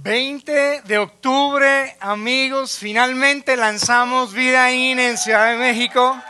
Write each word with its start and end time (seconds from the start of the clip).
20 0.00 0.82
de 0.82 0.98
octubre, 0.98 1.96
amigos, 2.00 2.78
finalmente 2.78 3.56
lanzamos 3.56 4.32
Vida 4.32 4.72
In 4.72 4.98
en 4.98 5.16
Ciudad 5.18 5.52
de 5.52 5.58
México. 5.58 6.20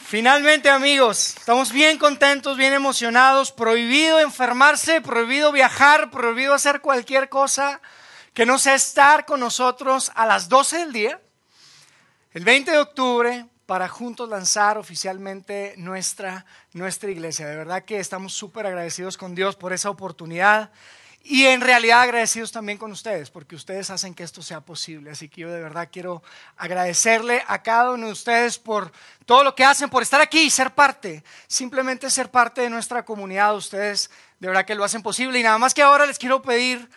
Finalmente, 0.00 0.68
amigos, 0.68 1.36
estamos 1.38 1.70
bien 1.70 1.98
contentos, 1.98 2.56
bien 2.56 2.72
emocionados. 2.72 3.52
Prohibido 3.52 4.18
enfermarse, 4.18 5.00
prohibido 5.00 5.52
viajar, 5.52 6.10
prohibido 6.10 6.54
hacer 6.54 6.80
cualquier 6.80 7.28
cosa 7.28 7.80
que 8.34 8.46
no 8.46 8.58
sea 8.58 8.74
estar 8.74 9.24
con 9.24 9.38
nosotros 9.38 10.10
a 10.14 10.26
las 10.26 10.48
12 10.48 10.78
del 10.78 10.92
día, 10.92 11.20
el 12.32 12.44
20 12.44 12.72
de 12.72 12.78
octubre, 12.78 13.46
para 13.66 13.88
juntos 13.88 14.28
lanzar 14.28 14.78
oficialmente 14.78 15.74
nuestra, 15.76 16.44
nuestra 16.72 17.10
iglesia. 17.10 17.46
De 17.46 17.56
verdad 17.56 17.84
que 17.84 18.00
estamos 18.00 18.32
súper 18.32 18.66
agradecidos 18.66 19.16
con 19.16 19.34
Dios 19.34 19.54
por 19.54 19.72
esa 19.72 19.90
oportunidad. 19.90 20.70
Y 21.24 21.46
en 21.46 21.60
realidad 21.60 22.00
agradecidos 22.02 22.50
también 22.50 22.78
con 22.78 22.90
ustedes, 22.90 23.30
porque 23.30 23.54
ustedes 23.54 23.90
hacen 23.90 24.12
que 24.12 24.24
esto 24.24 24.42
sea 24.42 24.60
posible. 24.60 25.10
Así 25.10 25.28
que 25.28 25.42
yo 25.42 25.50
de 25.50 25.60
verdad 25.60 25.88
quiero 25.92 26.22
agradecerle 26.56 27.44
a 27.46 27.62
cada 27.62 27.92
uno 27.92 28.06
de 28.06 28.12
ustedes 28.12 28.58
por 28.58 28.90
todo 29.24 29.44
lo 29.44 29.54
que 29.54 29.64
hacen, 29.64 29.88
por 29.88 30.02
estar 30.02 30.20
aquí 30.20 30.40
y 30.40 30.50
ser 30.50 30.72
parte, 30.72 31.22
simplemente 31.46 32.10
ser 32.10 32.30
parte 32.30 32.62
de 32.62 32.70
nuestra 32.70 33.04
comunidad. 33.04 33.54
Ustedes 33.54 34.10
de 34.40 34.48
verdad 34.48 34.64
que 34.64 34.74
lo 34.74 34.82
hacen 34.82 35.02
posible. 35.02 35.38
Y 35.38 35.44
nada 35.44 35.58
más 35.58 35.74
que 35.74 35.82
ahora 35.82 36.06
les 36.06 36.18
quiero 36.18 36.42
pedir 36.42 36.88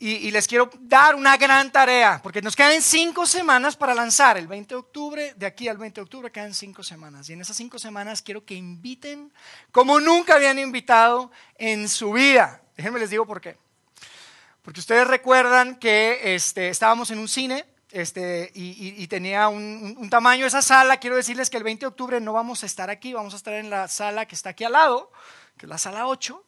y, 0.00 0.30
les 0.30 0.46
quiero 0.46 0.70
dar 0.80 1.16
una 1.16 1.36
gran 1.36 1.72
tarea, 1.72 2.20
porque 2.22 2.40
nos 2.40 2.54
quedan 2.54 2.80
cinco 2.80 3.26
semanas 3.26 3.76
para 3.76 3.94
lanzar. 3.94 4.38
El 4.38 4.46
20 4.46 4.74
de 4.74 4.78
octubre, 4.78 5.34
de 5.36 5.44
aquí 5.44 5.66
al 5.66 5.76
20 5.76 6.00
de 6.00 6.02
octubre 6.02 6.30
quedan 6.30 6.54
cinco 6.54 6.84
semanas. 6.84 7.28
Y 7.28 7.32
en 7.32 7.40
esas 7.40 7.56
cinco 7.56 7.80
semanas 7.80 8.22
quiero 8.22 8.44
que 8.44 8.54
inviten 8.54 9.32
como 9.72 9.98
nunca 9.98 10.36
habían 10.36 10.58
invitado 10.58 11.32
en 11.56 11.88
su 11.88 12.12
vida. 12.12 12.62
Déjenme 12.78 13.00
les 13.00 13.10
digo 13.10 13.26
por 13.26 13.40
qué. 13.40 13.58
Porque 14.62 14.78
ustedes 14.78 15.04
recuerdan 15.04 15.74
que 15.80 16.34
este, 16.34 16.68
estábamos 16.68 17.10
en 17.10 17.18
un 17.18 17.26
cine 17.26 17.66
este, 17.90 18.52
y, 18.54 19.04
tenía 19.08 19.48
un, 19.48 19.96
un, 19.98 20.08
tamaño 20.08 20.46
esa 20.46 20.62
sala. 20.62 20.98
Quiero 20.98 21.16
decirles 21.16 21.50
que 21.50 21.56
el 21.56 21.64
20 21.64 21.80
de 21.80 21.86
octubre 21.88 22.20
no 22.20 22.32
vamos 22.32 22.62
a 22.62 22.66
estar 22.66 22.88
aquí, 22.88 23.12
vamos 23.12 23.34
a 23.34 23.36
estar 23.36 23.54
en 23.54 23.68
la 23.68 23.88
sala 23.88 24.26
que 24.26 24.36
está 24.36 24.50
aquí 24.50 24.62
al 24.62 24.72
lado, 24.72 25.10
que 25.56 25.66
es 25.66 25.70
la 25.70 25.78
sala 25.78 26.06
8. 26.06 26.44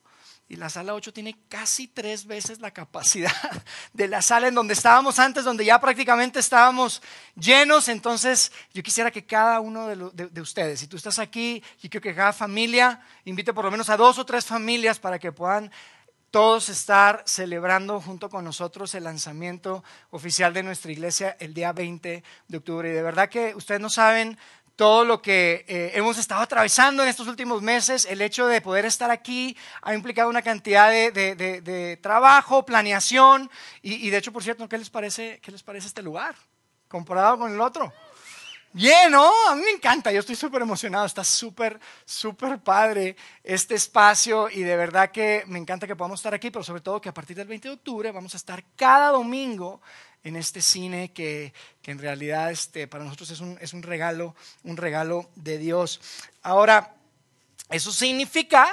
Y 0.50 0.56
la 0.56 0.69
sala 0.69 0.94
8 0.94 1.12
tiene 1.12 1.36
casi 1.48 1.86
tres 1.86 2.27
veces 2.27 2.58
la 2.58 2.72
capacidad 2.72 3.32
de 3.92 4.08
la 4.08 4.20
sala 4.20 4.48
en 4.48 4.54
donde 4.54 4.74
estábamos 4.74 5.20
antes, 5.20 5.44
donde 5.44 5.64
ya 5.64 5.80
prácticamente 5.80 6.41
estábamos 6.41 7.02
llenos. 7.36 7.88
Entonces, 7.88 8.50
yo 8.74 8.82
quisiera 8.82 9.12
que 9.12 9.24
cada 9.24 9.60
uno 9.60 9.86
de, 9.86 10.28
de, 10.28 10.41
ustedes, 10.41 10.80
si 10.80 10.88
tú 10.88 10.97
estás 10.97 11.20
aquí, 11.20 11.62
y 11.82 11.88
quiero 11.88 12.02
que 12.02 12.14
cada 12.16 12.32
familia 12.32 13.00
invite 13.24 13.52
por 13.52 13.64
lo 13.64 13.70
menos 13.70 13.91
a 13.91 13.97
dos 13.97 14.19
o 14.19 14.26
tres 14.26 14.44
familias 14.44 14.98
para 14.98 15.20
que 15.20 15.30
puedan 15.30 15.70
todos 16.30 16.68
estar 16.68 17.22
celebrando 17.26 18.00
junto 18.00 18.30
con 18.30 18.44
nosotros 18.44 18.94
el 18.94 19.04
lanzamiento 19.04 19.82
oficial 20.10 20.54
de 20.54 20.62
nuestra 20.62 20.92
iglesia 20.92 21.36
el 21.40 21.54
día 21.54 21.72
20 21.72 22.22
de 22.48 22.56
octubre. 22.56 22.88
Y 22.88 22.92
de 22.92 23.02
verdad 23.02 23.28
que 23.28 23.54
ustedes 23.54 23.80
no 23.80 23.90
saben 23.90 24.38
todo 24.76 25.04
lo 25.04 25.20
que 25.20 25.64
eh, 25.68 25.90
hemos 25.94 26.16
estado 26.16 26.40
atravesando 26.40 27.02
en 27.02 27.10
estos 27.10 27.26
últimos 27.28 27.60
meses, 27.60 28.06
el 28.06 28.22
hecho 28.22 28.46
de 28.46 28.62
poder 28.62 28.86
estar 28.86 29.10
aquí 29.10 29.54
ha 29.82 29.92
implicado 29.92 30.30
una 30.30 30.40
cantidad 30.40 30.90
de, 30.90 31.98
trabajo, 32.00 32.64
planeación 32.64 33.50
y, 33.82 34.06
y, 34.06 34.08
de 34.08 34.16
hecho, 34.16 34.32
por 34.32 34.42
cierto, 34.42 34.66
¿qué 34.70 34.78
les 34.78 34.88
parece, 34.88 35.38
qué 35.42 35.52
les 35.52 35.62
parece 35.62 35.88
este 35.88 36.02
lugar 36.02 36.34
comparado 36.88 37.38
con 37.38 37.52
el 37.52 37.60
otro? 37.60 37.92
Bien, 38.72 39.10
¿no? 39.10 39.28
A 39.48 39.56
mí 39.56 39.62
me 39.62 39.70
encanta, 39.72 40.12
yo 40.12 40.20
estoy 40.20 40.36
súper 40.36 40.62
emocionado, 40.62 41.04
está 41.04 41.24
súper, 41.24 41.80
súper 42.04 42.60
padre 42.60 43.16
este 43.42 43.74
espacio 43.74 44.48
y 44.48 44.62
de 44.62 44.76
verdad 44.76 45.10
que 45.10 45.42
me 45.48 45.58
encanta 45.58 45.88
que 45.88 45.96
podamos 45.96 46.20
estar 46.20 46.34
aquí, 46.34 46.52
pero 46.52 46.62
sobre 46.62 46.80
todo 46.80 47.00
que 47.00 47.08
a 47.08 47.14
partir 47.14 47.36
del 47.36 47.48
20 47.48 47.66
de 47.66 47.74
octubre 47.74 48.12
vamos 48.12 48.34
a 48.34 48.36
estar 48.36 48.62
cada 48.76 49.10
domingo 49.10 49.80
en 50.22 50.36
este 50.36 50.60
cine 50.60 51.10
que, 51.12 51.52
que 51.82 51.91
en 51.91 51.98
realidad 51.98 52.52
este, 52.52 52.86
para 52.86 53.02
nosotros 53.02 53.30
es 53.30 53.41
un, 53.41 53.58
es 53.60 53.72
un 53.72 53.82
regalo, 53.82 54.36
un 54.62 54.76
regalo 54.76 55.28
de 55.34 55.58
Dios. 55.58 56.00
Ahora, 56.44 56.94
eso 57.70 57.91
significa 57.91 58.69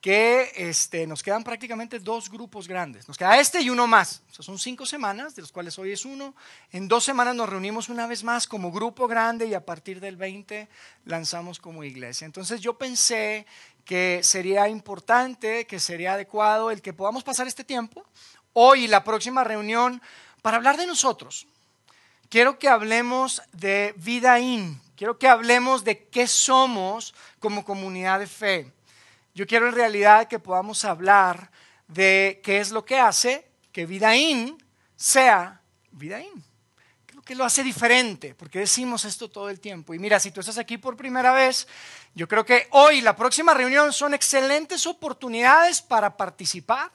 que 0.00 0.50
este, 0.56 1.06
nos 1.06 1.22
quedan 1.22 1.44
prácticamente 1.44 1.98
dos 1.98 2.30
grupos 2.30 2.66
grandes. 2.66 3.06
Nos 3.06 3.18
queda 3.18 3.38
este 3.38 3.60
y 3.60 3.68
uno 3.68 3.86
más. 3.86 4.22
Son 4.30 4.58
cinco 4.58 4.86
semanas, 4.86 5.34
de 5.34 5.42
los 5.42 5.52
cuales 5.52 5.78
hoy 5.78 5.92
es 5.92 6.06
uno. 6.06 6.34
En 6.72 6.88
dos 6.88 7.04
semanas 7.04 7.34
nos 7.34 7.48
reunimos 7.48 7.90
una 7.90 8.06
vez 8.06 8.24
más 8.24 8.46
como 8.46 8.72
grupo 8.72 9.06
grande 9.06 9.46
y 9.46 9.54
a 9.54 9.64
partir 9.64 10.00
del 10.00 10.16
20 10.16 10.68
lanzamos 11.04 11.58
como 11.58 11.84
iglesia. 11.84 12.24
Entonces 12.24 12.62
yo 12.62 12.78
pensé 12.78 13.46
que 13.84 14.20
sería 14.22 14.68
importante, 14.68 15.66
que 15.66 15.78
sería 15.78 16.14
adecuado 16.14 16.70
el 16.70 16.80
que 16.80 16.94
podamos 16.94 17.22
pasar 17.22 17.46
este 17.46 17.64
tiempo, 17.64 18.06
hoy 18.54 18.84
y 18.84 18.88
la 18.88 19.04
próxima 19.04 19.44
reunión, 19.44 20.00
para 20.40 20.56
hablar 20.56 20.78
de 20.78 20.86
nosotros. 20.86 21.46
Quiero 22.30 22.58
que 22.58 22.68
hablemos 22.68 23.42
de 23.52 23.92
vida 23.98 24.38
in, 24.38 24.80
quiero 24.96 25.18
que 25.18 25.28
hablemos 25.28 25.84
de 25.84 26.04
qué 26.04 26.26
somos 26.26 27.12
como 27.38 27.64
comunidad 27.64 28.20
de 28.20 28.26
fe. 28.26 28.72
Yo 29.34 29.46
quiero 29.46 29.68
en 29.68 29.74
realidad 29.74 30.28
que 30.28 30.38
podamos 30.38 30.84
hablar 30.84 31.50
de 31.86 32.40
qué 32.42 32.58
es 32.58 32.70
lo 32.70 32.84
que 32.84 32.98
hace 32.98 33.48
que 33.72 33.86
Vidaín 33.86 34.62
sea 34.96 35.60
Vidaín. 35.92 36.44
Creo 37.06 37.22
que 37.22 37.34
lo 37.34 37.44
hace 37.44 37.62
diferente, 37.62 38.34
porque 38.34 38.60
decimos 38.60 39.04
esto 39.04 39.30
todo 39.30 39.48
el 39.48 39.60
tiempo. 39.60 39.94
Y 39.94 39.98
mira, 39.98 40.18
si 40.18 40.30
tú 40.30 40.40
estás 40.40 40.58
aquí 40.58 40.78
por 40.78 40.96
primera 40.96 41.32
vez, 41.32 41.68
yo 42.14 42.26
creo 42.26 42.44
que 42.44 42.66
hoy, 42.70 43.00
la 43.00 43.14
próxima 43.14 43.54
reunión, 43.54 43.92
son 43.92 44.14
excelentes 44.14 44.86
oportunidades 44.86 45.80
para 45.82 46.16
participar 46.16 46.90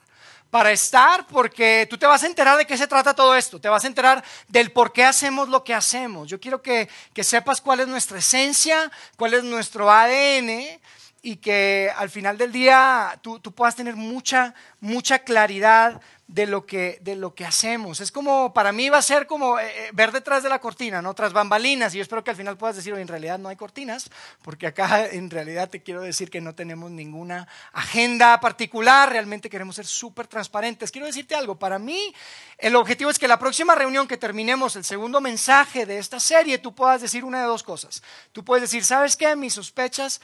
para 0.56 0.72
estar, 0.72 1.28
porque 1.28 1.86
tú 1.90 1.98
te 1.98 2.06
vas 2.06 2.24
a 2.24 2.28
enterar 2.28 2.58
de 2.58 2.66
qué 2.66 2.78
se 2.78 2.88
trata 2.88 3.14
todo 3.14 3.36
esto, 3.36 3.60
te 3.60 3.68
vas 3.68 3.84
a 3.84 3.88
enterar 3.88 4.24
del 4.48 4.72
por 4.72 4.94
qué 4.94 5.04
hacemos 5.04 5.50
lo 5.50 5.66
que 5.66 5.74
hacemos. 5.74 6.30
Yo 6.30 6.40
quiero 6.40 6.62
que, 6.62 6.88
que 7.14 7.26
sepas 7.26 7.60
cuál 7.60 7.82
es 7.82 7.90
nuestra 7.90 8.20
esencia, 8.20 8.90
cuál 9.18 9.34
es 9.34 9.44
nuestro 9.44 9.92
ADN, 9.92 10.80
y 11.26 11.38
que 11.38 11.92
al 11.98 12.12
final 12.12 12.38
del 12.38 12.52
día 12.52 13.20
tú, 13.24 13.42
puedas 13.42 13.76
tener 13.76 13.96
mucha, 13.96 14.54
mucha 14.80 15.18
claridad 15.18 16.00
de 16.28 16.46
lo, 16.46 16.68
que, 16.68 17.00
de 17.02 17.16
lo 17.16 17.34
que 17.34 17.44
hacemos. 17.44 18.00
Es 18.00 18.12
como, 18.12 18.54
para 18.54 18.72
mí 18.72 18.90
va 18.90 19.00
a 19.00 19.02
ser 19.02 19.26
como 19.26 19.58
eh, 19.58 19.66
eh, 19.66 19.90
ver 19.92 20.12
detrás 20.12 20.44
de 20.44 20.50
la 20.50 20.60
cortina, 20.60 21.02
¿no? 21.02 21.16
Tras 21.16 21.34
bambalinas. 21.34 21.96
Y 21.96 21.98
yo 21.98 22.04
espero 22.04 22.24
que 22.24 22.30
al 22.30 22.38
final 22.38 22.58
puedas 22.58 22.76
decir, 22.76 22.94
en 22.94 23.08
realidad 23.08 23.40
no 23.40 23.50
hay 23.50 23.56
cortinas, 23.56 24.12
porque 24.44 24.68
acá 24.68 25.08
en 25.12 25.32
realidad 25.32 25.68
te 25.68 25.82
quiero 25.82 26.02
decir 26.02 26.30
que 26.30 26.42
no 26.42 26.54
tenemos 26.54 26.92
ninguna 26.92 27.48
agenda 27.74 28.40
particular, 28.40 29.10
realmente 29.10 29.50
queremos 29.50 29.78
ser 29.78 29.88
súper 29.88 30.28
transparentes. 30.28 30.92
Quiero 30.92 31.08
decirte 31.08 31.34
algo, 31.34 31.58
para 31.58 31.80
mí 31.80 32.14
el 32.60 32.76
objetivo 32.76 33.10
es 33.10 33.18
que 33.18 33.28
la 33.28 33.40
próxima 33.40 33.74
reunión 33.74 34.08
que 34.08 34.18
terminemos 34.18 34.76
el 34.76 34.86
segundo 34.86 35.22
mensaje 35.22 35.88
de 35.88 35.98
esta 35.98 36.20
serie, 36.20 36.60
tú 36.60 36.76
puedas 36.76 37.02
decir 37.02 37.26
una 37.26 37.42
de 37.42 37.48
dos 37.48 37.64
cosas. 37.64 38.04
Tú 38.32 38.46
puedes 38.46 38.62
decir, 38.62 38.84
¿sabes 38.84 39.16
qué? 39.16 39.36
Mis 39.36 39.56
sospechas 39.56 40.22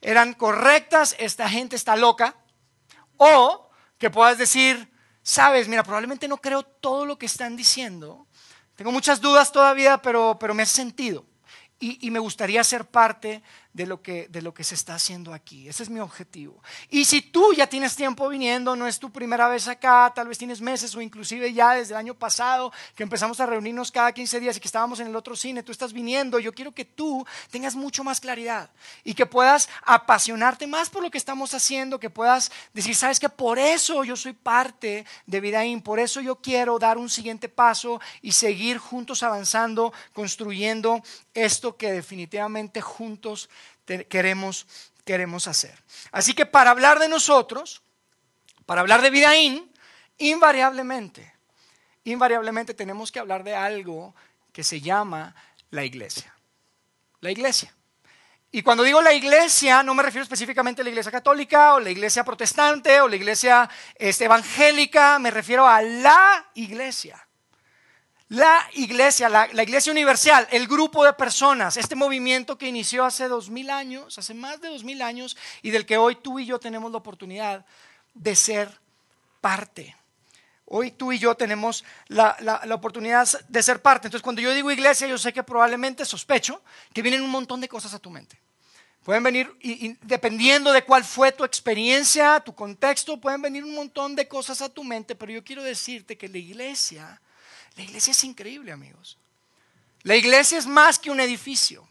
eran 0.00 0.34
correctas, 0.34 1.14
esta 1.18 1.48
gente 1.48 1.76
está 1.76 1.96
loca. 1.96 2.36
O 3.16 3.70
que 3.98 4.10
puedas 4.10 4.38
decir, 4.38 4.90
sabes, 5.22 5.68
mira, 5.68 5.84
probablemente 5.84 6.28
no 6.28 6.38
creo 6.38 6.62
todo 6.62 7.04
lo 7.04 7.18
que 7.18 7.26
están 7.26 7.56
diciendo. 7.56 8.26
Tengo 8.76 8.92
muchas 8.92 9.20
dudas 9.20 9.52
todavía, 9.52 9.98
pero, 9.98 10.38
pero 10.40 10.54
me 10.54 10.62
hace 10.62 10.76
sentido. 10.76 11.26
Y, 11.78 12.06
y 12.06 12.10
me 12.10 12.18
gustaría 12.18 12.64
ser 12.64 12.86
parte 12.86 13.42
de 13.72 13.86
lo, 13.86 14.02
que, 14.02 14.26
de 14.28 14.42
lo 14.42 14.52
que 14.52 14.64
se 14.64 14.74
está 14.74 14.94
haciendo 14.94 15.32
aquí. 15.32 15.68
Ese 15.68 15.84
es 15.84 15.90
mi 15.90 16.00
objetivo. 16.00 16.60
Y 16.88 17.04
si 17.04 17.22
tú 17.22 17.52
ya 17.52 17.68
tienes 17.68 17.94
tiempo 17.94 18.28
viniendo, 18.28 18.74
no 18.74 18.86
es 18.86 18.98
tu 18.98 19.10
primera 19.12 19.48
vez 19.48 19.68
acá, 19.68 20.12
tal 20.14 20.26
vez 20.26 20.38
tienes 20.38 20.60
meses 20.60 20.94
o 20.96 21.00
inclusive 21.00 21.52
ya 21.52 21.74
desde 21.74 21.94
el 21.94 21.98
año 21.98 22.14
pasado 22.14 22.72
que 22.96 23.04
empezamos 23.04 23.38
a 23.38 23.46
reunirnos 23.46 23.92
cada 23.92 24.12
15 24.12 24.40
días 24.40 24.56
y 24.56 24.60
que 24.60 24.68
estábamos 24.68 24.98
en 24.98 25.06
el 25.06 25.14
otro 25.14 25.36
cine, 25.36 25.62
tú 25.62 25.70
estás 25.70 25.92
viniendo, 25.92 26.40
yo 26.40 26.52
quiero 26.52 26.72
que 26.72 26.84
tú 26.84 27.24
tengas 27.50 27.76
mucho 27.76 28.02
más 28.02 28.20
claridad 28.20 28.70
y 29.04 29.14
que 29.14 29.26
puedas 29.26 29.68
apasionarte 29.84 30.66
más 30.66 30.90
por 30.90 31.02
lo 31.02 31.10
que 31.10 31.18
estamos 31.18 31.54
haciendo, 31.54 32.00
que 32.00 32.10
puedas 32.10 32.50
decir, 32.74 32.96
sabes 32.96 33.20
que 33.20 33.28
por 33.28 33.58
eso 33.58 34.02
yo 34.02 34.16
soy 34.16 34.32
parte 34.32 35.06
de 35.26 35.40
Vidaín, 35.40 35.80
por 35.80 36.00
eso 36.00 36.20
yo 36.20 36.36
quiero 36.36 36.78
dar 36.78 36.98
un 36.98 37.08
siguiente 37.08 37.48
paso 37.48 38.00
y 38.20 38.32
seguir 38.32 38.78
juntos 38.78 39.22
avanzando, 39.22 39.92
construyendo 40.12 41.02
esto 41.34 41.76
que 41.76 41.92
definitivamente 41.92 42.80
juntos 42.80 43.48
queremos, 44.08 44.66
queremos 45.04 45.48
hacer. 45.48 45.76
Así 46.12 46.34
que 46.34 46.46
para 46.46 46.70
hablar 46.70 46.98
de 46.98 47.08
nosotros, 47.08 47.82
para 48.66 48.80
hablar 48.80 49.02
de 49.02 49.10
Vidaín, 49.10 49.72
invariablemente, 50.18 51.34
invariablemente 52.04 52.74
tenemos 52.74 53.10
que 53.10 53.18
hablar 53.18 53.44
de 53.44 53.54
algo 53.54 54.14
que 54.52 54.64
se 54.64 54.80
llama 54.80 55.34
la 55.70 55.84
iglesia. 55.84 56.34
La 57.20 57.30
iglesia. 57.30 57.74
Y 58.52 58.62
cuando 58.62 58.82
digo 58.82 59.00
la 59.00 59.12
iglesia, 59.12 59.82
no 59.82 59.94
me 59.94 60.02
refiero 60.02 60.24
específicamente 60.24 60.82
a 60.82 60.84
la 60.84 60.90
iglesia 60.90 61.12
católica 61.12 61.74
o 61.74 61.80
la 61.80 61.90
iglesia 61.90 62.24
protestante 62.24 63.00
o 63.00 63.08
la 63.08 63.14
iglesia 63.14 63.70
este, 63.94 64.24
evangélica, 64.24 65.20
me 65.20 65.30
refiero 65.30 65.66
a 65.66 65.80
la 65.82 66.50
iglesia. 66.54 67.24
La 68.30 68.64
iglesia, 68.74 69.28
la, 69.28 69.48
iglesia 69.60 69.90
universal, 69.90 70.46
el 70.52 70.68
grupo 70.68 71.04
de 71.04 71.12
personas, 71.14 71.76
este 71.76 71.96
movimiento 71.96 72.56
que 72.56 72.68
inició 72.68 73.04
hace 73.04 73.26
dos 73.26 73.50
mil 73.50 73.70
años, 73.70 74.18
hace 74.18 74.34
más 74.34 74.60
de 74.60 74.68
dos 74.68 74.84
mil 74.84 75.02
años, 75.02 75.36
y 75.62 75.70
del 75.70 75.84
que 75.84 75.96
hoy 75.96 76.14
tú 76.14 76.38
y 76.38 76.46
yo 76.46 76.60
tenemos 76.60 76.92
la 76.92 76.98
oportunidad 76.98 77.66
de 78.14 78.36
ser 78.36 78.70
parte. 79.40 79.96
hoy 80.66 80.92
tú 80.92 81.10
y 81.10 81.18
yo 81.18 81.34
tenemos 81.34 81.84
la, 82.06 82.36
oportunidad 82.72 83.26
de 83.48 83.62
ser 83.64 83.82
parte. 83.82 84.06
Entonces, 84.06 84.22
cuando 84.22 84.40
yo 84.40 84.54
digo 84.54 84.70
iglesia, 84.70 85.08
yo 85.08 85.18
sé 85.18 85.32
que 85.32 85.42
probablemente 85.42 86.04
sospecho 86.04 86.62
que 86.92 87.02
vienen 87.02 87.22
un 87.22 87.30
montón 87.30 87.60
de 87.60 87.68
cosas 87.68 87.94
a 87.94 87.98
tu 87.98 88.10
mente. 88.10 88.38
Pueden 89.02 89.24
venir, 89.24 89.52
dependiendo 90.02 90.70
de 90.70 90.84
cuál 90.84 91.02
fue 91.02 91.32
tu 91.32 91.42
experiencia, 91.42 92.38
tu 92.38 92.54
contexto, 92.54 93.20
pueden 93.20 93.42
venir 93.42 93.64
un 93.64 93.74
montón 93.74 94.14
de 94.14 94.28
cosas 94.28 94.62
a 94.62 94.68
tu 94.68 94.84
mente, 94.84 95.16
pero 95.16 95.32
yo 95.32 95.42
quiero 95.42 95.64
decirte 95.64 96.16
que 96.16 96.28
la 96.28 96.38
iglesia, 96.38 97.20
la 97.76 97.82
iglesia 97.82 98.10
es 98.12 98.24
increíble, 98.24 98.72
amigos. 98.72 99.18
La 100.02 100.16
iglesia 100.16 100.58
es 100.58 100.66
más 100.66 100.98
que 100.98 101.10
un 101.10 101.20
edificio. 101.20 101.86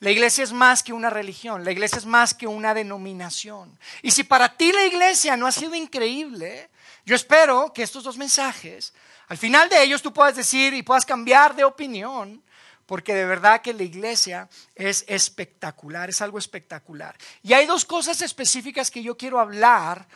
La 0.00 0.10
iglesia 0.10 0.44
es 0.44 0.52
más 0.52 0.82
que 0.82 0.94
una 0.94 1.10
religión, 1.10 1.62
la 1.62 1.72
iglesia 1.72 1.98
es 1.98 2.06
más 2.06 2.32
que 2.32 2.46
una 2.46 2.72
denominación. 2.72 3.78
Y 4.00 4.10
si 4.12 4.24
para 4.24 4.56
ti 4.56 4.72
la 4.72 4.86
iglesia 4.86 5.36
no 5.36 5.46
ha 5.46 5.52
sido 5.52 5.74
increíble, 5.74 6.70
yo 7.04 7.14
espero 7.14 7.70
que 7.74 7.82
estos 7.82 8.04
dos 8.04 8.16
mensajes, 8.16 8.94
al 9.28 9.36
final 9.36 9.68
de 9.68 9.82
ellos 9.82 10.00
tú 10.00 10.10
puedas 10.10 10.34
decir 10.34 10.72
y 10.72 10.82
puedas 10.82 11.04
cambiar 11.04 11.54
de 11.54 11.64
opinión, 11.64 12.42
porque 12.86 13.14
de 13.14 13.26
verdad 13.26 13.60
que 13.60 13.74
la 13.74 13.82
iglesia 13.82 14.48
es 14.74 15.04
espectacular, 15.06 16.08
es 16.08 16.22
algo 16.22 16.38
espectacular. 16.38 17.14
Y 17.42 17.52
hay 17.52 17.66
dos 17.66 17.84
cosas 17.84 18.22
específicas 18.22 18.90
que 18.90 19.02
yo 19.02 19.18
quiero 19.18 19.38
hablar 19.38 20.08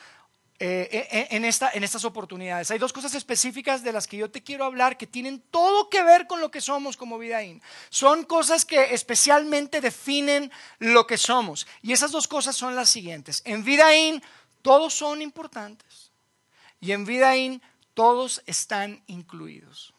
eh, 0.61 0.89
eh, 0.93 1.09
eh, 1.11 1.29
en, 1.33 1.45
esta, 1.45 1.73
en 1.73 1.83
estas 1.83 2.05
oportunidades. 2.05 2.71
Hay 2.71 2.79
dos 2.79 2.93
cosas 2.93 3.13
específicas 3.17 3.83
de 3.83 3.93
las 3.93 4.07
que 4.07 4.17
yo 4.17 4.31
te 4.31 4.45
quiero 4.45 4.65
hablar 4.65 4.97
que 4.97 5.09
tienen 5.09 5.41
todo 5.51 5.91
que 5.91 6.05
ver 6.05 6.29
con 6.29 6.41
lo 6.41 6.53
que 6.53 6.61
somos 6.61 6.97
como 6.97 7.19
Vidaín. 7.19 7.61
Son 7.91 8.23
cosas 8.23 8.65
que 8.65 8.95
especialmente 8.95 9.81
definen 9.81 10.53
lo 10.79 11.09
que 11.09 11.19
somos. 11.19 11.67
Y 11.83 11.93
esas 11.93 12.13
dos 12.13 12.29
cosas 12.29 12.55
son 12.55 12.77
las 12.77 12.89
siguientes. 12.89 13.43
En 13.45 13.65
Vidaín 13.65 14.23
todos 14.63 14.95
son 14.95 15.23
importantes 15.23 16.13
y 16.81 16.93
en 16.93 17.05
Vidaín 17.05 17.61
todos 17.93 18.41
están 18.47 19.03
incluidos. 19.09 19.93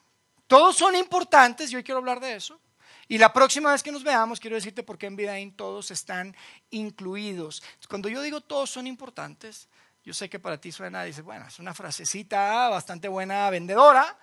Todos 0.47 0.77
son 0.77 0.95
importantes 0.95 1.69
y 1.71 1.75
hoy 1.75 1.83
quiero 1.83 1.99
hablar 1.99 2.21
de 2.21 2.33
eso. 2.33 2.61
Y 3.09 3.17
la 3.17 3.33
próxima 3.33 3.73
vez 3.73 3.83
que 3.83 3.91
nos 3.91 4.03
veamos, 4.03 4.39
quiero 4.39 4.55
decirte 4.55 4.83
por 4.83 4.97
qué 4.97 5.07
en 5.07 5.17
Vidaín 5.17 5.51
todos 5.51 5.91
están 5.91 6.33
incluidos. 6.69 7.61
Cuando 7.89 8.07
yo 8.07 8.21
digo 8.21 8.39
todos 8.39 8.69
son 8.69 8.87
importantes, 8.87 9.67
yo 10.05 10.13
sé 10.13 10.29
que 10.29 10.39
para 10.39 10.61
ti 10.61 10.71
suena, 10.71 11.03
dice, 11.03 11.23
bueno, 11.23 11.47
es 11.47 11.57
una 11.57 11.73
frasecita 11.73 12.69
bastante 12.69 13.07
buena 13.07 13.49
vendedora, 13.49 14.15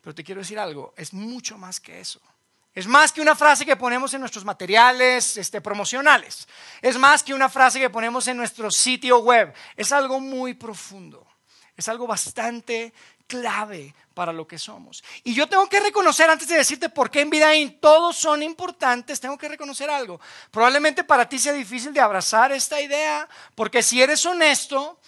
pero 0.00 0.12
te 0.12 0.24
quiero 0.24 0.40
decir 0.40 0.58
algo, 0.58 0.92
es 0.96 1.14
mucho 1.14 1.56
más 1.56 1.78
que 1.78 2.00
eso. 2.00 2.20
Es 2.74 2.86
más 2.86 3.12
que 3.12 3.20
una 3.20 3.36
frase 3.36 3.64
que 3.64 3.76
ponemos 3.76 4.12
en 4.14 4.20
nuestros 4.20 4.44
materiales 4.44 5.36
este, 5.36 5.60
promocionales. 5.60 6.48
Es 6.82 6.98
más 6.98 7.22
que 7.22 7.34
una 7.34 7.48
frase 7.48 7.80
que 7.80 7.90
ponemos 7.90 8.26
en 8.28 8.36
nuestro 8.36 8.70
sitio 8.70 9.18
web. 9.18 9.52
Es 9.76 9.90
algo 9.90 10.20
muy 10.20 10.54
profundo. 10.54 11.26
Es 11.76 11.88
algo 11.88 12.06
bastante 12.06 12.92
clave 13.28 13.94
para 14.14 14.32
lo 14.32 14.46
que 14.46 14.58
somos. 14.58 15.04
Y 15.22 15.34
yo 15.34 15.46
tengo 15.46 15.68
que 15.68 15.78
reconocer, 15.78 16.28
antes 16.28 16.48
de 16.48 16.56
decirte 16.56 16.88
por 16.88 17.10
qué 17.10 17.20
en 17.20 17.30
Vidaín 17.30 17.78
todos 17.78 18.16
son 18.16 18.42
importantes, 18.42 19.20
tengo 19.20 19.38
que 19.38 19.48
reconocer 19.48 19.88
algo. 19.88 20.20
Probablemente 20.50 21.04
para 21.04 21.28
ti 21.28 21.38
sea 21.38 21.52
difícil 21.52 21.92
de 21.92 22.00
abrazar 22.00 22.50
esta 22.50 22.80
idea, 22.80 23.28
porque 23.54 23.82
si 23.82 24.02
eres 24.02 24.24
honesto, 24.26 24.98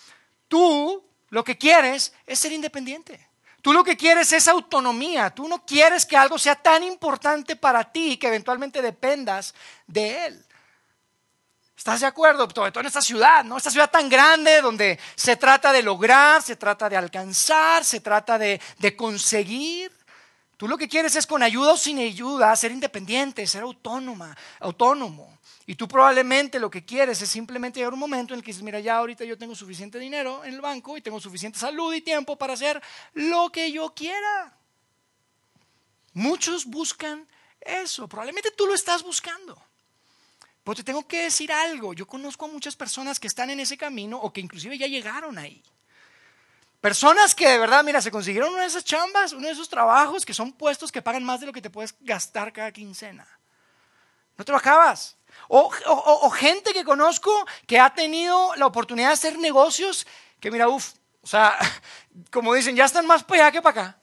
Tú 0.50 1.08
lo 1.28 1.44
que 1.44 1.56
quieres 1.56 2.12
es 2.26 2.40
ser 2.40 2.50
independiente. 2.50 3.28
Tú 3.62 3.72
lo 3.72 3.84
que 3.84 3.96
quieres 3.96 4.32
es 4.32 4.48
autonomía. 4.48 5.30
Tú 5.30 5.46
no 5.46 5.64
quieres 5.64 6.04
que 6.04 6.16
algo 6.16 6.40
sea 6.40 6.56
tan 6.56 6.82
importante 6.82 7.54
para 7.54 7.84
ti 7.84 8.16
que 8.16 8.26
eventualmente 8.26 8.82
dependas 8.82 9.54
de 9.86 10.26
él. 10.26 10.44
¿Estás 11.76 12.00
de 12.00 12.06
acuerdo? 12.06 12.50
Sobre 12.52 12.72
todo 12.72 12.80
en 12.80 12.88
esta 12.88 13.00
ciudad, 13.00 13.44
¿no? 13.44 13.58
Esta 13.58 13.70
ciudad 13.70 13.92
tan 13.92 14.08
grande 14.08 14.60
donde 14.60 14.98
se 15.14 15.36
trata 15.36 15.72
de 15.72 15.84
lograr, 15.84 16.42
se 16.42 16.56
trata 16.56 16.88
de 16.88 16.96
alcanzar, 16.96 17.84
se 17.84 18.00
trata 18.00 18.36
de, 18.36 18.60
de 18.78 18.96
conseguir. 18.96 19.92
Tú 20.56 20.66
lo 20.66 20.76
que 20.76 20.88
quieres 20.88 21.14
es 21.14 21.28
con 21.28 21.44
ayuda 21.44 21.74
o 21.74 21.76
sin 21.76 22.00
ayuda 22.00 22.56
ser 22.56 22.72
independiente, 22.72 23.46
ser 23.46 23.62
autónoma, 23.62 24.36
autónomo. 24.58 25.38
Y 25.70 25.76
tú 25.76 25.86
probablemente 25.86 26.58
lo 26.58 26.68
que 26.68 26.84
quieres 26.84 27.22
es 27.22 27.30
simplemente 27.30 27.78
llegar 27.78 27.92
un 27.92 28.00
momento 28.00 28.34
en 28.34 28.38
el 28.38 28.44
que 28.44 28.48
dices, 28.48 28.64
mira, 28.64 28.80
ya 28.80 28.96
ahorita 28.96 29.24
yo 29.24 29.38
tengo 29.38 29.54
suficiente 29.54 30.00
dinero 30.00 30.44
en 30.44 30.54
el 30.54 30.60
banco 30.60 30.96
y 30.96 31.00
tengo 31.00 31.20
suficiente 31.20 31.60
salud 31.60 31.94
y 31.94 32.00
tiempo 32.00 32.34
para 32.34 32.54
hacer 32.54 32.82
lo 33.12 33.52
que 33.52 33.70
yo 33.70 33.94
quiera. 33.94 34.52
Muchos 36.12 36.64
buscan 36.66 37.24
eso, 37.60 38.08
probablemente 38.08 38.50
tú 38.50 38.66
lo 38.66 38.74
estás 38.74 39.04
buscando. 39.04 39.62
Pero 40.64 40.74
te 40.74 40.82
tengo 40.82 41.06
que 41.06 41.22
decir 41.22 41.52
algo, 41.52 41.94
yo 41.94 42.04
conozco 42.04 42.46
a 42.46 42.48
muchas 42.48 42.74
personas 42.74 43.20
que 43.20 43.28
están 43.28 43.48
en 43.50 43.60
ese 43.60 43.78
camino 43.78 44.18
o 44.18 44.32
que 44.32 44.40
inclusive 44.40 44.76
ya 44.76 44.88
llegaron 44.88 45.38
ahí. 45.38 45.62
Personas 46.80 47.32
que 47.32 47.48
de 47.48 47.58
verdad, 47.58 47.84
mira, 47.84 48.02
se 48.02 48.10
consiguieron 48.10 48.52
una 48.52 48.62
de 48.62 48.66
esas 48.66 48.84
chambas, 48.84 49.32
uno 49.32 49.46
de 49.46 49.52
esos 49.52 49.68
trabajos 49.68 50.26
que 50.26 50.34
son 50.34 50.50
puestos 50.50 50.90
que 50.90 51.00
pagan 51.00 51.22
más 51.22 51.38
de 51.38 51.46
lo 51.46 51.52
que 51.52 51.62
te 51.62 51.70
puedes 51.70 51.94
gastar 52.00 52.52
cada 52.52 52.72
quincena. 52.72 53.24
No 54.36 54.44
te 54.44 54.50
lo 54.50 54.58
acabas. 54.58 55.16
O, 55.48 56.30
gente 56.30 56.72
que 56.72 56.84
conozco 56.84 57.30
que 57.66 57.80
ha 57.80 57.92
tenido 57.94 58.54
la 58.56 58.66
oportunidad 58.66 59.08
de 59.08 59.14
hacer 59.14 59.38
negocios 59.38 60.06
que 60.38 60.50
mira, 60.50 60.68
uff, 60.68 60.92
o 61.22 61.26
sea, 61.26 61.58
como 62.30 62.54
dicen, 62.54 62.76
ya 62.76 62.84
están 62.84 63.06
más 63.06 63.24
para 63.24 63.44
allá 63.44 63.52
que 63.52 63.62
para 63.62 63.82
acá. 63.82 63.98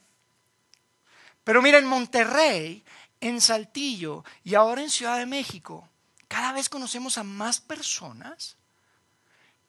Pero 1.44 1.62
mira, 1.62 1.78
en 1.78 1.86
Monterrey, 1.86 2.84
en 3.20 3.40
Saltillo 3.40 4.24
y 4.44 4.54
ahora 4.54 4.82
en 4.82 4.90
Ciudad 4.90 5.18
de 5.18 5.26
México, 5.26 5.88
cada 6.28 6.52
vez 6.52 6.68
conocemos 6.68 7.18
a 7.18 7.24
más 7.24 7.60
personas 7.60 8.56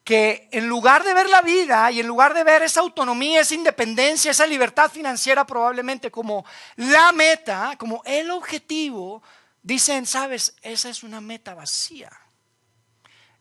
que 0.04 0.48
en 0.52 0.68
lugar 0.68 1.04
de 1.04 1.14
ver 1.14 1.28
la 1.28 1.42
vida 1.42 1.90
y 1.90 2.00
en 2.00 2.06
lugar 2.06 2.34
de 2.34 2.44
ver 2.44 2.62
esa 2.62 2.80
autonomía, 2.80 3.40
esa 3.40 3.54
independencia, 3.54 4.30
esa 4.30 4.46
libertad 4.46 4.90
financiera 4.90 5.46
probablemente 5.46 6.10
como 6.10 6.44
la 6.76 7.12
meta, 7.12 7.74
como 7.78 8.02
el 8.04 8.30
objetivo, 8.30 9.22
Dicen, 9.62 10.06
sabes, 10.06 10.54
esa 10.62 10.88
es 10.88 11.02
una 11.02 11.20
meta 11.20 11.54
vacía. 11.54 12.10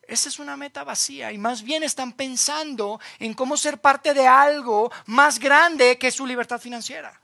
Esa 0.10 0.30
es 0.30 0.40
una 0.40 0.58
meta 0.58 0.84
vacía 0.84 1.32
y 1.32 1.38
más 1.38 1.62
bien 1.62 1.84
están 1.84 2.14
pensando 2.14 3.00
en 3.20 3.36
cómo 3.36 3.56
ser 3.56 3.80
parte 3.80 4.14
de 4.16 4.28
algo 4.28 4.92
más 5.06 5.38
grande 5.38 6.00
que 6.00 6.10
su 6.10 6.26
libertad 6.26 6.60
financiera. 6.60 7.22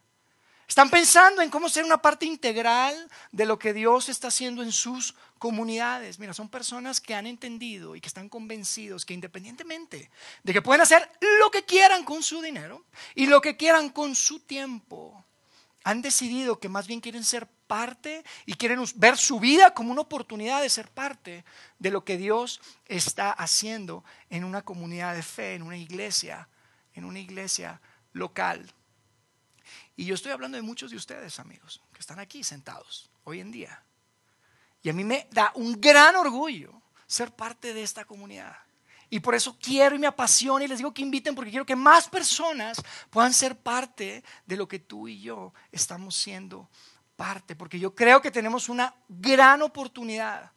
Están 0.68 0.90
pensando 0.90 1.42
en 1.42 1.50
cómo 1.50 1.70
ser 1.70 1.84
una 1.84 2.02
parte 2.02 2.26
integral 2.26 3.10
de 3.32 3.46
lo 3.46 3.58
que 3.58 3.74
Dios 3.74 4.10
está 4.10 4.30
haciendo 4.30 4.64
en 4.64 4.72
sus 4.72 5.16
comunidades. 5.38 6.18
Mira, 6.18 6.34
son 6.34 6.50
personas 6.50 7.02
que 7.02 7.14
han 7.14 7.28
entendido 7.28 7.96
y 7.96 8.02
que 8.02 8.08
están 8.08 8.30
convencidos 8.30 9.06
que 9.06 9.14
independientemente 9.14 10.10
de 10.44 10.54
que 10.54 10.62
pueden 10.62 10.82
hacer 10.82 11.12
lo 11.40 11.52
que 11.52 11.66
quieran 11.66 12.04
con 12.04 12.24
su 12.24 12.42
dinero 12.42 12.86
y 13.14 13.28
lo 13.28 13.42
que 13.42 13.58
quieran 13.58 13.90
con 13.90 14.16
su 14.16 14.40
tiempo, 14.40 15.24
han 15.84 16.02
decidido 16.02 16.60
que 16.60 16.70
más 16.70 16.88
bien 16.88 17.02
quieren 17.02 17.24
ser 17.24 17.48
parte 17.66 18.24
y 18.46 18.54
quieren 18.54 18.84
ver 18.96 19.18
su 19.18 19.40
vida 19.40 19.74
como 19.74 19.92
una 19.92 20.02
oportunidad 20.02 20.62
de 20.62 20.70
ser 20.70 20.90
parte 20.90 21.44
de 21.80 21.92
lo 21.92 22.04
que 22.04 22.18
Dios 22.18 22.62
está 22.86 23.32
haciendo 23.32 24.04
en 24.30 24.44
una 24.44 24.64
comunidad 24.64 25.16
de 25.16 25.24
fe, 25.24 25.56
en 25.56 25.64
una 25.64 25.78
iglesia, 25.78 26.48
en 26.94 27.06
una 27.06 27.20
iglesia 27.20 27.82
local. 28.14 28.72
Y 29.96 30.06
yo 30.06 30.16
estoy 30.16 30.32
hablando 30.32 30.58
de 30.58 30.62
muchos 30.62 30.92
de 30.92 30.98
ustedes, 30.98 31.40
amigos, 31.40 31.82
que 31.94 32.00
están 32.00 32.20
aquí 32.20 32.44
sentados 32.44 33.10
hoy 33.24 33.40
en 33.40 33.52
día. 33.52 33.84
Y 34.82 34.90
a 34.90 34.94
mí 34.94 35.04
me 35.04 35.28
da 35.32 35.52
un 35.56 35.80
gran 35.80 36.16
orgullo 36.16 36.82
ser 37.08 37.32
parte 37.32 37.74
de 37.74 37.84
esta 37.84 38.06
comunidad. 38.06 38.56
Y 39.10 39.20
por 39.20 39.36
eso 39.36 39.58
quiero 39.60 39.96
y 39.96 40.00
me 40.00 40.08
apasiona 40.08 40.66
y 40.66 40.68
les 40.68 40.80
digo 40.80 40.94
que 40.94 41.02
inviten 41.02 41.36
porque 41.36 41.52
quiero 41.52 41.66
que 41.66 41.76
más 41.76 42.10
personas 42.10 42.82
puedan 43.10 43.34
ser 43.34 43.58
parte 43.58 44.24
de 44.46 44.58
lo 44.58 44.68
que 44.68 44.80
tú 44.80 45.08
y 45.08 45.22
yo 45.22 45.54
estamos 45.72 46.16
siendo 46.16 46.70
parte, 47.16 47.56
porque 47.56 47.80
yo 47.80 47.96
creo 47.96 48.22
que 48.22 48.32
tenemos 48.32 48.70
una 48.70 48.94
gran 49.08 49.62
oportunidad 49.62 50.52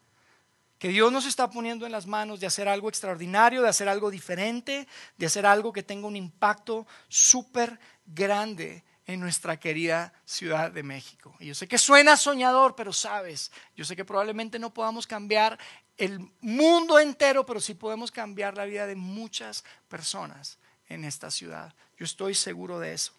que 0.78 0.88
Dios 0.88 1.10
nos 1.10 1.26
está 1.26 1.50
poniendo 1.50 1.86
en 1.86 1.92
las 1.92 2.06
manos 2.06 2.38
de 2.38 2.46
hacer 2.46 2.68
algo 2.68 2.88
extraordinario, 2.88 3.62
de 3.62 3.68
hacer 3.68 3.88
algo 3.88 4.10
diferente, 4.10 4.86
de 5.16 5.26
hacer 5.26 5.44
algo 5.44 5.72
que 5.72 5.82
tenga 5.82 6.06
un 6.06 6.16
impacto 6.16 6.86
súper 7.08 7.78
grande 8.06 8.84
en 9.04 9.20
nuestra 9.20 9.58
querida 9.58 10.12
Ciudad 10.24 10.70
de 10.70 10.82
México. 10.82 11.34
Y 11.40 11.46
yo 11.46 11.54
sé 11.54 11.66
que 11.66 11.78
suena 11.78 12.16
soñador, 12.16 12.76
pero 12.76 12.92
sabes, 12.92 13.50
yo 13.74 13.84
sé 13.84 13.96
que 13.96 14.04
probablemente 14.04 14.58
no 14.58 14.72
podamos 14.72 15.06
cambiar 15.06 15.58
el 15.96 16.30
mundo 16.40 16.98
entero, 17.00 17.44
pero 17.44 17.60
sí 17.60 17.74
podemos 17.74 18.12
cambiar 18.12 18.56
la 18.56 18.66
vida 18.66 18.86
de 18.86 18.94
muchas 18.94 19.64
personas 19.88 20.58
en 20.88 21.04
esta 21.04 21.30
ciudad. 21.30 21.74
Yo 21.98 22.04
estoy 22.04 22.34
seguro 22.34 22.78
de 22.78 22.92
eso. 22.92 23.17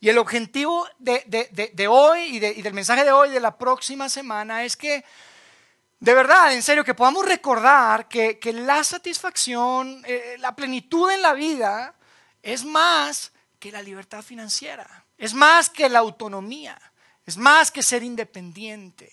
Y 0.00 0.08
el 0.08 0.18
objetivo 0.18 0.86
de, 0.98 1.88
hoy 1.88 2.36
y, 2.36 2.38
del 2.38 2.74
mensaje 2.74 3.04
de 3.04 3.12
hoy, 3.12 3.30
de 3.30 3.40
la 3.40 3.56
próxima 3.56 4.08
semana, 4.08 4.64
es 4.64 4.76
que, 4.76 5.04
de 5.98 6.14
verdad, 6.14 6.52
en 6.54 6.62
serio, 6.62 6.84
que 6.84 6.94
podamos 6.94 7.26
recordar 7.26 8.08
que, 8.08 8.38
la 8.52 8.82
satisfacción, 8.82 10.02
eh, 10.06 10.36
la 10.38 10.56
plenitud 10.56 11.10
en 11.10 11.22
la 11.22 11.34
vida 11.34 11.94
es 12.42 12.64
más 12.64 13.32
que 13.58 13.70
la 13.70 13.82
libertad 13.82 14.22
financiera, 14.22 15.04
es 15.18 15.34
más 15.34 15.68
que 15.68 15.88
la 15.88 15.98
autonomía, 15.98 16.80
es 17.26 17.36
más 17.36 17.70
que 17.70 17.82
ser 17.82 18.02
independiente. 18.02 19.12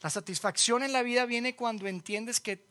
La 0.00 0.08
satisfacción 0.08 0.82
en 0.82 0.92
la 0.92 1.02
vida 1.02 1.24
viene 1.24 1.56
cuando 1.56 1.86
entiendes 1.86 2.40
que 2.40 2.64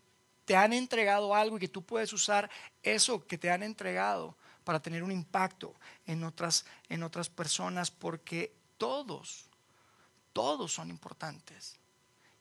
te 0.45 0.55
han 0.55 0.73
entregado 0.73 1.35
algo 1.35 1.57
y 1.57 1.59
que 1.59 1.67
tú 1.67 1.83
puedes 1.83 2.11
usar 2.13 2.49
eso 2.81 3.27
que 3.27 3.37
te 3.37 3.51
han 3.51 3.61
entregado 3.61 4.35
para 4.69 4.83
tener 4.83 5.01
un 5.01 5.11
impacto 5.11 5.73
en 6.05 6.23
otras, 6.23 6.63
en 6.89 7.01
otras 7.01 7.27
personas, 7.27 7.89
porque 7.89 8.53
todos, 8.77 9.49
todos 10.31 10.71
son 10.71 10.91
importantes. 10.91 11.79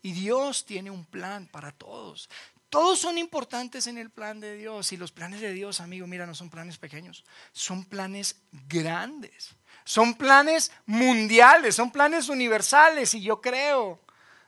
Y 0.03 0.13
Dios 0.13 0.67
tiene 0.67 0.91
un 0.91 1.07
plan 1.07 1.47
para 1.47 1.73
todos. 1.73 2.29
Todos 2.69 2.99
son 2.99 3.17
importantes 3.17 3.87
en 3.87 3.97
el 3.97 4.11
plan 4.11 4.41
de 4.41 4.59
Dios. 4.59 4.93
Y 4.93 4.99
los 4.99 5.11
planes 5.11 5.41
de 5.41 5.55
Dios, 5.55 5.81
amigo, 5.81 6.07
mira, 6.07 6.27
no 6.27 6.35
son 6.35 6.51
planes 6.51 6.77
pequeños, 6.77 7.25
son 7.53 7.83
planes 7.87 8.37
grandes. 8.69 9.57
Son 9.87 10.13
planes 10.13 10.71
mundiales, 10.85 11.77
son 11.77 11.91
planes 11.91 12.29
universales. 12.29 13.15
Y 13.15 13.23
yo 13.23 13.41
creo, 13.41 14.03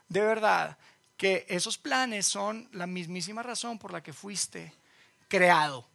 de 0.06 0.20
verdad, 0.20 0.76
que 1.16 1.46
esos 1.48 1.78
planes 1.78 2.26
son 2.26 2.68
la 2.72 2.86
mismísima 2.86 3.42
razón 3.42 3.78
por 3.78 3.90
la 3.90 4.02
que 4.02 4.12
fuiste 4.12 4.74
creado. 5.28 5.89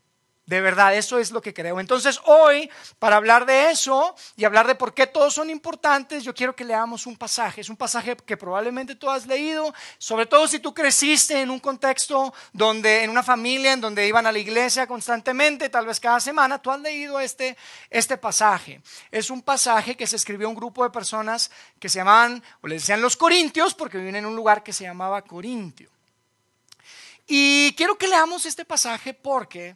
De 0.45 0.61
verdad, 0.61 0.95
eso 0.95 1.17
es 1.17 1.31
lo 1.31 1.41
que 1.41 1.55
creo. 1.55 1.79
Entonces 1.79 2.19
hoy, 2.25 2.69
para 2.99 3.15
hablar 3.15 3.47
de 3.47 3.71
eso 3.71 4.15
y 4.37 4.45
hablar 4.45 4.67
de 4.67 4.75
por 4.75 4.93
qué 4.93 5.07
todos 5.07 5.33
son 5.33 5.49
importantes, 5.49 6.23
yo 6.23 6.35
quiero 6.35 6.55
que 6.55 6.63
leamos 6.63 7.07
un 7.07 7.17
pasaje. 7.17 7.61
Es 7.61 7.69
un 7.69 7.77
pasaje 7.77 8.15
que 8.15 8.37
probablemente 8.37 8.93
tú 8.93 9.09
has 9.09 9.25
leído, 9.25 9.73
sobre 9.97 10.27
todo 10.27 10.47
si 10.47 10.59
tú 10.59 10.71
creciste 10.71 11.41
en 11.41 11.49
un 11.49 11.59
contexto 11.59 12.31
donde, 12.53 13.03
en 13.03 13.09
una 13.09 13.23
familia 13.23 13.73
en 13.73 13.81
donde 13.81 14.07
iban 14.07 14.27
a 14.27 14.31
la 14.31 14.37
iglesia 14.37 14.85
constantemente, 14.85 15.69
tal 15.69 15.87
vez 15.87 15.99
cada 15.99 16.19
semana, 16.19 16.61
tú 16.61 16.69
has 16.69 16.79
leído 16.79 17.19
este, 17.19 17.57
este 17.89 18.15
pasaje. 18.17 18.81
Es 19.09 19.31
un 19.31 19.41
pasaje 19.41 19.97
que 19.97 20.05
se 20.05 20.15
escribió 20.15 20.45
a 20.45 20.51
un 20.51 20.55
grupo 20.55 20.83
de 20.83 20.91
personas 20.91 21.49
que 21.79 21.89
se 21.89 21.97
llamaban, 21.97 22.43
o 22.61 22.67
les 22.67 22.83
decían 22.83 23.01
los 23.01 23.17
corintios, 23.17 23.73
porque 23.73 23.97
viven 23.97 24.17
en 24.17 24.27
un 24.27 24.35
lugar 24.35 24.61
que 24.61 24.73
se 24.73 24.83
llamaba 24.83 25.23
Corintio. 25.23 25.89
Y 27.27 27.73
quiero 27.73 27.97
que 27.97 28.07
leamos 28.07 28.45
este 28.45 28.65
pasaje 28.65 29.13
porque 29.13 29.75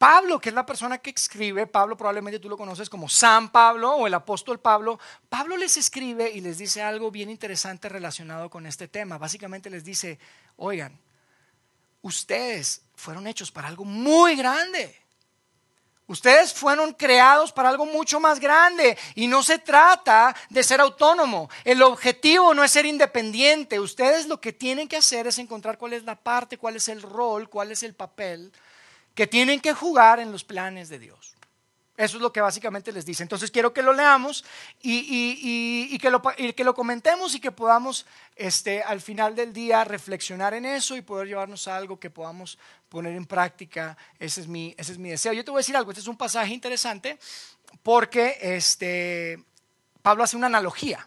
Pablo, 0.00 0.40
que 0.40 0.48
es 0.48 0.54
la 0.54 0.64
persona 0.64 0.96
que 0.96 1.10
escribe, 1.10 1.66
Pablo 1.66 1.94
probablemente 1.94 2.38
tú 2.38 2.48
lo 2.48 2.56
conoces 2.56 2.88
como 2.88 3.06
San 3.06 3.52
Pablo 3.52 3.92
o 3.92 4.06
el 4.06 4.14
apóstol 4.14 4.58
Pablo, 4.58 4.98
Pablo 5.28 5.58
les 5.58 5.76
escribe 5.76 6.30
y 6.30 6.40
les 6.40 6.56
dice 6.56 6.80
algo 6.80 7.10
bien 7.10 7.28
interesante 7.28 7.86
relacionado 7.86 8.48
con 8.48 8.64
este 8.64 8.88
tema. 8.88 9.18
Básicamente 9.18 9.68
les 9.68 9.84
dice, 9.84 10.18
oigan, 10.56 10.98
ustedes 12.00 12.80
fueron 12.94 13.26
hechos 13.26 13.52
para 13.52 13.68
algo 13.68 13.84
muy 13.84 14.36
grande. 14.36 14.96
Ustedes 16.06 16.54
fueron 16.54 16.94
creados 16.94 17.52
para 17.52 17.68
algo 17.68 17.84
mucho 17.84 18.20
más 18.20 18.40
grande 18.40 18.96
y 19.16 19.26
no 19.26 19.42
se 19.42 19.58
trata 19.58 20.34
de 20.48 20.62
ser 20.62 20.80
autónomo. 20.80 21.50
El 21.62 21.82
objetivo 21.82 22.54
no 22.54 22.64
es 22.64 22.70
ser 22.70 22.86
independiente. 22.86 23.78
Ustedes 23.78 24.28
lo 24.28 24.40
que 24.40 24.54
tienen 24.54 24.88
que 24.88 24.96
hacer 24.96 25.26
es 25.26 25.38
encontrar 25.38 25.76
cuál 25.76 25.92
es 25.92 26.04
la 26.04 26.16
parte, 26.16 26.56
cuál 26.56 26.76
es 26.76 26.88
el 26.88 27.02
rol, 27.02 27.50
cuál 27.50 27.70
es 27.70 27.82
el 27.82 27.92
papel 27.92 28.50
que 29.14 29.26
tienen 29.26 29.60
que 29.60 29.72
jugar 29.72 30.20
en 30.20 30.32
los 30.32 30.44
planes 30.44 30.88
de 30.88 30.98
Dios. 30.98 31.34
Eso 32.00 32.16
es 32.16 32.22
lo 32.22 32.32
que 32.32 32.40
básicamente 32.40 32.92
les 32.92 33.04
dice. 33.04 33.22
Entonces 33.22 33.50
quiero 33.50 33.74
que 33.74 33.82
lo 33.82 33.92
leamos 33.92 34.42
y, 34.80 35.98
que, 35.98 36.10
lo, 36.10 36.22
que, 36.22 36.64
lo, 36.64 36.74
comentemos 36.74 37.34
y 37.34 37.40
que 37.40 37.52
podamos 37.52 38.06
este, 38.36 38.82
al 38.82 39.02
final 39.02 39.36
del 39.36 39.52
día 39.52 39.84
reflexionar 39.84 40.54
en 40.54 40.64
eso 40.64 40.96
y 40.96 41.02
poder 41.02 41.28
llevarnos 41.28 41.68
a 41.68 41.76
algo 41.76 42.00
que 42.00 42.08
podamos 42.08 42.58
poner 42.88 43.14
en 43.14 43.26
práctica. 43.26 43.98
Ese 44.18 44.40
es 44.40 44.48
mi, 44.48 44.74
ese 44.78 44.92
es 44.92 44.98
mi 44.98 45.10
deseo. 45.10 45.34
Yo 45.34 45.44
te 45.44 45.50
voy 45.50 45.58
a 45.58 45.60
decir 45.60 45.76
algo, 45.76 45.90
este 45.90 46.00
es 46.00 46.08
un 46.08 46.16
pasaje 46.16 46.54
interesante 46.54 47.18
porque 47.82 48.38
este, 48.40 49.44
Pablo 50.00 50.24
hace 50.24 50.38
una 50.38 50.46
analogía 50.46 51.06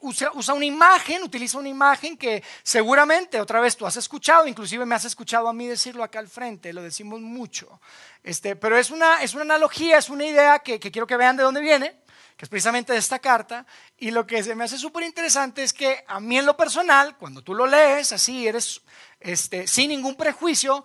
usa, 0.00 0.30
una 0.54 0.64
imagen, 0.64 1.22
utiliza 1.22 1.58
una 1.58 1.68
imagen 1.68 2.16
que 2.16 2.42
seguramente 2.62 3.40
otra 3.40 3.60
vez 3.60 3.76
tú 3.76 3.86
has 3.86 3.96
escuchado, 3.96 4.46
inclusive 4.46 4.84
me 4.84 4.94
has 4.94 5.04
escuchado 5.04 5.48
a 5.48 5.52
mí 5.52 5.66
decirlo 5.66 6.02
acá 6.02 6.18
al 6.18 6.28
frente, 6.28 6.72
lo 6.72 6.82
decimos 6.82 7.20
mucho. 7.20 7.80
Este, 8.22 8.56
pero 8.56 8.76
es 8.76 8.90
una, 8.90 9.22
es 9.22 9.34
una 9.34 9.42
analogía, 9.42 9.98
es 9.98 10.08
una 10.08 10.24
idea 10.24 10.58
que, 10.58 10.78
quiero 10.78 11.06
que 11.06 11.16
vean 11.16 11.36
de 11.36 11.42
dónde 11.42 11.60
viene, 11.60 11.96
que 12.36 12.44
es 12.44 12.48
precisamente 12.48 12.92
de 12.92 12.98
esta 12.98 13.18
carta. 13.18 13.66
Y 13.96 14.10
lo 14.10 14.26
que 14.26 14.42
se 14.42 14.54
me 14.54 14.64
hace 14.64 14.78
súper 14.78 15.04
interesante 15.04 15.62
es 15.62 15.72
que 15.72 16.04
a 16.06 16.20
mí 16.20 16.38
en 16.38 16.46
lo 16.46 16.56
personal, 16.56 17.16
cuando 17.16 17.42
tú 17.42 17.54
lo 17.54 17.66
lees 17.66 18.12
así, 18.12 18.46
eres 18.46 18.82
este, 19.20 19.66
sin 19.66 19.90
ningún 19.90 20.16
prejuicio, 20.16 20.84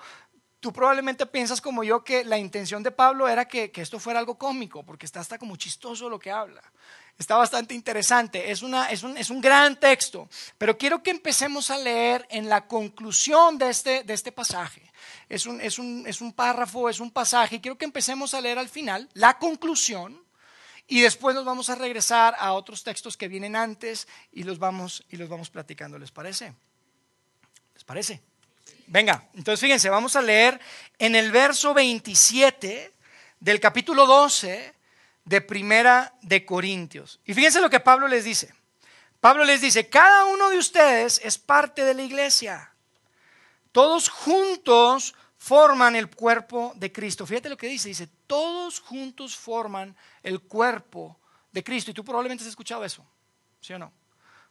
tú 0.59 0.73
probablemente 0.73 1.25
piensas 1.25 1.61
como 1.61 1.83
yo 1.83 2.03
que 2.03 2.23
la 2.23 2.37
intención 2.37 2.83
de 2.83 2.91
Pablo 2.91 3.27
era 3.27 3.45
que, 3.45 3.71
que, 3.71 3.81
esto 3.81 3.99
fuera 3.99 4.19
algo 4.19 4.37
cómico, 4.37 4.83
porque 4.83 5.05
está 5.05 5.19
hasta 5.19 5.37
como 5.37 5.55
chistoso 5.55 6.09
lo 6.09 6.19
que 6.19 6.31
habla. 6.31 6.61
Está 7.17 7.35
bastante 7.35 7.73
interesante, 7.73 8.51
es, 8.51 8.61
una, 8.61 8.91
es, 8.91 9.01
un, 9.01 9.17
es 9.17 9.31
un 9.31 9.41
gran 9.41 9.79
texto, 9.79 10.29
pero 10.57 10.77
quiero 10.77 11.01
que 11.01 11.09
empecemos 11.09 11.71
a 11.71 11.77
leer 11.77 12.27
en 12.29 12.47
la 12.47 12.67
conclusión 12.67 13.57
de 13.57 13.69
este, 13.69 14.03
de 14.03 14.13
este 14.13 14.31
pasaje. 14.31 14.83
Es 15.27 15.47
un, 15.47 15.59
es, 15.59 15.79
un, 15.79 16.05
es 16.05 16.21
un 16.21 16.31
párrafo, 16.31 16.89
es 16.89 16.99
un 16.99 17.09
pasaje, 17.09 17.59
quiero 17.59 17.77
que 17.77 17.85
empecemos 17.85 18.35
a 18.35 18.41
leer 18.41 18.59
al 18.59 18.69
final 18.69 19.09
la 19.13 19.39
conclusión 19.39 20.23
y 20.87 21.01
después 21.01 21.35
nos 21.35 21.43
vamos 21.43 21.69
a 21.71 21.75
regresar 21.75 22.35
a 22.37 22.53
otros 22.53 22.83
textos 22.83 23.17
que 23.17 23.27
vienen 23.27 23.55
antes 23.55 24.07
y 24.31 24.43
los 24.43 24.59
vamos, 24.59 25.03
y 25.09 25.17
los 25.17 25.27
vamos 25.27 25.49
platicando, 25.49 25.97
¿les 25.97 26.11
parece? 26.11 26.53
¿Les 27.73 27.83
parece? 27.83 28.21
Venga, 28.85 29.27
entonces 29.33 29.59
fíjense, 29.59 29.89
vamos 29.89 30.15
a 30.15 30.21
leer 30.21 30.59
en 30.99 31.15
el 31.15 31.31
verso 31.31 31.73
27 31.73 32.93
del 33.39 33.59
capítulo 33.59 34.05
12 34.05 34.76
de 35.27 35.41
Primera 35.41 36.13
de 36.21 36.45
Corintios. 36.45 37.19
Y 37.25 37.33
fíjense 37.33 37.59
lo 37.59 37.69
que 37.69 37.81
Pablo 37.81 38.07
les 38.07 38.23
dice. 38.23 38.53
Pablo 39.19 39.43
les 39.43 39.59
dice, 39.59 39.89
cada 39.89 40.23
uno 40.25 40.49
de 40.49 40.57
ustedes 40.57 41.19
es 41.21 41.37
parte 41.37 41.83
de 41.83 41.93
la 41.93 42.03
iglesia. 42.03 42.71
Todos 43.73 44.07
juntos 44.07 45.15
forman 45.37 45.97
el 45.97 46.09
cuerpo 46.09 46.71
de 46.77 46.93
Cristo. 46.93 47.25
Fíjate 47.25 47.49
lo 47.49 47.57
que 47.57 47.67
dice, 47.67 47.89
dice, 47.89 48.07
todos 48.25 48.79
juntos 48.79 49.35
forman 49.35 49.97
el 50.23 50.39
cuerpo 50.41 51.19
de 51.51 51.61
Cristo. 51.61 51.91
Y 51.91 51.93
tú 51.93 52.05
probablemente 52.05 52.45
has 52.45 52.49
escuchado 52.49 52.85
eso, 52.85 53.05
¿sí 53.59 53.73
o 53.73 53.79
no? 53.79 53.91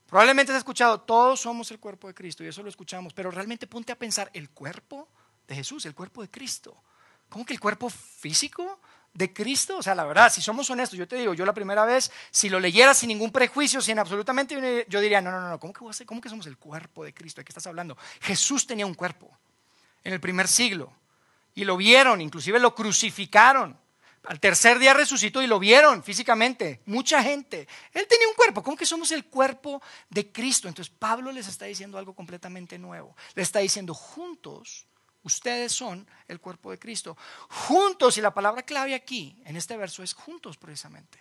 Probablemente 0.06 0.52
has 0.52 0.58
escuchado, 0.58 1.00
todos 1.00 1.40
somos 1.40 1.70
el 1.70 1.80
cuerpo 1.80 2.06
de 2.06 2.14
Cristo 2.14 2.44
y 2.44 2.48
eso 2.48 2.62
lo 2.62 2.68
escuchamos, 2.68 3.14
pero 3.14 3.30
realmente 3.30 3.66
ponte 3.66 3.92
a 3.92 3.98
pensar, 3.98 4.30
el 4.34 4.50
cuerpo 4.50 5.08
de 5.48 5.54
Jesús, 5.54 5.86
el 5.86 5.94
cuerpo 5.94 6.20
de 6.20 6.30
Cristo. 6.30 6.76
¿Cómo 7.30 7.46
que 7.46 7.54
el 7.54 7.60
cuerpo 7.60 7.88
físico? 7.88 8.78
De 9.16 9.32
Cristo? 9.32 9.78
O 9.78 9.82
sea, 9.82 9.94
la 9.94 10.04
verdad, 10.04 10.30
si 10.30 10.42
somos 10.42 10.68
honestos, 10.68 10.98
yo 10.98 11.08
te 11.08 11.16
digo, 11.16 11.32
yo 11.34 11.46
la 11.46 11.54
primera 11.54 11.84
vez, 11.84 12.12
si 12.30 12.48
lo 12.48 12.60
leyera 12.60 12.92
sin 12.92 13.08
ningún 13.08 13.32
prejuicio, 13.32 13.80
sin 13.80 13.98
absolutamente, 13.98 14.86
yo 14.88 15.00
diría, 15.00 15.20
no, 15.20 15.30
no, 15.30 15.48
no, 15.48 15.58
¿cómo 15.58 15.72
que, 15.72 16.04
¿cómo 16.04 16.20
que 16.20 16.28
somos 16.28 16.46
el 16.46 16.58
cuerpo 16.58 17.04
de 17.04 17.14
Cristo? 17.14 17.40
¿De 17.40 17.44
qué 17.44 17.50
estás 17.50 17.66
hablando? 17.66 17.96
Jesús 18.20 18.66
tenía 18.66 18.86
un 18.86 18.94
cuerpo 18.94 19.30
en 20.04 20.12
el 20.12 20.20
primer 20.20 20.46
siglo 20.46 20.92
y 21.54 21.64
lo 21.64 21.76
vieron, 21.76 22.20
inclusive 22.20 22.60
lo 22.60 22.74
crucificaron. 22.74 23.78
Al 24.24 24.40
tercer 24.40 24.78
día 24.78 24.92
resucitó 24.92 25.40
y 25.40 25.46
lo 25.46 25.58
vieron 25.58 26.02
físicamente, 26.02 26.82
mucha 26.86 27.22
gente. 27.22 27.68
Él 27.92 28.06
tenía 28.08 28.28
un 28.28 28.34
cuerpo, 28.34 28.62
¿cómo 28.62 28.76
que 28.76 28.84
somos 28.84 29.12
el 29.12 29.24
cuerpo 29.24 29.80
de 30.10 30.30
Cristo? 30.30 30.68
Entonces 30.68 30.92
Pablo 30.96 31.32
les 31.32 31.46
está 31.46 31.64
diciendo 31.64 31.96
algo 31.96 32.12
completamente 32.12 32.76
nuevo. 32.76 33.16
Le 33.34 33.42
está 33.42 33.60
diciendo, 33.60 33.94
juntos 33.94 34.86
Ustedes 35.26 35.72
son 35.72 36.08
el 36.28 36.40
cuerpo 36.40 36.70
de 36.70 36.78
Cristo. 36.78 37.16
Juntos, 37.48 38.16
y 38.16 38.20
la 38.20 38.32
palabra 38.32 38.62
clave 38.62 38.94
aquí, 38.94 39.42
en 39.44 39.56
este 39.56 39.76
verso, 39.76 40.04
es 40.04 40.14
juntos 40.14 40.56
precisamente. 40.56 41.18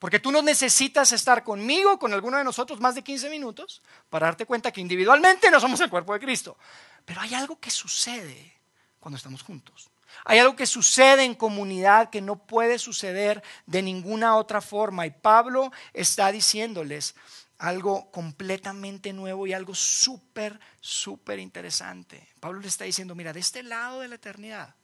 Porque 0.00 0.18
tú 0.18 0.32
no 0.32 0.42
necesitas 0.42 1.12
estar 1.12 1.44
conmigo, 1.44 1.96
con 1.96 2.12
alguno 2.12 2.38
de 2.38 2.42
nosotros, 2.42 2.80
más 2.80 2.96
de 2.96 3.04
15 3.04 3.30
minutos 3.30 3.82
para 4.10 4.26
darte 4.26 4.46
cuenta 4.46 4.72
que 4.72 4.80
individualmente 4.80 5.48
no 5.48 5.60
somos 5.60 5.80
el 5.80 5.88
cuerpo 5.88 6.12
de 6.12 6.18
Cristo. 6.18 6.58
Pero 7.04 7.20
hay 7.20 7.34
algo 7.34 7.60
que 7.60 7.70
sucede 7.70 8.52
cuando 8.98 9.16
estamos 9.16 9.44
juntos. 9.44 9.90
Hay 10.24 10.40
algo 10.40 10.56
que 10.56 10.66
sucede 10.66 11.22
en 11.22 11.36
comunidad 11.36 12.10
que 12.10 12.20
no 12.20 12.34
puede 12.48 12.80
suceder 12.80 13.44
de 13.66 13.80
ninguna 13.80 14.34
otra 14.34 14.60
forma. 14.60 15.06
Y 15.06 15.12
Pablo 15.12 15.70
está 15.92 16.32
diciéndoles, 16.32 17.14
algo 17.58 18.10
completamente 18.10 19.12
nuevo 19.12 19.46
y 19.46 19.52
algo 19.52 19.74
súper, 19.74 20.58
súper 20.80 21.38
interesante. 21.38 22.28
Pablo 22.40 22.60
le 22.60 22.68
está 22.68 22.84
diciendo, 22.84 23.14
mira, 23.14 23.32
de 23.32 23.40
este 23.40 23.62
lado 23.62 24.00
de 24.00 24.08
la 24.08 24.16
eternidad, 24.16 24.74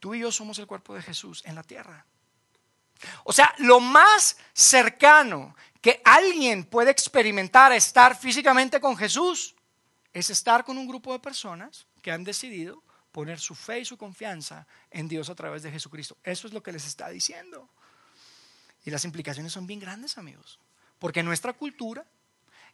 tú 0.00 0.14
y 0.14 0.20
yo 0.20 0.32
somos 0.32 0.58
el 0.58 0.66
cuerpo 0.66 0.94
de 0.94 1.02
Jesús 1.02 1.42
en 1.44 1.54
la 1.54 1.62
tierra. 1.62 2.06
O 3.24 3.32
sea, 3.32 3.54
lo 3.58 3.80
más 3.80 4.36
cercano 4.52 5.54
que 5.80 6.00
alguien 6.04 6.64
puede 6.64 6.90
experimentar 6.90 7.72
a 7.72 7.76
estar 7.76 8.16
físicamente 8.16 8.80
con 8.80 8.96
Jesús 8.96 9.54
es 10.12 10.30
estar 10.30 10.64
con 10.64 10.78
un 10.78 10.86
grupo 10.86 11.12
de 11.12 11.18
personas 11.18 11.86
que 12.00 12.12
han 12.12 12.24
decidido 12.24 12.82
poner 13.10 13.38
su 13.38 13.54
fe 13.54 13.80
y 13.80 13.84
su 13.84 13.98
confianza 13.98 14.66
en 14.90 15.08
Dios 15.08 15.28
a 15.28 15.34
través 15.34 15.62
de 15.62 15.70
Jesucristo. 15.70 16.16
Eso 16.22 16.46
es 16.46 16.52
lo 16.52 16.62
que 16.62 16.72
les 16.72 16.86
está 16.86 17.08
diciendo. 17.10 17.68
Y 18.84 18.90
las 18.90 19.04
implicaciones 19.04 19.52
son 19.52 19.66
bien 19.66 19.80
grandes, 19.80 20.18
amigos. 20.18 20.58
Porque 21.02 21.18
en 21.18 21.26
nuestra 21.26 21.52
cultura, 21.52 22.06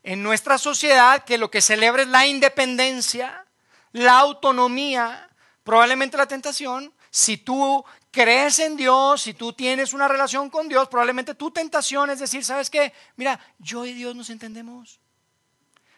en 0.03 0.23
nuestra 0.23 0.59
sociedad, 0.59 1.25
que 1.25 1.39
lo 1.39 1.51
que 1.51 1.63
celebra 1.63 2.03
es 2.03 2.09
la 2.09 2.27
independencia, 2.27 3.47
la 3.93 4.19
autonomía, 4.19 5.31
probablemente 5.65 6.19
la 6.19 6.27
tentación, 6.27 6.93
si 7.09 7.39
tú 7.39 7.83
crees 8.11 8.59
en 8.59 8.77
Dios, 8.77 9.23
si 9.23 9.33
tú 9.33 9.55
tienes 9.55 9.95
una 9.95 10.09
relación 10.09 10.51
con 10.51 10.69
Dios, 10.69 10.89
probablemente 10.89 11.35
tu 11.35 11.51
tentación 11.51 12.11
es 12.11 12.19
decir, 12.19 12.45
¿sabes 12.45 12.69
qué? 12.69 12.93
Mira, 13.17 13.41
yo 13.59 13.87
y 13.87 13.95
Dios 13.95 14.15
nos 14.15 14.29
entendemos. 14.29 15.01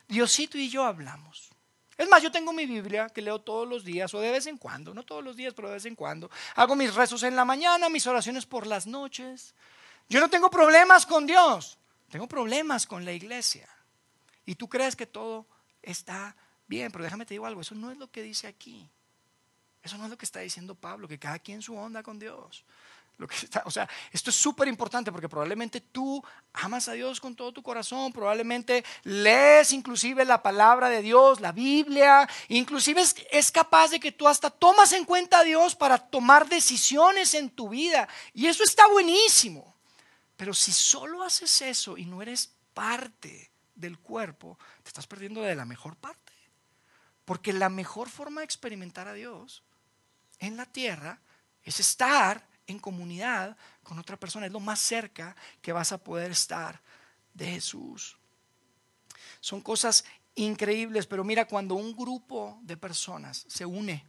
Diosito 0.06 0.56
y 0.56 0.68
yo 0.68 0.84
hablamos. 0.84 1.50
Es 1.98 2.08
más, 2.08 2.22
yo 2.22 2.30
tengo 2.30 2.52
mi 2.52 2.64
Biblia 2.64 3.08
que 3.08 3.22
leo 3.22 3.40
todos 3.40 3.66
los 3.66 3.84
días 3.84 4.14
o 4.14 4.20
de 4.20 4.30
vez 4.30 4.46
en 4.46 4.56
cuando, 4.56 4.94
no 4.94 5.02
todos 5.02 5.24
los 5.24 5.34
días, 5.34 5.52
pero 5.52 5.66
de 5.66 5.74
vez 5.74 5.84
en 5.84 5.96
cuando. 5.96 6.30
Hago 6.54 6.76
mis 6.76 6.94
rezos 6.94 7.24
en 7.24 7.34
la 7.34 7.44
mañana, 7.44 7.88
mis 7.88 8.06
oraciones 8.06 8.46
por 8.46 8.68
las 8.68 8.86
noches. 8.86 9.52
Yo 10.08 10.20
no 10.20 10.30
tengo 10.30 10.48
problemas 10.48 11.04
con 11.06 11.26
Dios, 11.26 11.76
tengo 12.10 12.26
problemas 12.26 12.86
con 12.86 13.04
la 13.04 13.12
iglesia. 13.12 13.68
Y 14.44 14.56
tú 14.56 14.68
crees 14.68 14.96
que 14.96 15.06
todo 15.06 15.46
está 15.80 16.36
bien, 16.66 16.90
pero 16.92 17.04
déjame 17.04 17.24
te 17.24 17.34
digo 17.34 17.46
algo, 17.46 17.60
eso 17.60 17.74
no 17.74 17.90
es 17.90 17.98
lo 17.98 18.10
que 18.10 18.22
dice 18.22 18.46
aquí. 18.46 18.88
Eso 19.82 19.96
no 19.96 20.04
es 20.04 20.10
lo 20.10 20.18
que 20.18 20.26
está 20.26 20.40
diciendo 20.40 20.74
Pablo, 20.74 21.08
que 21.08 21.18
cada 21.18 21.38
quien 21.38 21.62
su 21.62 21.74
onda 21.74 22.02
con 22.02 22.18
Dios. 22.18 22.64
Lo 23.16 23.28
que 23.28 23.36
está, 23.36 23.62
o 23.66 23.70
sea, 23.70 23.88
esto 24.12 24.30
es 24.30 24.36
súper 24.36 24.66
importante 24.66 25.12
porque 25.12 25.28
probablemente 25.28 25.80
tú 25.80 26.24
amas 26.54 26.88
a 26.88 26.92
Dios 26.92 27.20
con 27.20 27.36
todo 27.36 27.52
tu 27.52 27.62
corazón, 27.62 28.12
probablemente 28.12 28.82
lees 29.04 29.72
inclusive 29.72 30.24
la 30.24 30.42
palabra 30.42 30.88
de 30.88 31.02
Dios, 31.02 31.38
la 31.40 31.52
Biblia, 31.52 32.26
inclusive 32.48 33.02
es, 33.02 33.14
es, 33.30 33.52
capaz 33.52 33.90
de 33.90 34.00
que 34.00 34.10
tú 34.10 34.26
hasta 34.26 34.48
tomas 34.48 34.92
en 34.94 35.04
cuenta 35.04 35.40
a 35.40 35.44
Dios 35.44 35.76
para 35.76 35.98
tomar 35.98 36.48
decisiones 36.48 37.34
en 37.34 37.50
tu 37.50 37.68
vida. 37.68 38.08
Y 38.32 38.46
eso 38.46 38.64
está 38.64 38.88
buenísimo. 38.88 39.69
Pero 40.40 40.54
si 40.54 40.72
solo 40.72 41.22
haces 41.22 41.60
eso 41.60 41.98
y 41.98 42.06
no 42.06 42.22
eres 42.22 42.54
parte 42.72 43.52
del 43.74 43.98
cuerpo, 43.98 44.58
te 44.82 44.88
estás 44.88 45.06
perdiendo 45.06 45.42
de 45.42 45.54
la 45.54 45.66
mejor 45.66 45.96
parte. 45.96 46.32
Porque 47.26 47.52
la 47.52 47.68
mejor 47.68 48.08
forma 48.08 48.40
de 48.40 48.46
experimentar 48.46 49.06
a 49.06 49.12
Dios 49.12 49.62
en 50.38 50.56
la 50.56 50.64
tierra 50.64 51.20
es 51.62 51.78
estar 51.78 52.48
en 52.66 52.78
comunidad 52.78 53.54
con 53.82 53.98
otra 53.98 54.16
persona. 54.18 54.46
Es 54.46 54.52
lo 54.52 54.60
más 54.60 54.80
cerca 54.80 55.36
que 55.60 55.74
vas 55.74 55.92
a 55.92 55.98
poder 55.98 56.30
estar 56.30 56.80
de 57.34 57.44
Jesús. 57.44 58.16
Son 59.40 59.60
cosas 59.60 60.06
increíbles, 60.36 61.06
pero 61.06 61.22
mira, 61.22 61.44
cuando 61.44 61.74
un 61.74 61.94
grupo 61.94 62.58
de 62.62 62.78
personas 62.78 63.44
se 63.46 63.66
une, 63.66 64.08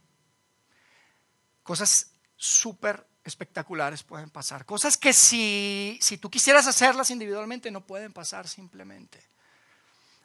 cosas 1.62 2.14
súper 2.36 3.06
espectaculares 3.24 4.02
pueden 4.02 4.30
pasar. 4.30 4.64
Cosas 4.64 4.96
que 4.96 5.12
si, 5.12 5.98
si 6.00 6.18
tú 6.18 6.30
quisieras 6.30 6.66
hacerlas 6.66 7.10
individualmente 7.10 7.70
no 7.70 7.80
pueden 7.80 8.12
pasar 8.12 8.48
simplemente. 8.48 9.32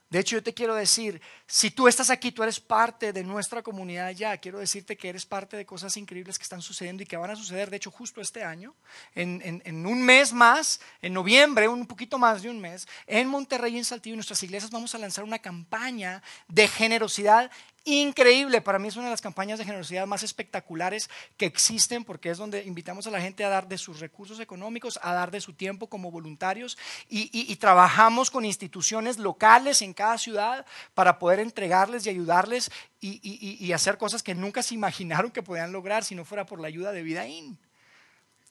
De 0.09 0.19
hecho, 0.19 0.37
yo 0.37 0.43
te 0.43 0.53
quiero 0.53 0.73
decir, 0.73 1.21
si 1.47 1.69
tú 1.69 1.89
estás 1.89 2.09
aquí, 2.09 2.31
tú 2.31 2.41
eres 2.41 2.61
parte 2.61 3.11
de 3.11 3.25
nuestra 3.25 3.61
comunidad 3.61 4.11
ya, 4.11 4.37
quiero 4.37 4.59
decirte 4.59 4.95
que 4.95 5.09
eres 5.09 5.25
parte 5.25 5.57
de 5.57 5.65
cosas 5.65 5.97
increíbles 5.97 6.39
que 6.39 6.43
están 6.43 6.61
sucediendo 6.61 7.03
y 7.03 7.05
que 7.05 7.17
van 7.17 7.31
a 7.31 7.35
suceder, 7.35 7.69
de 7.69 7.75
hecho, 7.75 7.91
justo 7.91 8.21
este 8.21 8.41
año, 8.41 8.73
en, 9.15 9.41
en 9.43 9.85
un 9.85 10.01
mes 10.01 10.31
más, 10.31 10.79
en 11.01 11.13
noviembre, 11.13 11.67
un 11.67 11.85
poquito 11.85 12.17
más 12.17 12.41
de 12.41 12.49
un 12.49 12.61
mes, 12.61 12.87
en 13.05 13.27
Monterrey 13.27 13.77
en 13.77 13.83
Saltillo, 13.83 14.13
en 14.13 14.19
nuestras 14.19 14.41
iglesias 14.43 14.71
vamos 14.71 14.95
a 14.95 14.97
lanzar 14.97 15.25
una 15.25 15.39
campaña 15.39 16.23
de 16.47 16.69
generosidad 16.69 17.51
increíble. 17.87 18.61
Para 18.61 18.79
mí 18.79 18.89
es 18.89 18.97
una 18.97 19.05
de 19.05 19.11
las 19.11 19.21
campañas 19.21 19.57
de 19.57 19.65
generosidad 19.65 20.05
más 20.05 20.21
espectaculares 20.21 21.09
que 21.37 21.45
existen 21.45 22.03
porque 22.03 22.29
es 22.29 22.37
donde 22.37 22.63
invitamos 22.63 23.07
a 23.07 23.11
la 23.11 23.21
gente 23.21 23.45
a 23.45 23.49
dar 23.49 23.67
de 23.67 23.77
sus 23.77 24.01
recursos 24.01 24.39
económicos, 24.41 24.99
a 25.01 25.13
dar 25.13 25.31
de 25.31 25.39
su 25.39 25.53
tiempo 25.53 25.87
como 25.87 26.11
voluntarios 26.11 26.77
y, 27.09 27.55
trabajamos 27.57 28.29
con 28.29 28.45
instituciones 28.45 29.17
locales 29.17 29.81
en 29.81 29.93
cada 29.93 30.17
ciudad 30.17 30.65
para 30.93 31.17
poder 31.17 31.39
entregarles 31.39 32.05
y 32.05 32.09
ayudarles 32.09 32.71
y, 32.99 33.19
y 33.65 33.71
hacer 33.71 33.97
cosas 33.97 34.21
que 34.21 34.35
nunca 34.35 34.61
se 34.61 34.75
imaginaron 34.75 35.31
que 35.31 35.41
podían 35.41 35.71
lograr 35.71 36.03
si 36.03 36.13
no 36.13 36.25
fuera 36.25 36.45
por 36.45 36.59
la 36.59 36.67
ayuda 36.67 36.91
de 36.91 37.01
Vidaín. 37.01 37.57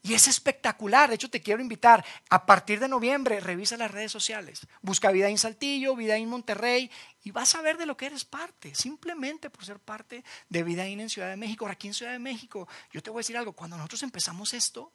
Y 0.06 0.14
es 0.14 0.28
espectacular. 0.28 1.08
De 1.08 1.16
hecho, 1.16 1.28
te 1.28 1.42
quiero 1.42 1.60
invitar. 1.60 2.04
A 2.30 2.46
partir 2.46 2.78
de 2.78 2.86
noviembre, 2.86 3.40
revisa 3.40 3.76
las 3.76 3.90
redes 3.90 4.12
sociales. 4.12 4.60
Busca 4.80 5.10
Vida 5.10 5.28
en 5.28 5.36
Saltillo, 5.36 5.96
Vida 5.96 6.16
en 6.16 6.28
Monterrey 6.28 6.88
y 7.24 7.32
vas 7.32 7.56
a 7.56 7.60
ver 7.60 7.76
de 7.76 7.86
lo 7.86 7.96
que 7.96 8.06
eres 8.06 8.24
parte. 8.24 8.72
Simplemente 8.76 9.50
por 9.50 9.64
ser 9.64 9.80
parte 9.80 10.22
de 10.48 10.62
Vida 10.62 10.86
en 10.86 11.10
Ciudad 11.10 11.28
de 11.28 11.36
México. 11.36 11.64
Ahora, 11.64 11.72
aquí 11.72 11.88
en 11.88 11.94
Ciudad 11.94 12.12
de 12.12 12.20
México, 12.20 12.68
yo 12.92 13.02
te 13.02 13.10
voy 13.10 13.18
a 13.18 13.22
decir 13.22 13.36
algo. 13.36 13.52
Cuando 13.52 13.76
nosotros 13.76 14.04
empezamos 14.04 14.54
esto, 14.54 14.92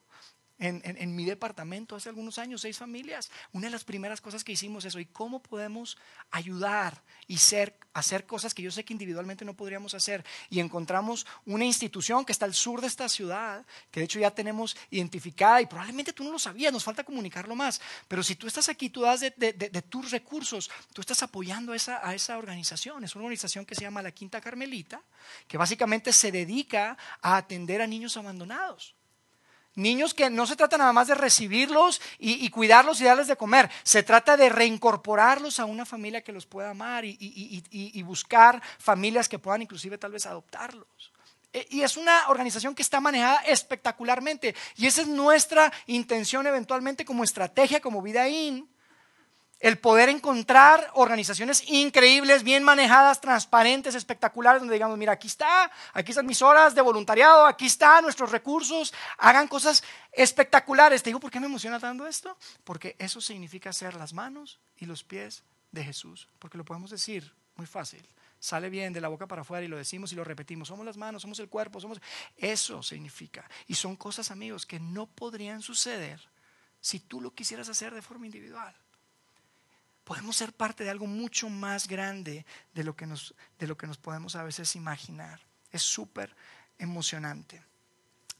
en, 0.62 1.16
mi 1.16 1.24
departamento 1.24 1.96
hace 1.96 2.08
algunos 2.08 2.38
años, 2.38 2.60
seis 2.60 2.78
familias. 2.78 3.30
Una 3.52 3.66
de 3.66 3.72
las 3.72 3.84
primeras 3.84 4.20
cosas 4.20 4.44
que 4.44 4.52
hicimos 4.52 4.84
es, 4.84 4.94
¿y 4.94 5.06
cómo 5.06 5.42
podemos 5.42 5.98
ayudar 6.30 7.02
y 7.26 7.38
ser, 7.38 7.76
hacer 7.94 8.26
cosas 8.26 8.54
que 8.54 8.62
yo 8.62 8.70
sé 8.70 8.84
que 8.84 8.92
individualmente 8.92 9.44
no 9.44 9.54
podríamos 9.54 9.94
hacer? 9.94 10.24
Y 10.50 10.60
encontramos 10.60 11.26
una 11.46 11.64
institución 11.64 12.24
que 12.24 12.32
está 12.32 12.44
al 12.44 12.54
sur 12.54 12.80
de 12.80 12.86
esta 12.86 13.08
ciudad, 13.08 13.66
que 13.90 14.00
de 14.00 14.04
hecho 14.04 14.20
ya 14.20 14.30
tenemos 14.30 14.76
identificada 14.90 15.60
y 15.60 15.66
probablemente 15.66 16.12
tú 16.12 16.22
no 16.22 16.30
lo 16.30 16.38
sabías, 16.38 16.72
nos 16.72 16.84
falta 16.84 17.02
comunicarlo 17.02 17.56
más. 17.56 17.80
Pero 18.06 18.22
si 18.22 18.36
tú 18.36 18.46
estás 18.46 18.68
aquí, 18.68 18.88
tú 18.88 19.02
das 19.02 19.20
de, 19.20 19.32
tus 19.88 20.12
recursos, 20.12 20.70
tú 20.92 21.00
estás 21.00 21.22
apoyando 21.24 21.72
a 21.72 21.76
esa, 21.76 22.06
a 22.06 22.14
esa 22.14 22.38
organización. 22.38 23.02
Es 23.02 23.16
una 23.16 23.24
organización 23.24 23.66
que 23.66 23.74
se 23.74 23.82
llama 23.82 24.00
la 24.00 24.12
Quinta 24.12 24.40
Carmelita, 24.40 25.02
que 25.48 25.58
básicamente 25.58 26.12
se 26.12 26.30
dedica 26.30 26.96
a 27.20 27.36
atender 27.36 27.82
a 27.82 27.86
niños 27.88 28.16
abandonados. 28.16 28.94
Niños 29.74 30.12
que 30.12 30.28
no 30.28 30.46
se 30.46 30.56
trata 30.56 30.76
nada 30.76 30.92
más 30.92 31.08
de 31.08 31.14
recibirlos 31.14 32.00
y, 32.18 32.48
cuidarlos 32.50 33.00
y 33.00 33.04
darles 33.04 33.26
de 33.26 33.36
comer, 33.36 33.70
se 33.82 34.02
trata 34.02 34.36
de 34.36 34.50
reincorporarlos 34.50 35.60
a 35.60 35.64
una 35.64 35.86
familia 35.86 36.22
que 36.22 36.32
los 36.32 36.44
pueda 36.44 36.70
amar 36.70 37.04
y, 37.04 38.02
buscar 38.02 38.62
familias 38.78 39.28
que 39.28 39.38
puedan 39.38 39.62
inclusive 39.62 39.96
tal 39.96 40.12
vez 40.12 40.26
adoptarlos. 40.26 41.12
E, 41.54 41.66
y 41.70 41.82
es 41.82 41.96
una 41.96 42.28
organización 42.28 42.74
que 42.74 42.82
está 42.82 43.00
manejada 43.00 43.36
espectacularmente 43.46 44.54
y 44.76 44.86
esa 44.86 45.02
es 45.02 45.08
nuestra 45.08 45.72
intención 45.86 46.46
eventualmente 46.46 47.04
como 47.04 47.24
estrategia, 47.24 47.80
como 47.80 48.02
Vidaín, 48.02 48.68
el 49.62 49.78
poder 49.78 50.08
encontrar 50.08 50.90
organizaciones 50.94 51.62
increíbles, 51.68 52.42
bien 52.42 52.64
manejadas, 52.64 53.20
transparentes, 53.20 53.94
espectaculares, 53.94 54.60
donde 54.60 54.74
digamos, 54.74 54.98
mira, 54.98 55.12
aquí 55.12 55.28
está, 55.28 55.70
aquí 55.92 56.10
están 56.10 56.26
mis 56.26 56.42
horas 56.42 56.74
de 56.74 56.80
voluntariado, 56.82 57.46
aquí 57.46 57.66
están 57.66 58.02
nuestros 58.02 58.32
recursos, 58.32 58.92
hagan 59.18 59.46
cosas 59.46 59.84
espectaculares. 60.10 61.00
Te 61.04 61.10
digo, 61.10 61.20
¿por 61.20 61.30
qué 61.30 61.38
me 61.38 61.46
emociona 61.46 61.78
tanto 61.78 62.08
esto? 62.08 62.36
Porque 62.64 62.96
eso 62.98 63.20
significa 63.20 63.72
ser 63.72 63.94
las 63.94 64.12
manos 64.12 64.58
y 64.78 64.86
los 64.86 65.04
pies 65.04 65.44
de 65.70 65.84
Jesús, 65.84 66.28
porque 66.40 66.58
lo 66.58 66.64
podemos 66.64 66.90
decir 66.90 67.32
muy 67.54 67.66
fácil. 67.66 68.04
Sale 68.40 68.68
bien 68.68 68.92
de 68.92 69.00
la 69.00 69.06
boca 69.06 69.28
para 69.28 69.42
afuera 69.42 69.64
y 69.64 69.68
lo 69.68 69.76
decimos 69.76 70.12
y 70.12 70.16
lo 70.16 70.24
repetimos. 70.24 70.66
Somos 70.66 70.84
las 70.84 70.96
manos, 70.96 71.22
somos 71.22 71.38
el 71.38 71.48
cuerpo, 71.48 71.80
somos... 71.80 72.00
Eso 72.36 72.82
significa. 72.82 73.48
Y 73.68 73.76
son 73.76 73.94
cosas, 73.94 74.32
amigos, 74.32 74.66
que 74.66 74.80
no 74.80 75.06
podrían 75.06 75.62
suceder 75.62 76.20
si 76.80 76.98
tú 76.98 77.20
lo 77.20 77.32
quisieras 77.32 77.68
hacer 77.68 77.94
de 77.94 78.02
forma 78.02 78.26
individual 78.26 78.74
podemos 80.04 80.36
ser 80.36 80.52
parte 80.52 80.84
de 80.84 80.90
algo 80.90 81.06
mucho 81.06 81.48
más 81.48 81.86
grande 81.86 82.44
de 82.74 82.84
lo 82.84 82.96
que 82.96 83.06
nos, 83.06 83.34
de 83.58 83.66
lo 83.66 83.76
que 83.76 83.86
nos 83.86 83.98
podemos 83.98 84.36
a 84.36 84.42
veces 84.42 84.74
imaginar. 84.76 85.40
Es 85.70 85.82
súper 85.82 86.34
emocionante. 86.78 87.62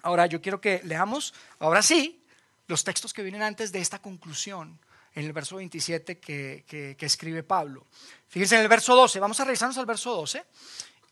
Ahora 0.03 0.27
yo 0.27 0.43
quiero 0.43 0.61
que 0.61 0.81
leamos, 0.85 1.33
ahora 1.59 1.83
sí, 1.83 2.25
los 2.67 2.85
textos 2.85 3.13
que 3.13 3.23
vienen 3.23 3.43
antes 3.43 3.71
de 3.71 3.81
esta 3.81 4.01
conclusión, 4.01 4.79
en 5.15 5.27
el 5.27 5.33
verso 5.33 5.57
27 5.57 6.19
que, 6.19 6.65
que, 6.67 7.07
escribe 7.07 7.43
Pablo. 7.43 7.87
Fíjense 8.29 8.57
en 8.57 8.63
el 8.63 8.69
verso 8.69 8.97
12, 8.97 9.21
vamos 9.21 9.39
a 9.41 9.45
revisarnos 9.45 9.77
al 9.77 9.87
verso 9.87 10.15
12 10.15 10.45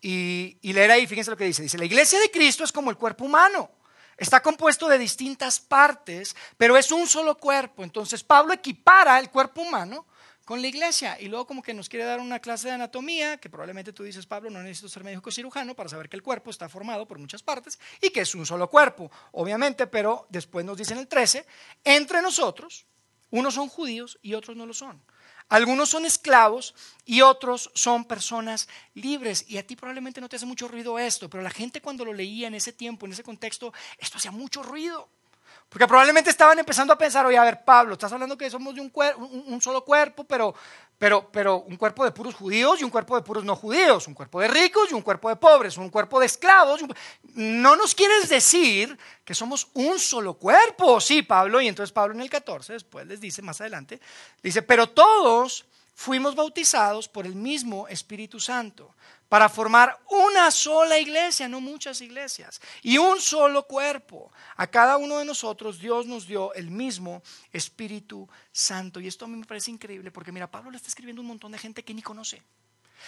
y, 0.01 0.57
y 0.61 0.73
leer 0.73 0.91
ahí, 0.91 1.05
fíjense 1.05 1.29
lo 1.29 1.37
que 1.37 1.45
dice. 1.45 1.61
Dice, 1.61 1.77
la 1.77 1.85
iglesia 1.85 2.19
de 2.19 2.31
Cristo 2.31 2.63
es 2.63 2.71
como 2.71 2.89
el 2.89 2.97
cuerpo 2.97 3.25
humano. 3.25 3.69
Está 4.17 4.41
compuesto 4.41 4.87
de 4.87 4.97
distintas 4.97 5.59
partes, 5.59 6.35
pero 6.57 6.77
es 6.77 6.91
un 6.91 7.07
solo 7.07 7.37
cuerpo. 7.37 7.83
Entonces 7.83 8.23
Pablo 8.23 8.53
equipara 8.53 9.19
el 9.19 9.29
cuerpo 9.29 9.61
humano 9.61 10.05
con 10.45 10.61
la 10.61 10.67
iglesia. 10.67 11.19
Y 11.19 11.27
luego 11.27 11.47
como 11.47 11.61
que 11.61 11.73
nos 11.73 11.89
quiere 11.89 12.05
dar 12.05 12.19
una 12.19 12.39
clase 12.39 12.67
de 12.67 12.73
anatomía, 12.73 13.37
que 13.37 13.49
probablemente 13.49 13.93
tú 13.93 14.03
dices, 14.03 14.25
Pablo, 14.25 14.49
no 14.49 14.61
necesito 14.61 14.89
ser 14.89 15.03
médico 15.03 15.31
cirujano 15.31 15.75
para 15.75 15.89
saber 15.89 16.09
que 16.09 16.15
el 16.15 16.23
cuerpo 16.23 16.49
está 16.49 16.69
formado 16.69 17.07
por 17.07 17.19
muchas 17.19 17.43
partes 17.43 17.79
y 18.01 18.09
que 18.09 18.21
es 18.21 18.35
un 18.35 18.45
solo 18.45 18.69
cuerpo, 18.69 19.11
obviamente, 19.31 19.87
pero 19.87 20.27
después 20.29 20.65
nos 20.65 20.77
dice 20.77 20.93
en 20.93 20.99
el 20.99 21.07
13, 21.07 21.45
entre 21.83 22.21
nosotros, 22.21 22.85
unos 23.29 23.53
son 23.53 23.69
judíos 23.69 24.19
y 24.21 24.33
otros 24.33 24.57
no 24.57 24.65
lo 24.65 24.73
son. 24.73 25.01
Algunos 25.51 25.89
son 25.89 26.05
esclavos 26.05 26.73
y 27.03 27.21
otros 27.21 27.71
son 27.73 28.05
personas 28.05 28.69
libres. 28.93 29.43
Y 29.49 29.57
a 29.57 29.67
ti 29.67 29.75
probablemente 29.75 30.21
no 30.21 30.29
te 30.29 30.37
hace 30.37 30.45
mucho 30.45 30.69
ruido 30.69 30.97
esto, 30.97 31.29
pero 31.29 31.43
la 31.43 31.49
gente 31.49 31.81
cuando 31.81 32.05
lo 32.05 32.13
leía 32.13 32.47
en 32.47 32.55
ese 32.55 32.71
tiempo, 32.71 33.05
en 33.05 33.11
ese 33.11 33.23
contexto, 33.23 33.73
esto 33.97 34.17
hacía 34.17 34.31
mucho 34.31 34.63
ruido. 34.63 35.09
Porque 35.71 35.87
probablemente 35.87 36.29
estaban 36.29 36.59
empezando 36.59 36.91
a 36.91 36.97
pensar, 36.97 37.25
oye, 37.25 37.37
a 37.37 37.45
ver, 37.45 37.63
Pablo, 37.63 37.93
estás 37.93 38.11
hablando 38.11 38.37
que 38.37 38.49
somos 38.49 38.75
de 38.75 38.81
un, 38.81 38.91
un, 39.47 39.61
solo 39.61 39.85
cuerpo, 39.85 40.25
pero, 40.25 40.53
pero, 40.97 41.29
pero 41.31 41.59
un 41.61 41.77
cuerpo 41.77 42.03
de 42.03 42.11
puros 42.11 42.35
judíos 42.35 42.81
y 42.81 42.83
un 42.83 42.89
cuerpo 42.89 43.15
de 43.15 43.21
puros 43.21 43.45
no 43.45 43.55
judíos, 43.55 44.05
un 44.05 44.13
cuerpo 44.13 44.41
de 44.41 44.49
ricos 44.49 44.91
y 44.91 44.95
un 44.95 45.01
cuerpo 45.01 45.29
de 45.29 45.37
pobres, 45.37 45.77
un 45.77 45.89
cuerpo 45.89 46.19
de 46.19 46.25
esclavos. 46.25 46.81
No 47.35 47.77
nos 47.77 47.95
quieres 47.95 48.27
decir 48.27 48.99
que 49.23 49.33
somos 49.33 49.69
un 49.73 49.97
solo 49.97 50.33
cuerpo, 50.33 50.99
sí, 50.99 51.21
Pablo, 51.21 51.61
y 51.61 51.69
entonces 51.69 51.93
Pablo 51.93 52.15
en 52.15 52.21
el 52.21 52.29
14, 52.29 52.73
después 52.73 53.07
les 53.07 53.21
dice 53.21 53.41
más 53.41 53.61
adelante, 53.61 54.01
dice, 54.43 54.63
pero 54.63 54.89
todos 54.89 55.63
fuimos 55.95 56.35
bautizados 56.35 57.07
por 57.07 57.25
el 57.25 57.35
mismo 57.35 57.87
Espíritu 57.87 58.41
Santo 58.41 58.93
para 59.31 59.47
formar 59.47 59.97
una 60.09 60.51
sola 60.51 60.99
iglesia, 60.99 61.47
no 61.47 61.61
muchas 61.61 62.01
iglesias, 62.01 62.59
y 62.81 62.97
un 62.97 63.21
solo 63.21 63.65
cuerpo. 63.65 64.29
A 64.57 64.67
cada 64.67 64.97
uno 64.97 65.19
de 65.19 65.23
nosotros 65.23 65.79
Dios 65.79 66.05
nos 66.05 66.27
dio 66.27 66.53
el 66.53 66.69
mismo 66.69 67.23
Espíritu 67.53 68.27
Santo. 68.51 68.99
Y 68.99 69.07
esto 69.07 69.23
a 69.23 69.29
mí 69.29 69.37
me 69.37 69.45
parece 69.45 69.71
increíble 69.71 70.11
porque 70.11 70.33
mira, 70.33 70.51
Pablo 70.51 70.69
le 70.69 70.75
está 70.75 70.89
escribiendo 70.89 71.21
un 71.21 71.29
montón 71.29 71.53
de 71.53 71.59
gente 71.59 71.81
que 71.81 71.93
ni 71.93 72.01
conoce. 72.01 72.43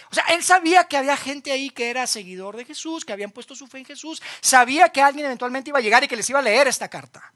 O 0.10 0.16
sea, 0.16 0.24
él 0.30 0.42
sabía 0.46 0.86
que 0.86 0.96
había 0.96 1.18
gente 1.18 1.52
ahí 1.52 1.70
que 1.70 1.90
era 1.90 2.08
seguidor 2.08 2.56
de 2.56 2.64
Jesús, 2.64 3.04
que 3.04 3.12
habían 3.12 3.32
puesto 3.32 3.54
su 3.54 3.68
fe 3.68 3.80
en 3.80 3.86
Jesús, 3.86 4.22
sabía 4.40 4.88
que 4.88 5.02
alguien 5.02 5.26
eventualmente 5.26 5.72
iba 5.72 5.80
a 5.80 5.82
llegar 5.82 6.06
y 6.06 6.08
que 6.08 6.16
les 6.16 6.30
iba 6.30 6.40
a 6.40 6.42
leer 6.42 6.70
esta 6.70 6.88
carta. 6.88 7.34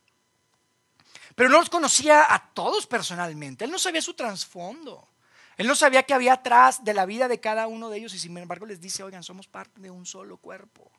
Pero 1.36 1.50
no 1.50 1.60
los 1.60 1.70
conocía 1.70 2.34
a 2.34 2.54
todos 2.54 2.88
personalmente, 2.88 3.66
él 3.66 3.72
no 3.72 3.80
sabía 3.80 4.02
su 4.02 4.14
trasfondo. 4.14 5.10
Él 5.58 5.66
no 5.66 5.76
sabía 5.76 6.04
que 6.04 6.14
había 6.14 6.34
atrás 6.34 6.84
de 6.84 6.94
la 6.94 7.06
vida 7.06 7.28
de 7.28 7.40
cada 7.40 7.68
uno 7.68 7.90
de 7.90 7.98
ellos 7.98 8.14
y 8.14 8.20
sin 8.20 8.38
embargo 8.38 8.66
les 8.66 8.80
dice, 8.80 9.04
oigan, 9.04 9.24
somos 9.24 9.48
parte 9.48 9.82
de 9.82 9.90
un 9.90 10.06
solo 10.06 10.38
cuerpo. 10.38 10.92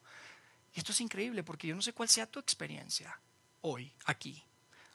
Y 0.74 0.80
esto 0.80 0.92
es 0.92 1.00
increíble 1.00 1.44
porque 1.44 1.68
yo 1.68 1.76
no 1.76 1.82
sé 1.82 1.92
cuál 1.92 2.08
sea 2.08 2.26
tu 2.26 2.40
experiencia 2.40 3.18
hoy, 3.60 3.92
aquí. 4.04 4.42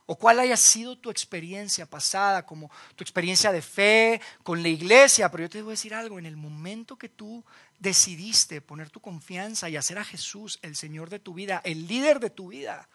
O 0.06 0.18
cuál 0.18 0.40
haya 0.40 0.58
sido 0.58 0.98
tu 0.98 1.10
experiencia 1.10 1.86
pasada, 1.86 2.46
como 2.46 2.70
tu 2.96 3.06
experiencia 3.06 3.54
de 3.54 3.62
fe 3.62 4.22
con 4.44 4.62
la 4.62 4.68
iglesia. 4.68 5.32
Pero 5.32 5.44
yo 5.44 5.50
te 5.50 5.62
voy 5.62 5.72
a 5.72 5.78
decir 5.80 5.94
algo, 5.94 6.20
en 6.20 6.26
el 6.26 6.36
momento 6.36 6.98
que 6.98 7.08
tú 7.08 7.46
decidiste 7.80 8.60
poner 8.60 8.90
tu 8.90 9.00
confianza 9.00 9.70
y 9.70 9.78
hacer 9.78 9.98
a 9.98 10.04
Jesús 10.04 10.60
el 10.62 10.76
Señor 10.76 11.10
de 11.10 11.20
tu 11.20 11.34
vida, 11.34 11.62
el 11.64 11.88
líder 11.88 12.20
de 12.20 12.30
tu 12.30 12.50
vida, 12.50 12.90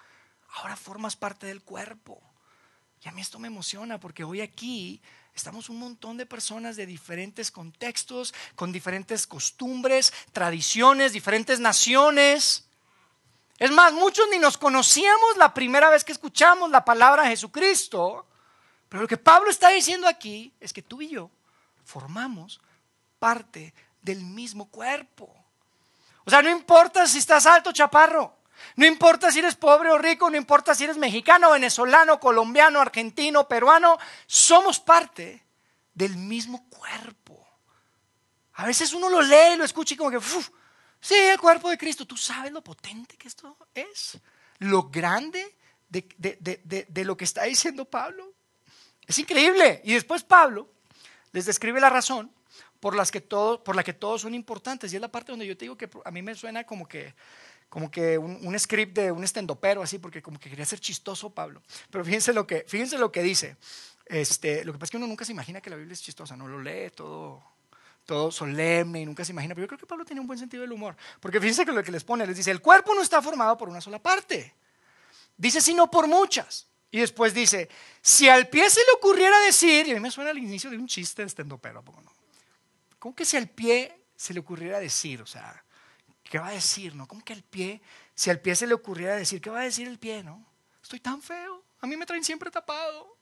ahora 0.57 0.77
formas 0.77 1.17
parte 1.17 1.47
del 1.47 1.63
cuerpo. 1.63 2.23
Y 3.03 3.09
a 3.09 3.13
mí 3.13 3.23
esto 3.23 3.39
me 3.39 3.49
emociona 3.49 3.99
porque 3.99 4.25
hoy 4.25 4.43
aquí 4.43 5.01
estamos 5.39 5.69
un 5.69 5.79
montón 5.79 6.17
de 6.17 6.27
personas 6.27 6.77
de 6.77 6.85
diferentes 6.85 7.51
contextos, 7.51 8.35
con 8.57 8.73
diferentes 8.73 9.27
costumbres, 9.27 10.13
tradiciones, 10.33 11.13
diferentes 11.13 11.61
naciones. 11.61 12.69
Es 13.59 13.71
más, 13.71 13.93
muchos 13.93 14.27
ni 14.31 14.39
nos 14.39 14.59
conocíamos 14.59 15.37
la 15.37 15.55
primera 15.55 15.91
vez 15.91 16.05
que 16.05 16.13
escuchamos 16.13 16.71
la 16.71 16.85
palabra 16.85 17.27
Jesucristo. 17.27 18.27
Pero 18.89 19.03
lo 19.03 19.09
que 19.09 19.17
Pablo 19.17 19.51
está 19.51 19.69
diciendo 19.71 20.09
aquí 20.09 20.53
es 20.61 20.73
que 20.73 20.83
tú 20.83 21.03
y 21.03 21.09
yo 21.11 21.31
formamos 21.85 22.61
parte 23.19 23.73
del 24.03 24.23
mismo 24.23 24.69
cuerpo. 24.69 25.35
O 26.25 26.31
sea, 26.31 26.43
no 26.43 26.51
importa 26.51 27.07
si 27.07 27.19
estás 27.19 27.47
alto 27.47 27.73
chaparro. 27.73 28.38
No 28.77 28.87
importa 28.87 29.31
si 29.31 29.41
eres 29.41 29.57
pobre 29.57 29.91
o 29.91 29.99
rico, 29.99 30.31
no 30.31 30.37
importa 30.37 30.75
si 30.75 30.85
eres 30.85 30.97
mexicano, 30.97 31.51
venezolano, 31.51 32.21
colombiano, 32.21 32.81
argentino, 32.81 33.49
peruano, 33.49 33.99
somos 34.27 34.81
parte 34.81 35.45
del 35.95 36.17
mismo 36.17 36.69
cuerpo. 36.69 37.47
A 38.55 38.67
veces 38.67 38.93
uno 38.93 39.09
lo 39.09 39.23
lee 39.23 39.55
y 39.55 39.57
lo 39.57 39.65
escucha 39.65 39.95
y 39.95 39.97
como 39.97 40.11
que, 40.11 40.21
sí, 41.01 41.15
el 41.15 41.39
cuerpo 41.39 41.71
de 41.71 41.79
Cristo. 41.79 42.07
¿Tú 42.07 42.17
sabes 42.17 42.53
lo 42.53 42.63
potente 42.63 43.17
que 43.17 43.29
esto 43.29 43.57
es? 43.75 44.19
Lo 44.59 44.89
grande 44.89 45.57
de, 45.89 47.05
lo 47.05 47.17
que 47.17 47.25
está 47.25 47.45
diciendo 47.45 47.85
Pablo. 47.85 48.33
Es 49.07 49.19
increíble. 49.19 49.81
Y 49.85 49.95
después 49.95 50.25
Pablo 50.25 50.69
les 51.33 51.47
describe 51.47 51.81
la 51.81 51.91
razón 51.91 52.33
por, 52.81 52.95
las 52.95 53.11
que 53.11 53.21
por 53.21 53.77
la 53.77 53.85
que 53.85 53.93
todos 53.93 54.23
son 54.23 54.35
importantes. 54.35 54.93
Y 54.93 54.97
es 54.97 55.03
la 55.03 55.11
parte 55.11 55.33
donde 55.33 55.47
yo 55.47 55.57
te 55.57 55.65
digo 55.65 55.77
que 55.77 55.89
a 56.05 56.11
mí 56.11 56.23
me 56.23 56.35
suena 56.35 56.65
como 56.65 56.87
que 56.87 57.15
como 57.69 57.91
que 57.91 58.17
un, 58.17 58.59
script 58.59 58.97
de 58.97 59.13
un 59.13 59.25
estendopero 59.25 59.83
así, 59.83 59.99
porque 59.99 60.23
como 60.23 60.39
que 60.39 60.49
quería 60.49 60.65
ser 60.65 60.81
chistoso 60.81 61.31
Pablo. 61.31 61.63
Pero 61.91 62.05
fíjense 62.05 62.33
lo 62.33 62.47
que, 62.47 62.65
fíjense 62.67 62.99
lo 62.99 63.13
que 63.13 63.23
dice. 63.23 63.57
Este, 64.07 64.65
lo 64.65 64.73
que 64.73 64.79
pasa 64.79 64.87
es 64.87 64.91
que 64.93 64.97
uno 64.97 65.07
nunca 65.07 65.25
se 65.25 65.33
imagina 65.33 65.61
que 65.61 65.69
la 65.69 65.77
Biblia 65.77 65.93
es 65.93 66.03
chistosa, 66.03 66.35
no 66.37 66.49
lo 66.49 66.63
lee 66.63 66.91
todo, 66.95 67.43
todo 68.07 68.31
solemne 68.31 69.03
y 69.03 69.07
nunca 69.07 69.25
se 69.25 69.33
imagina. 69.33 69.55
Pero 69.55 69.65
yo 69.65 69.69
creo 69.69 69.79
que 69.79 69.87
Pablo 69.87 70.05
tiene 70.05 70.21
un 70.21 70.27
buen 70.27 70.39
sentido 70.39 70.63
del 70.63 70.73
humor. 70.73 70.97
Porque 71.21 71.41
fíjense 71.41 71.67
que 71.67 71.73
lo 71.73 71.85
que 71.85 71.93
les 71.93 72.05
pone, 72.05 72.27
les 72.27 72.37
dice, 72.37 72.51
el 72.51 72.63
cuerpo 72.63 72.95
no 72.95 73.03
está 73.03 73.21
formado 73.21 73.59
por 73.59 73.69
una 73.69 73.83
sola 73.83 73.99
parte. 73.99 74.55
Dice, 75.37 75.61
sino 75.61 75.91
por 75.91 76.09
muchas. 76.09 76.67
Y 76.91 77.01
después 77.01 77.35
dice, 77.35 77.69
si 78.01 78.31
al 78.31 78.49
pie 78.49 78.71
se 78.71 78.81
le 78.81 78.93
ocurriera 78.97 79.39
decir, 79.41 79.87
y 79.87 79.91
a 79.91 79.95
mí 79.95 80.01
me 80.01 80.11
suena 80.11 80.31
al 80.31 80.39
inicio 80.39 80.71
de 80.71 80.79
un 80.79 80.87
chiste 80.87 81.21
de 81.21 81.27
estendopero, 81.27 81.83
no? 81.83 82.13
¿Cómo 82.99 83.15
que 83.15 83.27
si 83.27 83.37
al 83.37 83.49
pie 83.49 84.01
se 84.17 84.33
le 84.33 84.41
ocurriera 84.41 84.81
decir? 84.81 85.21
O 85.21 85.27
sea, 85.27 85.63
¿qué 86.29 86.39
va 86.39 86.49
a 86.49 86.53
decir? 86.53 86.95
¿No? 86.95 87.07
¿Cómo 87.07 87.25
que 87.25 87.33
el 87.33 87.43
pie? 87.43 87.81
Si 88.15 88.31
al 88.31 88.41
pie 88.41 88.55
se 88.55 88.67
le 88.67 88.75
ocurriera 88.75 89.17
decir, 89.17 89.41
¿qué 89.41 89.51
va 89.51 89.61
a 89.61 89.65
decir 89.65 89.89
el 89.89 89.99
pie? 89.99 90.23
¿No? 90.23 90.45
Estoy 90.83 91.01
tan 91.01 91.23
feo. 91.23 91.63
A 91.81 91.87
mí 91.87 91.97
me 91.97 92.07
traen 92.07 92.25
siempre 92.25 92.51
tapado. 92.51 93.17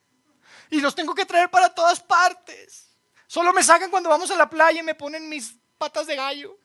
Y 0.70 0.80
los 0.80 0.94
tengo 0.94 1.14
que 1.14 1.26
traer 1.26 1.50
para 1.50 1.74
todas 1.74 2.00
partes. 2.00 2.88
Solo 3.26 3.52
me 3.52 3.62
sacan 3.62 3.90
cuando 3.90 4.08
vamos 4.08 4.30
a 4.30 4.36
la 4.36 4.48
playa 4.48 4.80
y 4.80 4.84
me 4.84 4.94
ponen 4.94 5.28
mis 5.28 5.54
patas 5.78 6.06
de 6.06 6.16
gallo. 6.16 6.58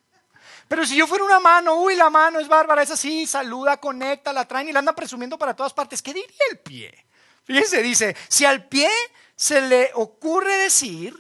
Pero 0.67 0.86
si 0.86 0.95
yo 0.95 1.08
fuera 1.08 1.23
una 1.23 1.39
mano, 1.39 1.75
uy, 1.75 1.95
la 1.95 2.10
mano 2.10 2.39
es 2.39 2.47
bárbara, 2.47 2.82
es 2.82 2.91
así, 2.91 3.27
saluda, 3.27 3.77
conecta, 3.77 4.34
la 4.34 4.47
traen 4.47 4.69
y 4.69 4.71
la 4.71 4.80
anda 4.80 4.95
presumiendo 4.95 5.38
para 5.38 5.56
todas 5.56 5.73
partes. 5.73 6.01
¿Qué 6.01 6.13
diría 6.13 6.30
el 6.51 6.60
pie? 6.60 7.06
Fíjense, 7.43 7.82
dice, 7.82 8.15
si 8.27 8.45
al 8.45 8.67
pie 8.67 8.89
se 9.36 9.62
le 9.62 9.91
ocurre 9.95 10.56
decir, 10.58 11.17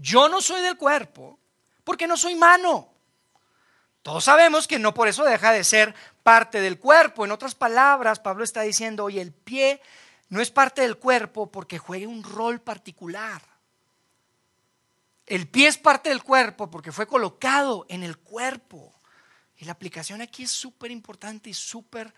yo 0.00 0.28
no 0.28 0.40
soy 0.40 0.60
del 0.60 0.76
cuerpo, 0.76 1.38
porque 1.84 2.06
no 2.06 2.16
soy 2.16 2.34
mano. 2.34 2.91
Todos 4.02 4.24
sabemos 4.24 4.66
que 4.66 4.80
no 4.80 4.94
por 4.94 5.06
eso 5.08 5.24
deja 5.24 5.52
de 5.52 5.62
ser 5.62 5.94
parte 6.22 6.60
del 6.60 6.78
cuerpo. 6.78 7.24
En 7.24 7.30
otras 7.30 7.54
palabras, 7.54 8.18
Pablo 8.18 8.42
está 8.42 8.62
diciendo, 8.62 9.04
oye, 9.04 9.20
el 9.20 9.32
pie 9.32 9.80
no 10.28 10.40
es 10.40 10.50
parte 10.50 10.82
del 10.82 10.96
cuerpo 10.96 11.50
porque 11.50 11.78
juega 11.78 12.08
un 12.08 12.24
rol 12.24 12.60
particular. 12.60 13.42
El 15.26 15.46
pie 15.46 15.68
es 15.68 15.78
parte 15.78 16.08
del 16.08 16.22
cuerpo 16.22 16.68
porque 16.68 16.90
fue 16.90 17.06
colocado 17.06 17.86
en 17.88 18.02
el 18.02 18.18
cuerpo. 18.18 18.92
Y 19.56 19.64
la 19.64 19.72
aplicación 19.72 20.20
aquí 20.20 20.42
es 20.42 20.50
súper 20.50 20.90
importante 20.90 21.50
y 21.50 21.54
súper 21.54 22.12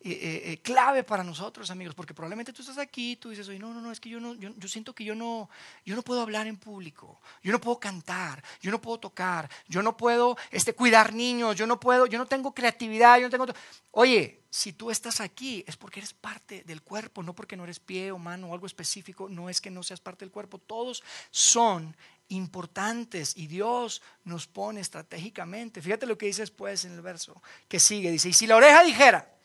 eh, 0.00 0.10
eh, 0.12 0.52
eh, 0.52 0.62
clave 0.62 1.02
para 1.02 1.24
nosotros, 1.24 1.72
amigos, 1.72 1.92
porque 1.92 2.14
probablemente 2.14 2.52
tú 2.52 2.62
estás 2.62 2.78
aquí 2.78 3.16
tú 3.16 3.30
dices, 3.30 3.48
oye, 3.48 3.58
no, 3.58 3.74
no, 3.74 3.80
no, 3.80 3.90
es 3.90 3.98
que 3.98 4.08
yo, 4.08 4.20
no, 4.20 4.32
yo, 4.34 4.68
siento 4.68 4.94
que 4.94 5.02
yo 5.02 5.16
no, 5.16 5.50
yo 5.84 5.96
no 5.96 6.02
puedo 6.02 6.20
hablar 6.20 6.46
en 6.46 6.56
público, 6.56 7.20
yo 7.42 7.50
no 7.50 7.60
puedo 7.60 7.80
cantar, 7.80 8.40
yo 8.60 8.70
no 8.70 8.80
puedo 8.80 9.00
tocar, 9.00 9.50
yo 9.66 9.82
no 9.82 9.96
puedo 9.96 10.36
este, 10.52 10.72
cuidar 10.72 11.12
niños, 11.12 11.56
yo 11.56 11.66
no 11.66 11.80
puedo, 11.80 12.06
yo 12.06 12.16
no 12.16 12.26
tengo 12.26 12.54
creatividad, 12.54 13.18
yo 13.18 13.28
no 13.28 13.30
tengo... 13.30 13.46
Oye, 13.90 14.44
si 14.50 14.72
tú 14.72 14.92
estás 14.92 15.20
aquí 15.20 15.64
es 15.66 15.76
porque 15.76 15.98
eres 15.98 16.14
parte 16.14 16.62
del 16.62 16.82
cuerpo, 16.82 17.24
no 17.24 17.34
porque 17.34 17.56
no 17.56 17.64
eres 17.64 17.80
pie 17.80 18.12
o 18.12 18.18
mano 18.18 18.50
o 18.50 18.54
algo 18.54 18.66
específico, 18.66 19.28
no 19.28 19.50
es 19.50 19.60
que 19.60 19.72
no 19.72 19.82
seas 19.82 20.00
parte 20.00 20.24
del 20.24 20.30
cuerpo, 20.30 20.58
todos 20.58 21.02
son 21.32 21.96
importantes 22.28 23.36
y 23.36 23.48
Dios 23.48 24.00
nos 24.22 24.46
pone 24.46 24.80
estratégicamente. 24.80 25.82
Fíjate 25.82 26.06
lo 26.06 26.16
que 26.16 26.26
dice 26.26 26.42
después 26.42 26.84
en 26.84 26.92
el 26.92 27.02
verso 27.02 27.42
que 27.66 27.80
sigue, 27.80 28.12
dice, 28.12 28.28
y 28.28 28.32
si 28.32 28.46
la 28.46 28.54
oreja 28.54 28.84
dijera, 28.84 29.37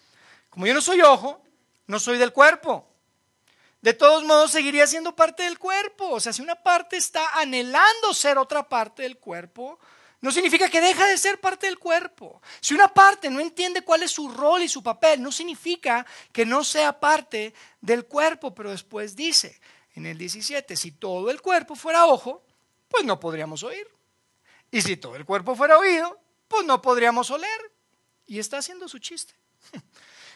como 0.53 0.67
yo 0.67 0.73
no 0.75 0.81
soy 0.81 1.01
ojo, 1.01 1.41
no 1.87 1.99
soy 1.99 2.19
del 2.19 2.31
cuerpo. 2.31 2.87
De 3.81 3.95
todos 3.95 4.23
modos, 4.23 4.51
seguiría 4.51 4.85
siendo 4.85 5.15
parte 5.15 5.41
del 5.41 5.57
cuerpo. 5.57 6.11
O 6.11 6.19
sea, 6.19 6.31
si 6.31 6.43
una 6.43 6.53
parte 6.53 6.95
está 6.95 7.27
anhelando 7.39 8.13
ser 8.13 8.37
otra 8.37 8.69
parte 8.69 9.01
del 9.01 9.17
cuerpo, 9.17 9.79
no 10.21 10.31
significa 10.31 10.69
que 10.69 10.79
deja 10.79 11.07
de 11.07 11.17
ser 11.17 11.41
parte 11.41 11.65
del 11.65 11.79
cuerpo. 11.79 12.39
Si 12.61 12.75
una 12.75 12.87
parte 12.87 13.31
no 13.31 13.39
entiende 13.39 13.81
cuál 13.81 14.03
es 14.03 14.11
su 14.11 14.29
rol 14.29 14.61
y 14.61 14.69
su 14.69 14.83
papel, 14.83 15.23
no 15.23 15.31
significa 15.31 16.05
que 16.31 16.45
no 16.45 16.63
sea 16.63 16.99
parte 16.99 17.55
del 17.81 18.05
cuerpo. 18.05 18.53
Pero 18.53 18.69
después 18.69 19.15
dice 19.15 19.59
en 19.95 20.05
el 20.05 20.19
17, 20.19 20.77
si 20.77 20.91
todo 20.91 21.31
el 21.31 21.41
cuerpo 21.41 21.75
fuera 21.75 22.05
ojo, 22.05 22.43
pues 22.87 23.03
no 23.05 23.19
podríamos 23.19 23.63
oír. 23.63 23.87
Y 24.69 24.83
si 24.83 24.97
todo 24.97 25.15
el 25.15 25.25
cuerpo 25.25 25.55
fuera 25.55 25.79
oído, 25.79 26.21
pues 26.47 26.63
no 26.63 26.79
podríamos 26.79 27.31
oler. 27.31 27.73
Y 28.27 28.37
está 28.37 28.59
haciendo 28.59 28.87
su 28.87 28.99
chiste. 28.99 29.33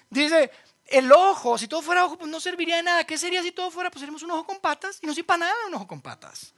Dice, 0.09 0.51
el 0.87 1.11
ojo, 1.11 1.57
si 1.57 1.67
todo 1.67 1.81
fuera 1.81 2.05
ojo, 2.05 2.17
pues 2.17 2.31
no 2.31 2.39
serviría 2.39 2.77
de 2.77 2.83
nada. 2.83 3.03
¿Qué 3.03 3.17
sería 3.17 3.43
si 3.43 3.51
todo 3.51 3.71
fuera? 3.71 3.89
Pues 3.89 3.99
seríamos 3.99 4.23
un 4.23 4.31
ojo 4.31 4.45
con 4.45 4.59
patas 4.59 4.99
y 5.01 5.05
no 5.05 5.13
sirve 5.13 5.27
para 5.27 5.39
nada 5.39 5.55
un 5.67 5.73
ojo 5.73 5.87
con 5.87 6.01
patas. 6.01 6.53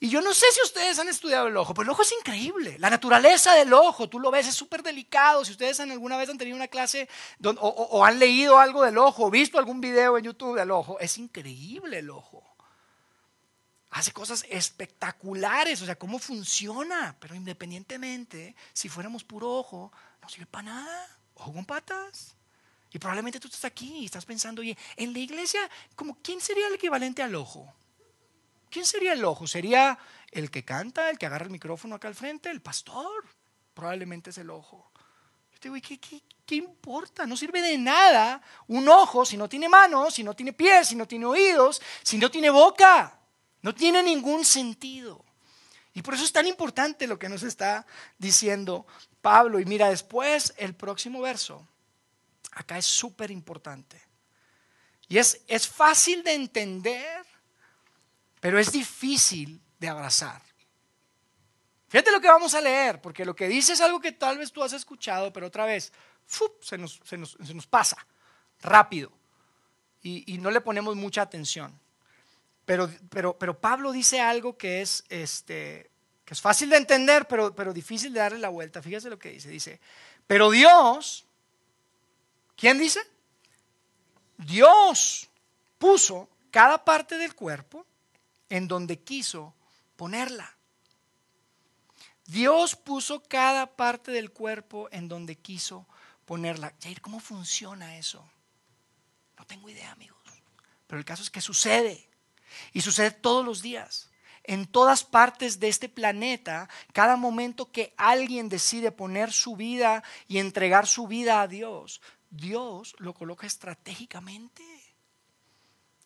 Y 0.00 0.10
yo 0.10 0.20
no 0.20 0.34
sé 0.34 0.46
si 0.52 0.60
ustedes 0.62 0.98
han 0.98 1.08
estudiado 1.08 1.46
el 1.46 1.56
ojo, 1.56 1.72
pero 1.72 1.84
el 1.84 1.90
ojo 1.90 2.02
es 2.02 2.12
increíble. 2.12 2.76
La 2.78 2.90
naturaleza 2.90 3.54
del 3.54 3.72
ojo, 3.72 4.08
tú 4.08 4.18
lo 4.18 4.30
ves, 4.30 4.48
es 4.48 4.54
súper 4.54 4.82
delicado. 4.82 5.44
Si 5.44 5.52
ustedes 5.52 5.78
alguna 5.80 6.16
vez 6.16 6.28
han 6.28 6.36
tenido 6.36 6.56
una 6.56 6.68
clase 6.68 7.08
o, 7.42 8.04
han 8.04 8.18
leído 8.18 8.58
algo 8.58 8.82
del 8.82 8.98
ojo, 8.98 9.26
o 9.26 9.30
visto 9.30 9.58
algún 9.58 9.80
video 9.80 10.18
en 10.18 10.24
YouTube 10.24 10.58
del 10.58 10.72
ojo, 10.72 10.98
es 11.00 11.16
increíble 11.16 12.00
el 12.00 12.10
ojo. 12.10 12.42
Hace 13.90 14.12
cosas 14.12 14.44
espectaculares, 14.50 15.80
o 15.80 15.86
sea, 15.86 15.94
cómo 15.94 16.18
funciona. 16.18 17.16
Pero 17.20 17.36
independientemente, 17.36 18.56
si 18.72 18.88
fuéramos 18.88 19.22
puro 19.22 19.52
ojo, 19.52 19.92
no 20.20 20.28
sirve 20.28 20.46
para 20.46 20.64
nada 20.64 21.13
ojo 21.34 21.52
con 21.52 21.64
patas. 21.64 22.34
Y 22.92 22.98
probablemente 22.98 23.40
tú 23.40 23.48
estás 23.48 23.64
aquí 23.64 23.98
y 23.98 24.04
estás 24.04 24.24
pensando, 24.24 24.62
oye, 24.62 24.76
en 24.96 25.12
la 25.12 25.18
iglesia, 25.18 25.68
como, 25.96 26.16
¿quién 26.22 26.40
sería 26.40 26.68
el 26.68 26.74
equivalente 26.74 27.22
al 27.22 27.34
ojo? 27.34 27.74
¿Quién 28.70 28.86
sería 28.86 29.12
el 29.12 29.24
ojo? 29.24 29.46
¿Sería 29.46 29.98
el 30.30 30.50
que 30.50 30.64
canta, 30.64 31.10
el 31.10 31.18
que 31.18 31.26
agarra 31.26 31.44
el 31.44 31.50
micrófono 31.50 31.96
acá 31.96 32.08
al 32.08 32.14
frente? 32.14 32.50
El 32.50 32.60
pastor. 32.60 33.24
Probablemente 33.74 34.30
es 34.30 34.38
el 34.38 34.50
ojo. 34.50 34.90
Yo 35.52 35.58
te 35.58 35.68
digo, 35.68 35.80
¿qué, 35.86 35.98
qué, 35.98 36.22
qué 36.46 36.54
importa? 36.54 37.26
No 37.26 37.36
sirve 37.36 37.62
de 37.62 37.78
nada 37.78 38.40
un 38.68 38.88
ojo 38.88 39.24
si 39.24 39.36
no 39.36 39.48
tiene 39.48 39.68
manos, 39.68 40.14
si 40.14 40.22
no 40.22 40.34
tiene 40.34 40.52
pies, 40.52 40.88
si 40.88 40.94
no 40.94 41.06
tiene 41.06 41.26
oídos, 41.26 41.82
si 42.02 42.18
no 42.18 42.30
tiene 42.30 42.50
boca. 42.50 43.18
No 43.62 43.74
tiene 43.74 44.02
ningún 44.02 44.44
sentido. 44.44 45.24
Y 45.94 46.02
por 46.02 46.14
eso 46.14 46.24
es 46.24 46.32
tan 46.32 46.46
importante 46.46 47.06
lo 47.06 47.18
que 47.18 47.28
nos 47.28 47.42
está 47.44 47.86
diciendo 48.18 48.86
Pablo. 49.22 49.60
Y 49.60 49.64
mira, 49.64 49.88
después 49.88 50.52
el 50.58 50.74
próximo 50.74 51.20
verso, 51.20 51.66
acá 52.52 52.76
es 52.76 52.86
súper 52.86 53.30
importante. 53.30 54.02
Y 55.08 55.18
es, 55.18 55.42
es 55.46 55.68
fácil 55.68 56.22
de 56.24 56.34
entender, 56.34 57.24
pero 58.40 58.58
es 58.58 58.72
difícil 58.72 59.62
de 59.78 59.88
abrazar. 59.88 60.42
Fíjate 61.94 62.10
lo 62.10 62.20
que 62.20 62.26
vamos 62.26 62.54
a 62.54 62.60
leer, 62.60 63.00
porque 63.00 63.24
lo 63.24 63.36
que 63.36 63.46
dice 63.46 63.74
es 63.74 63.80
algo 63.80 64.00
que 64.00 64.10
tal 64.10 64.36
vez 64.36 64.50
tú 64.50 64.64
has 64.64 64.72
escuchado, 64.72 65.32
pero 65.32 65.46
otra 65.46 65.64
vez 65.64 65.92
Se, 66.60 66.76
nos, 66.76 67.00
se, 67.04 67.16
nos, 67.16 67.66
pasa 67.68 68.04
rápido 68.62 69.12
y, 70.02 70.38
no 70.38 70.50
le 70.50 70.60
ponemos 70.60 70.96
mucha 70.96 71.22
atención. 71.22 71.78
Pero, 72.64 72.90
pero, 73.10 73.38
pero 73.38 73.58
Pablo 73.58 73.92
dice 73.92 74.20
algo 74.20 74.56
que 74.56 74.80
es, 74.80 75.04
este, 75.08 75.90
que 76.24 76.34
es 76.34 76.40
fácil 76.40 76.70
de 76.70 76.76
entender, 76.76 77.28
pero, 77.28 77.54
pero 77.54 77.72
difícil 77.72 78.12
de 78.12 78.20
darle 78.20 78.38
la 78.38 78.48
vuelta. 78.48 78.82
Fíjese 78.82 79.10
lo 79.10 79.18
que 79.18 79.30
dice. 79.30 79.50
Dice, 79.50 79.80
pero 80.26 80.50
Dios, 80.50 81.26
¿quién 82.56 82.78
dice? 82.78 83.00
Dios 84.38 85.28
puso 85.78 86.28
cada 86.50 86.84
parte 86.84 87.18
del 87.18 87.34
cuerpo 87.34 87.86
en 88.48 88.66
donde 88.68 88.98
quiso 89.00 89.54
ponerla. 89.96 90.56
Dios 92.26 92.74
puso 92.74 93.22
cada 93.22 93.66
parte 93.76 94.10
del 94.10 94.30
cuerpo 94.32 94.88
en 94.90 95.08
donde 95.08 95.36
quiso 95.36 95.86
ponerla. 96.24 96.72
Jair, 96.82 97.02
¿cómo 97.02 97.20
funciona 97.20 97.98
eso? 97.98 98.26
No 99.38 99.44
tengo 99.44 99.68
idea, 99.68 99.92
amigos. 99.92 100.16
Pero 100.86 100.98
el 100.98 101.04
caso 101.04 101.22
es 101.22 101.30
que 101.30 101.40
sucede. 101.40 102.08
Y 102.72 102.80
sucede 102.80 103.10
todos 103.10 103.44
los 103.44 103.62
días. 103.62 104.10
En 104.44 104.66
todas 104.66 105.04
partes 105.04 105.58
de 105.58 105.68
este 105.68 105.88
planeta, 105.88 106.68
cada 106.92 107.16
momento 107.16 107.72
que 107.72 107.94
alguien 107.96 108.50
decide 108.50 108.92
poner 108.92 109.32
su 109.32 109.56
vida 109.56 110.04
y 110.28 110.38
entregar 110.38 110.86
su 110.86 111.06
vida 111.06 111.40
a 111.40 111.48
Dios, 111.48 112.02
Dios 112.30 112.94
lo 112.98 113.14
coloca 113.14 113.46
estratégicamente 113.46 114.62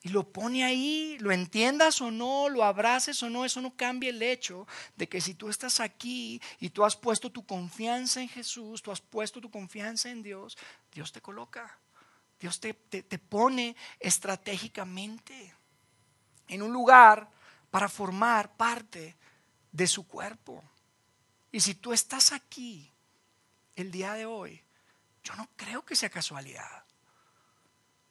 y 0.02 0.11
lo 0.11 0.32
pone 0.32 0.62
ahí, 0.62 1.16
lo 1.18 1.32
entiendas 1.32 2.00
o 2.00 2.12
no, 2.12 2.48
lo 2.48 2.62
abraces 2.62 3.20
o 3.24 3.30
no, 3.30 3.44
eso 3.44 3.61
no 3.61 3.76
cambia 3.76 4.11
el 4.11 4.22
hecho 4.22 4.68
de 4.96 5.08
que 5.08 5.20
si 5.20 5.34
tú 5.34 5.48
estás 5.48 5.80
aquí 5.80 6.40
y 6.61 6.70
tú 6.70 6.84
has 6.84 6.94
puesto 6.94 7.32
tu 7.32 7.44
confianza 7.44 8.20
en 8.20 8.28
Jesús, 8.28 8.82
tú 8.82 8.92
has 8.92 9.00
puesto 9.00 9.40
tu 9.40 9.50
confianza 9.50 10.11
en 10.11 10.22
Dios, 10.22 10.56
Dios 10.92 11.11
te 11.11 11.20
coloca, 11.20 11.78
Dios 12.38 12.61
te, 12.61 12.74
te 12.74 13.18
pone 13.18 13.74
estratégicamente 13.98 15.58
en 16.48 16.62
un 16.62 16.72
lugar 16.72 17.30
para 17.70 17.88
formar 17.88 18.56
parte 18.56 19.16
de 19.70 19.87
su 19.87 20.06
cuerpo. 20.06 20.62
Y 21.52 21.61
si 21.61 21.74
tú 21.74 21.92
estás 21.92 22.32
aquí 22.32 22.92
el 23.76 23.90
día 23.90 24.14
de 24.14 24.26
hoy, 24.26 24.62
yo 25.22 25.34
no 25.37 25.48
creo 25.56 25.84
que 25.84 25.96
sea 25.96 26.11
casualidad. 26.11 26.84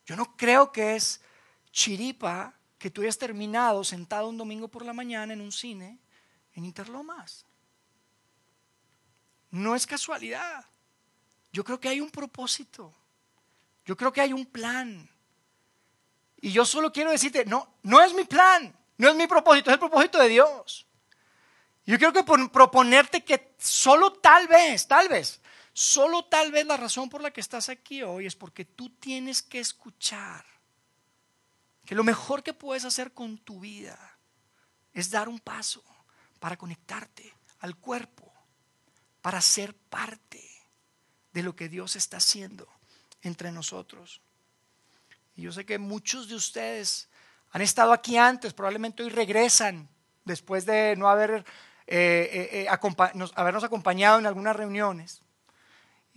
Yo 0.05 0.15
no 0.15 0.37
creo 0.37 0.71
que 0.71 0.95
es 0.95 1.21
chiripa 1.71 2.53
que 2.77 2.89
tú 2.89 3.01
hayas 3.01 3.17
terminado 3.17 3.83
sentado 3.83 4.29
un 4.29 4.37
domingo 4.37 4.67
por 4.67 4.85
la 4.85 4.93
mañana 4.93 5.33
en 5.33 5.41
un 5.41 5.51
cine 5.51 5.99
en 6.53 6.65
Interlomas. 6.65 7.45
No 9.49 9.75
es 9.75 9.85
casualidad. 9.87 10.65
Yo 11.51 11.63
creo 11.63 11.79
que 11.79 11.89
hay 11.89 12.01
un 12.01 12.11
propósito. 12.11 12.93
Yo 13.85 13.95
creo 13.95 14.11
que 14.11 14.21
hay 14.21 14.33
un 14.33 14.45
plan. 14.45 15.09
Y 16.41 16.51
yo 16.51 16.65
solo 16.65 16.91
quiero 16.91 17.11
decirte, 17.11 17.45
no, 17.45 17.75
no 17.83 18.01
es 18.01 18.13
mi 18.13 18.23
plan, 18.23 18.75
no 18.97 19.09
es 19.09 19.15
mi 19.15 19.27
propósito, 19.27 19.69
es 19.69 19.75
el 19.75 19.79
propósito 19.79 20.19
de 20.19 20.29
Dios. 20.29 20.85
Yo 21.85 21.97
quiero 21.97 22.13
que 22.13 22.23
proponerte 22.23 23.23
que 23.23 23.55
solo 23.57 24.13
tal 24.13 24.47
vez, 24.47 24.87
tal 24.87 25.07
vez, 25.07 25.41
solo 25.73 26.25
tal 26.25 26.51
vez 26.51 26.65
la 26.65 26.75
razón 26.75 27.09
por 27.09 27.21
la 27.21 27.31
que 27.31 27.41
estás 27.41 27.69
aquí 27.69 28.03
hoy 28.03 28.25
es 28.25 28.35
porque 28.35 28.65
tú 28.65 28.89
tienes 28.89 29.41
que 29.41 29.59
escuchar 29.59 30.45
que 31.85 31.95
lo 31.95 32.03
mejor 32.03 32.43
que 32.43 32.53
puedes 32.53 32.83
hacer 32.83 33.13
con 33.13 33.37
tu 33.37 33.61
vida 33.61 34.17
es 34.93 35.09
dar 35.09 35.29
un 35.29 35.39
paso 35.39 35.81
para 36.39 36.57
conectarte 36.57 37.33
al 37.59 37.77
cuerpo, 37.77 38.33
para 39.21 39.39
ser 39.39 39.73
parte 39.73 40.43
de 41.31 41.43
lo 41.43 41.55
que 41.55 41.69
Dios 41.69 41.95
está 41.95 42.17
haciendo 42.17 42.67
entre 43.21 43.51
nosotros. 43.51 44.21
Y 45.37 45.43
yo 45.43 45.51
sé 45.51 45.65
que 45.65 45.77
muchos 45.77 46.27
de 46.27 46.35
ustedes 46.35 47.07
han 47.51 47.61
estado 47.61 47.93
aquí 47.93 48.17
antes, 48.17 48.53
probablemente 48.53 49.03
hoy 49.03 49.09
regresan 49.09 49.87
después 50.25 50.65
de 50.65 50.95
no 50.97 51.07
haber, 51.07 51.45
eh, 51.85 52.29
eh, 52.33 52.49
eh, 52.63 53.29
habernos 53.35 53.63
acompañado 53.63 54.17
en 54.17 54.25
algunas 54.25 54.55
reuniones. 54.55 55.21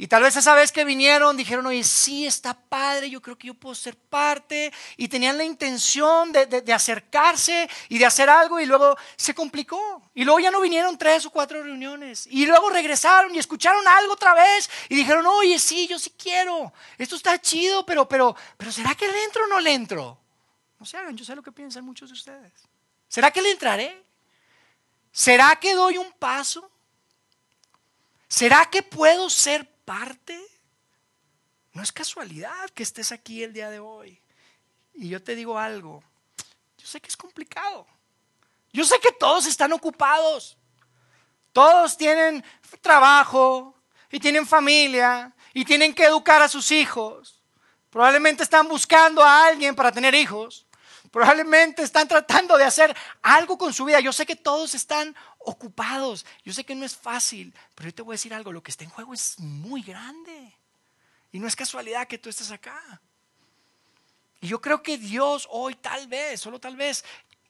Y 0.00 0.08
tal 0.08 0.22
vez 0.22 0.34
esa 0.34 0.54
vez 0.54 0.72
que 0.72 0.82
vinieron 0.82 1.36
dijeron, 1.36 1.66
oye, 1.66 1.84
sí, 1.84 2.24
está 2.24 2.54
padre, 2.54 3.10
yo 3.10 3.20
creo 3.20 3.36
que 3.36 3.48
yo 3.48 3.52
puedo 3.52 3.74
ser 3.74 3.98
parte. 3.98 4.72
Y 4.96 5.08
tenían 5.08 5.36
la 5.36 5.44
intención 5.44 6.32
de, 6.32 6.72
acercarse 6.72 7.68
y 7.90 7.98
de 7.98 8.06
hacer 8.06 8.30
algo 8.30 8.58
y 8.58 8.64
luego 8.64 8.96
se 9.14 9.34
complicó. 9.34 10.10
Y 10.14 10.24
luego 10.24 10.40
ya 10.40 10.50
no 10.50 10.62
vinieron 10.62 10.96
tres 10.96 11.26
o 11.26 11.30
cuatro 11.30 11.62
reuniones. 11.62 12.26
Y 12.30 12.46
luego 12.46 12.70
regresaron 12.70 13.34
y 13.34 13.38
escucharon 13.40 13.86
algo 13.86 14.14
otra 14.14 14.32
vez 14.32 14.70
y 14.88 14.96
dijeron, 14.96 15.26
oye, 15.26 15.58
sí, 15.58 15.86
yo 15.86 15.98
sí 15.98 16.14
quiero. 16.16 16.72
Esto 16.96 17.16
está 17.16 17.38
chido, 17.38 17.84
pero, 17.84 18.08
pero, 18.08 18.34
pero 18.56 18.72
¿será 18.72 18.94
que 18.94 19.06
le 19.06 19.24
entro 19.24 19.44
o 19.44 19.48
no 19.48 19.60
le 19.60 19.74
entro? 19.74 20.18
No 20.78 20.86
se 20.86 20.96
hagan, 20.96 21.14
yo 21.14 21.26
sé 21.26 21.36
lo 21.36 21.42
que 21.42 21.52
piensan 21.52 21.84
muchos 21.84 22.08
de 22.08 22.14
ustedes. 22.14 22.54
¿Será 23.06 23.30
que 23.30 23.42
le 23.42 23.50
entraré? 23.50 24.02
¿Será 25.12 25.54
que 25.56 25.74
doy 25.74 25.98
un 25.98 26.10
paso? 26.12 26.70
¿Será 28.28 28.64
que 28.64 28.82
puedo 28.82 29.28
ser 29.28 29.69
parte. 29.90 30.40
No 31.72 31.82
es 31.82 31.90
casualidad 31.90 32.70
que 32.70 32.84
estés 32.84 33.10
aquí 33.10 33.42
el 33.42 33.52
día 33.52 33.70
de 33.70 33.80
hoy. 33.80 34.20
Y 34.94 35.08
yo 35.08 35.20
te 35.20 35.34
digo 35.34 35.58
algo, 35.58 36.00
yo 36.78 36.86
sé 36.86 37.00
que 37.00 37.08
es 37.08 37.16
complicado. 37.16 37.88
Yo 38.72 38.84
sé 38.84 39.00
que 39.00 39.10
todos 39.10 39.46
están 39.46 39.72
ocupados. 39.72 40.56
Todos 41.52 41.96
tienen 41.96 42.44
trabajo 42.80 43.74
y 44.12 44.20
tienen 44.20 44.46
familia 44.46 45.34
y 45.52 45.64
tienen 45.64 45.92
que 45.92 46.04
educar 46.04 46.40
a 46.40 46.48
sus 46.48 46.70
hijos. 46.70 47.42
Probablemente 47.90 48.44
están 48.44 48.68
buscando 48.68 49.24
a 49.24 49.46
alguien 49.46 49.74
para 49.74 49.90
tener 49.90 50.14
hijos. 50.14 50.66
Probablemente 51.10 51.82
están 51.82 52.06
tratando 52.06 52.56
de 52.56 52.64
hacer 52.64 52.96
algo 53.22 53.58
con 53.58 53.72
su 53.72 53.84
vida. 53.84 53.98
Yo 54.00 54.12
sé 54.12 54.24
que 54.24 54.36
todos 54.36 54.74
están 54.74 55.14
ocupados. 55.38 56.24
Yo 56.44 56.52
sé 56.52 56.64
que 56.64 56.74
no 56.74 56.86
es 56.86 56.96
fácil, 56.96 57.52
pero 57.74 57.88
yo 57.88 57.94
te 57.94 58.02
voy 58.02 58.12
a 58.12 58.14
decir 58.14 58.32
algo, 58.32 58.52
lo 58.52 58.62
que 58.62 58.70
está 58.70 58.84
en 58.84 58.90
juego 58.90 59.12
es 59.12 59.38
muy 59.40 59.82
grande. 59.82 60.54
Y 61.32 61.40
no 61.40 61.48
es 61.48 61.56
casualidad 61.56 62.06
que 62.06 62.18
tú 62.18 62.30
estés 62.30 62.52
acá. 62.52 63.00
Y 64.40 64.48
yo 64.48 64.60
creo 64.60 64.82
que 64.82 64.98
Dios 64.98 65.48
hoy 65.50 65.74
tal 65.74 66.06
vez, 66.06 66.40
solo 66.40 66.60
tal 66.60 66.76
vez, 66.76 67.04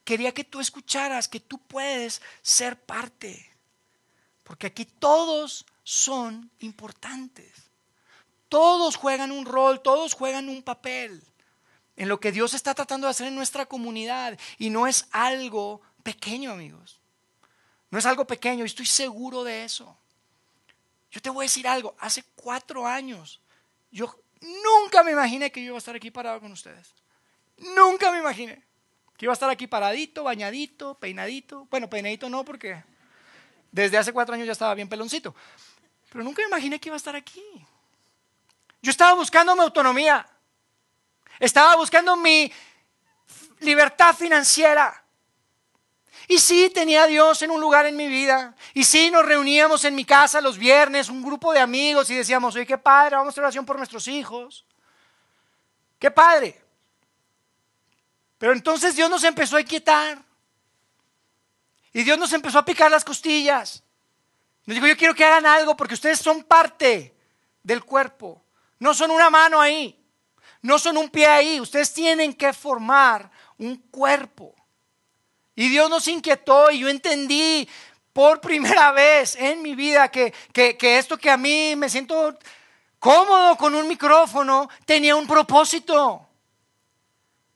quería 0.05 0.33
que 0.33 0.44
tú 0.44 0.61
escucharas 0.61 1.29
que 1.29 1.40
tú 1.40 1.59
puedes 1.59 2.23
ser 2.40 2.81
parte. 2.81 3.46
Porque 4.42 4.68
aquí 4.68 4.87
todos 4.87 5.66
son 5.85 6.51
importantes. 6.61 7.53
Todos 8.49 8.96
juegan 8.96 9.31
un 9.31 9.44
rol, 9.44 9.83
todos 9.83 10.14
juegan 10.14 10.49
un 10.49 10.62
papel 10.62 11.23
en 12.01 12.09
lo 12.09 12.19
que 12.19 12.33
Dios 12.33 12.55
está 12.55 12.75
tratando 12.75 13.07
de 13.07 13.11
hacer 13.11 13.27
en 13.27 13.35
nuestra 13.35 13.67
comunidad. 13.67 14.39
Y 14.57 14.71
no 14.71 14.87
es 14.87 15.07
algo 15.11 15.83
pequeño, 16.03 16.51
amigos. 16.51 16.99
No 17.91 17.99
es 17.99 18.07
algo 18.07 18.27
pequeño 18.27 18.65
y 18.65 18.69
estoy 18.69 18.87
seguro 18.87 19.45
de 19.45 19.65
eso. 19.65 19.95
Yo 21.11 21.21
te 21.21 21.29
voy 21.29 21.45
a 21.45 21.49
decir 21.49 21.69
algo, 21.69 21.95
hace 21.99 22.25
cuatro 22.37 22.87
años 22.87 23.43
yo 23.91 24.19
nunca 24.41 25.03
me 25.03 25.11
imaginé 25.11 25.53
que 25.53 25.61
yo 25.61 25.67
iba 25.67 25.77
a 25.77 25.79
estar 25.79 25.95
aquí 25.95 26.11
parado 26.11 26.41
con 26.41 26.51
ustedes. 26.53 26.95
Nunca 27.77 28.11
me 28.11 28.21
imaginé 28.21 28.65
que 29.19 29.27
iba 29.27 29.33
a 29.33 29.35
estar 29.35 29.51
aquí 29.51 29.67
paradito, 29.67 30.25
bañadito, 30.25 30.95
peinadito. 30.95 31.67
Bueno, 31.71 31.91
peinadito 31.91 32.31
no 32.31 32.47
porque 32.47 32.83
desde 33.71 33.99
hace 33.99 34.15
cuatro 34.15 34.35
años 34.35 34.47
ya 34.47 34.53
estaba 34.53 34.75
bien 34.75 34.89
peloncito. 34.89 35.35
Pero 36.11 36.25
nunca 36.25 36.41
me 36.41 36.49
imaginé 36.49 36.81
que 36.81 36.89
iba 36.89 36.97
a 36.97 37.05
estar 37.05 37.15
aquí. 37.15 37.45
Yo 38.81 38.91
estaba 38.91 39.13
buscando 39.13 39.55
mi 39.55 39.61
autonomía. 39.61 40.27
Estaba 41.40 41.74
buscando 41.76 42.16
mi 42.16 42.53
libertad 43.61 44.14
financiera. 44.14 45.03
Y 46.29 46.38
sí, 46.38 46.70
tenía 46.70 47.05
a 47.05 47.07
Dios 47.09 47.42
en 47.42 47.50
un 47.50 47.61
lugar 47.61 47.87
en 47.87 47.96
mi 47.96 48.07
vida. 48.07 48.55
Y 48.74 48.85
sí, 48.85 49.11
nos 49.11 49.24
reuníamos 49.24 49.85
en 49.85 49.96
mi 49.96 50.05
casa 50.05 50.40
los 50.40 50.59
viernes, 50.59 51.09
un 51.09 51.22
grupo 51.22 51.53
de 51.53 51.59
amigos, 51.59 52.09
y 52.11 52.14
decíamos, 52.14 52.55
oye, 52.55 52.66
qué 52.66 52.79
padre, 52.79 53.16
vamos 53.16 53.29
a 53.29 53.33
hacer 53.33 53.42
oración 53.42 53.66
por 53.66 53.76
nuestros 53.76 54.07
hijos. 54.07 54.64
Qué 55.98 56.11
padre. 56.11 56.62
Pero 58.38 58.53
entonces 58.53 58.94
Dios 58.94 59.11
nos 59.11 59.24
empezó 59.24 59.57
a 59.57 59.61
inquietar. 59.61 60.22
Y 61.92 62.05
Dios 62.05 62.18
nos 62.18 62.33
empezó 62.33 62.59
a 62.59 62.64
picar 62.64 62.90
las 62.90 63.05
costillas. 63.05 63.83
Nos 64.66 64.76
dijo, 64.76 64.87
yo 64.87 64.96
quiero 64.96 65.14
que 65.14 65.24
hagan 65.24 65.46
algo 65.46 65.76
porque 65.76 65.94
ustedes 65.94 66.20
son 66.20 66.44
parte 66.44 67.14
del 67.62 67.83
cuerpo. 67.85 68.40
No 68.79 68.94
son 68.94 69.11
una 69.11 69.31
mano 69.31 69.61
ahí. 69.61 70.00
No 70.62 70.79
son 70.79 70.96
un 70.96 71.09
pie 71.09 71.27
ahí. 71.27 71.61
Ustedes 71.61 71.92
tienen 71.92 72.35
que 72.35 72.53
formar 72.53 73.31
un 73.59 73.77
cuerpo. 73.77 74.55
Y 75.55 75.68
Dios 75.68 75.90
nos 75.90 76.09
inquietó 76.09 76.70
y 76.70 76.81
yo 76.81 76.88
entendí 76.88 77.68
por 78.12 78.40
primera 78.40 78.92
vez 78.92 79.37
en 79.37 79.62
mi 79.62 79.75
vida 79.75 80.11
que, 80.11 80.33
esto 80.55 81.18
que 81.18 81.31
a 81.31 81.37
mí 81.37 81.75
me 81.77 81.88
siento 81.88 82.38
cómodo 82.99 83.57
con 83.57 83.75
un 83.75 83.87
micrófono 83.88 84.68
tenía 84.85 85.16
un 85.16 85.27
propósito. 85.27 86.27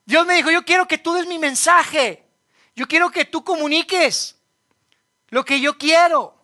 Dios 0.04 0.26
me 0.26 0.34
dijo, 0.34 0.50
yo 0.50 0.64
quiero 0.64 0.86
que 0.86 0.98
tú 0.98 1.14
des 1.14 1.26
mi 1.26 1.38
mensaje. 1.38 2.24
Yo 2.76 2.86
quiero 2.86 3.10
que 3.10 3.24
tú 3.24 3.42
comuniques 3.42 4.36
lo 5.28 5.44
que 5.44 5.60
yo 5.60 5.78
quiero. 5.78 6.34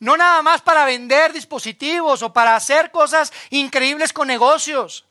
No 0.00 0.16
nada 0.16 0.42
más 0.42 0.60
para 0.60 0.84
vender 0.84 1.32
dispositivos 1.32 2.22
o 2.22 2.32
para 2.32 2.56
hacer 2.56 2.90
cosas 2.90 3.32
increíbles 3.50 4.12
con 4.12 4.26
negocios. 4.26 5.06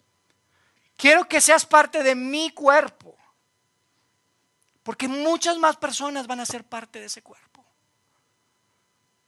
Quiero 1.04 1.28
que 1.28 1.42
seas 1.42 1.66
parte 1.66 2.02
de 2.02 2.16
mi 2.16 2.52
cuerpo. 2.52 3.18
Porque 4.84 5.10
muchas 5.10 5.58
más 5.58 5.76
personas 5.76 6.28
van 6.28 6.40
a 6.40 6.46
ser 6.46 6.64
parte 6.64 6.98
de 6.98 7.08
ese 7.08 7.22
cuerpo. 7.22 7.66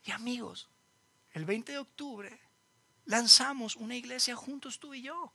Y 0.06 0.12
amigos, 0.12 0.70
el 1.34 1.44
20 1.44 1.74
de 1.74 1.78
octubre 1.80 2.40
lanzamos 3.04 3.76
una 3.76 3.94
iglesia 3.94 4.38
juntos 4.38 4.80
tú 4.80 4.94
y 4.94 5.02
yo. 5.02 5.34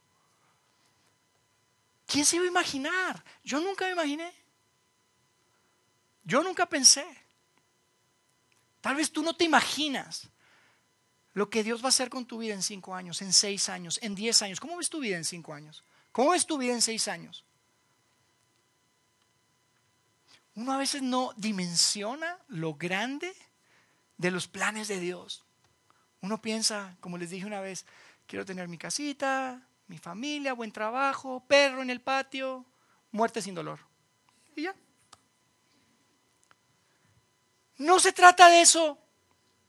¿Quién 2.06 2.24
se 2.24 2.36
iba 2.36 2.46
a 2.46 2.48
imaginar? 2.48 3.22
Yo 3.44 3.60
nunca 3.60 3.84
me 3.84 3.90
imaginé. 3.90 4.32
Yo 6.24 6.42
nunca 6.42 6.64
pensé. 6.64 7.04
Tal 8.80 8.96
vez 8.96 9.12
tú 9.12 9.22
no 9.22 9.36
te 9.36 9.44
imaginas 9.44 10.30
lo 11.34 11.50
que 11.50 11.62
Dios 11.62 11.82
va 11.82 11.88
a 11.88 11.88
hacer 11.90 12.08
con 12.08 12.24
tu 12.24 12.38
vida 12.38 12.54
en 12.54 12.62
cinco 12.62 12.94
años, 12.94 13.20
en 13.20 13.34
seis 13.34 13.68
años, 13.68 13.98
en 14.00 14.14
diez 14.14 14.40
años. 14.40 14.58
¿Cómo 14.58 14.78
ves 14.78 14.88
tu 14.88 15.00
vida 15.00 15.18
en 15.18 15.26
cinco 15.26 15.52
años? 15.52 15.84
¿Cómo 16.12 16.30
ves 16.30 16.46
tu 16.46 16.58
vida 16.58 16.72
en 16.72 16.82
seis 16.82 17.08
años? 17.08 17.44
Uno 20.54 20.72
a 20.72 20.78
veces 20.78 21.02
no 21.02 21.32
dimensiona 21.36 22.38
lo 22.48 22.74
grande 22.74 23.34
de 24.18 24.30
los 24.30 24.48
planes 24.48 24.88
de 24.88 25.00
Dios. 25.00 25.44
Uno 26.20 26.42
piensa, 26.42 26.96
como 27.00 27.16
les 27.16 27.30
dije 27.30 27.46
una 27.46 27.60
vez, 27.60 27.86
quiero 28.26 28.44
tener 28.44 28.68
mi 28.68 28.76
casita, 28.76 29.62
mi 29.86 29.98
familia, 29.98 30.52
buen 30.52 30.72
trabajo, 30.72 31.42
perro 31.46 31.82
en 31.82 31.90
el 31.90 32.00
patio, 32.00 32.66
muerte 33.12 33.40
sin 33.40 33.54
dolor. 33.54 33.80
Y 34.54 34.62
ya. 34.62 34.74
No 37.78 37.98
se 37.98 38.12
trata 38.12 38.48
de 38.48 38.60
eso. 38.60 38.98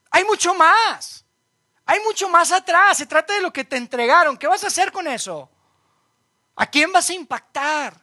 Hay 0.10 0.26
mucho 0.26 0.54
más. 0.54 1.24
Hay 1.86 2.00
mucho 2.02 2.28
más 2.28 2.52
atrás. 2.52 2.98
Se 2.98 3.06
trata 3.06 3.34
de 3.34 3.42
lo 3.42 3.54
que 3.54 3.64
te 3.64 3.78
entregaron. 3.78 4.38
¿Qué 4.38 4.48
vas 4.48 4.64
a 4.66 4.68
hacer 4.68 4.92
con 4.92 5.08
eso? 5.08 5.50
¿A 6.56 6.70
quién 6.70 6.92
vas 6.92 7.10
a 7.10 7.14
impactar? 7.14 8.00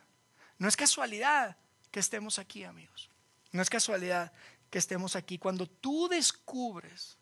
No 0.59 0.69
es 0.69 0.77
casualidad 0.77 1.57
que 1.91 2.01
estemos 2.01 2.39
aquí, 2.39 2.65
amigos. 2.65 3.11
No 3.53 3.63
es 3.63 3.71
casualidad 3.71 4.33
que 4.71 4.79
estemos 4.79 5.17
aquí. 5.17 5.39
Cuando 5.39 5.67
tú 5.67 6.09
descubres 6.09 7.17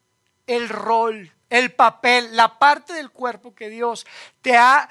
el 0.47 0.69
rol, 0.69 1.33
el 1.51 1.73
papel, 1.73 2.35
la 2.35 2.59
parte 2.59 2.93
del 2.93 3.11
cuerpo 3.11 3.55
que 3.55 3.69
Dios 3.69 4.07
te 4.43 4.57
ha 4.57 4.89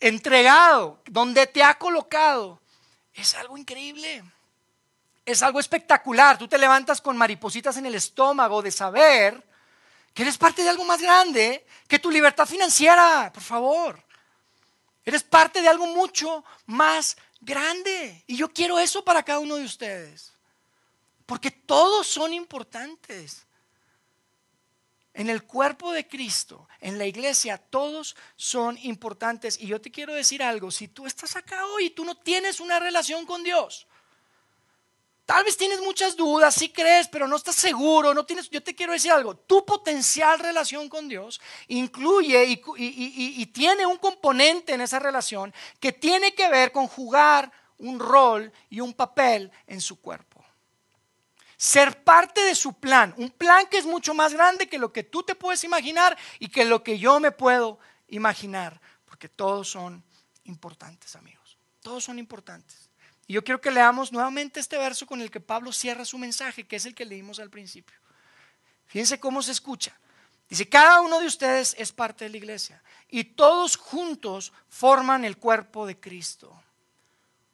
entregado, 0.00 1.02
donde 1.06 1.46
te 1.46 1.62
ha 1.62 1.78
colocado, 1.78 2.60
es 3.14 3.34
algo 3.34 3.56
increíble. 3.56 4.24
Es 5.24 5.42
algo 5.42 5.60
espectacular. 5.60 6.38
Tú 6.38 6.48
te 6.48 6.58
levantas 6.58 7.00
con 7.00 7.16
maripositas 7.16 7.76
en 7.76 7.86
el 7.86 7.94
estómago 7.94 8.62
de 8.62 8.70
saber 8.70 9.46
que 10.14 10.22
eres 10.22 10.38
parte 10.38 10.62
de 10.62 10.70
algo 10.70 10.84
más 10.84 11.00
grande 11.00 11.66
que 11.86 11.98
tu 11.98 12.10
libertad 12.10 12.46
financiera, 12.46 13.30
por 13.32 13.42
favor. 13.42 14.02
Eres 15.04 15.22
parte 15.22 15.62
de 15.62 15.68
algo 15.68 15.86
mucho 15.86 16.44
más 16.66 17.16
grande. 17.40 18.22
Y 18.26 18.36
yo 18.36 18.52
quiero 18.52 18.78
eso 18.78 19.04
para 19.04 19.22
cada 19.22 19.38
uno 19.38 19.56
de 19.56 19.64
ustedes. 19.64 20.32
Porque 21.26 21.50
todos 21.50 22.06
son 22.06 22.32
importantes. 22.32 23.46
En 25.12 25.28
el 25.28 25.42
cuerpo 25.44 25.92
de 25.92 26.06
Cristo, 26.06 26.68
en 26.80 26.96
la 26.96 27.06
iglesia, 27.06 27.58
todos 27.58 28.16
son 28.36 28.78
importantes. 28.78 29.58
Y 29.60 29.66
yo 29.66 29.80
te 29.80 29.90
quiero 29.90 30.14
decir 30.14 30.42
algo, 30.42 30.70
si 30.70 30.88
tú 30.88 31.06
estás 31.06 31.34
acá 31.36 31.66
hoy 31.66 31.86
y 31.86 31.90
tú 31.90 32.04
no 32.04 32.16
tienes 32.16 32.60
una 32.60 32.78
relación 32.78 33.26
con 33.26 33.42
Dios, 33.42 33.86
tal 35.30 35.44
vez 35.44 35.56
tienes 35.56 35.80
muchas 35.80 36.16
dudas, 36.16 36.52
sí 36.52 36.70
crees, 36.70 37.06
pero 37.06 37.28
no 37.28 37.36
estás 37.36 37.54
seguro, 37.54 38.12
no 38.12 38.26
tienes, 38.26 38.50
yo 38.50 38.60
te 38.60 38.74
quiero 38.74 38.92
decir 38.92 39.12
algo, 39.12 39.36
tu 39.36 39.64
potencial 39.64 40.40
relación 40.40 40.88
con 40.88 41.06
Dios 41.06 41.40
incluye 41.68 42.46
y, 42.46 42.60
y 42.76 43.46
tiene 43.46 43.86
un 43.86 43.96
componente 43.98 44.74
en 44.74 44.80
esa 44.80 44.98
relación 44.98 45.54
que 45.78 45.92
tiene 45.92 46.34
que 46.34 46.48
ver 46.48 46.72
con 46.72 46.88
jugar 46.88 47.52
un 47.78 48.00
rol 48.00 48.52
y 48.70 48.80
un 48.80 48.92
papel 48.92 49.52
en 49.68 49.80
su 49.80 50.00
cuerpo 50.00 50.44
ser 51.56 52.02
parte 52.02 52.40
de 52.40 52.56
su 52.56 52.72
plan, 52.72 53.14
un 53.16 53.30
plan 53.30 53.66
que 53.70 53.78
es 53.78 53.86
mucho 53.86 54.14
más 54.14 54.32
grande 54.34 54.68
que 54.68 54.78
lo 54.78 54.92
que 54.92 55.04
tú 55.04 55.22
te 55.22 55.36
puedes 55.36 55.62
imaginar 55.62 56.18
y 56.40 56.48
que 56.48 56.64
lo 56.64 56.82
que 56.82 56.98
yo 56.98 57.20
me 57.20 57.30
puedo 57.30 57.78
imaginar, 58.08 58.80
porque 59.04 59.28
todos 59.28 59.70
son 59.70 60.02
importantes, 60.42 61.14
amigos, 61.14 61.56
todos 61.82 62.02
son 62.02 62.18
importantes. 62.18 62.89
Y 63.30 63.34
yo 63.34 63.44
quiero 63.44 63.60
que 63.60 63.70
leamos 63.70 64.10
nuevamente 64.10 64.58
este 64.58 64.76
verso 64.76 65.06
con 65.06 65.20
el 65.20 65.30
que 65.30 65.38
Pablo 65.38 65.70
cierra 65.70 66.04
su 66.04 66.18
mensaje, 66.18 66.66
que 66.66 66.74
es 66.74 66.84
el 66.84 66.96
que 66.96 67.04
leímos 67.04 67.38
al 67.38 67.48
principio. 67.48 67.96
Fíjense 68.86 69.20
cómo 69.20 69.40
se 69.40 69.52
escucha. 69.52 69.96
Dice, 70.48 70.68
cada 70.68 71.00
uno 71.00 71.20
de 71.20 71.28
ustedes 71.28 71.76
es 71.78 71.92
parte 71.92 72.24
de 72.24 72.30
la 72.30 72.38
iglesia 72.38 72.82
y 73.08 73.22
todos 73.22 73.76
juntos 73.76 74.52
forman 74.68 75.24
el 75.24 75.36
cuerpo 75.36 75.86
de 75.86 76.00
Cristo. 76.00 76.60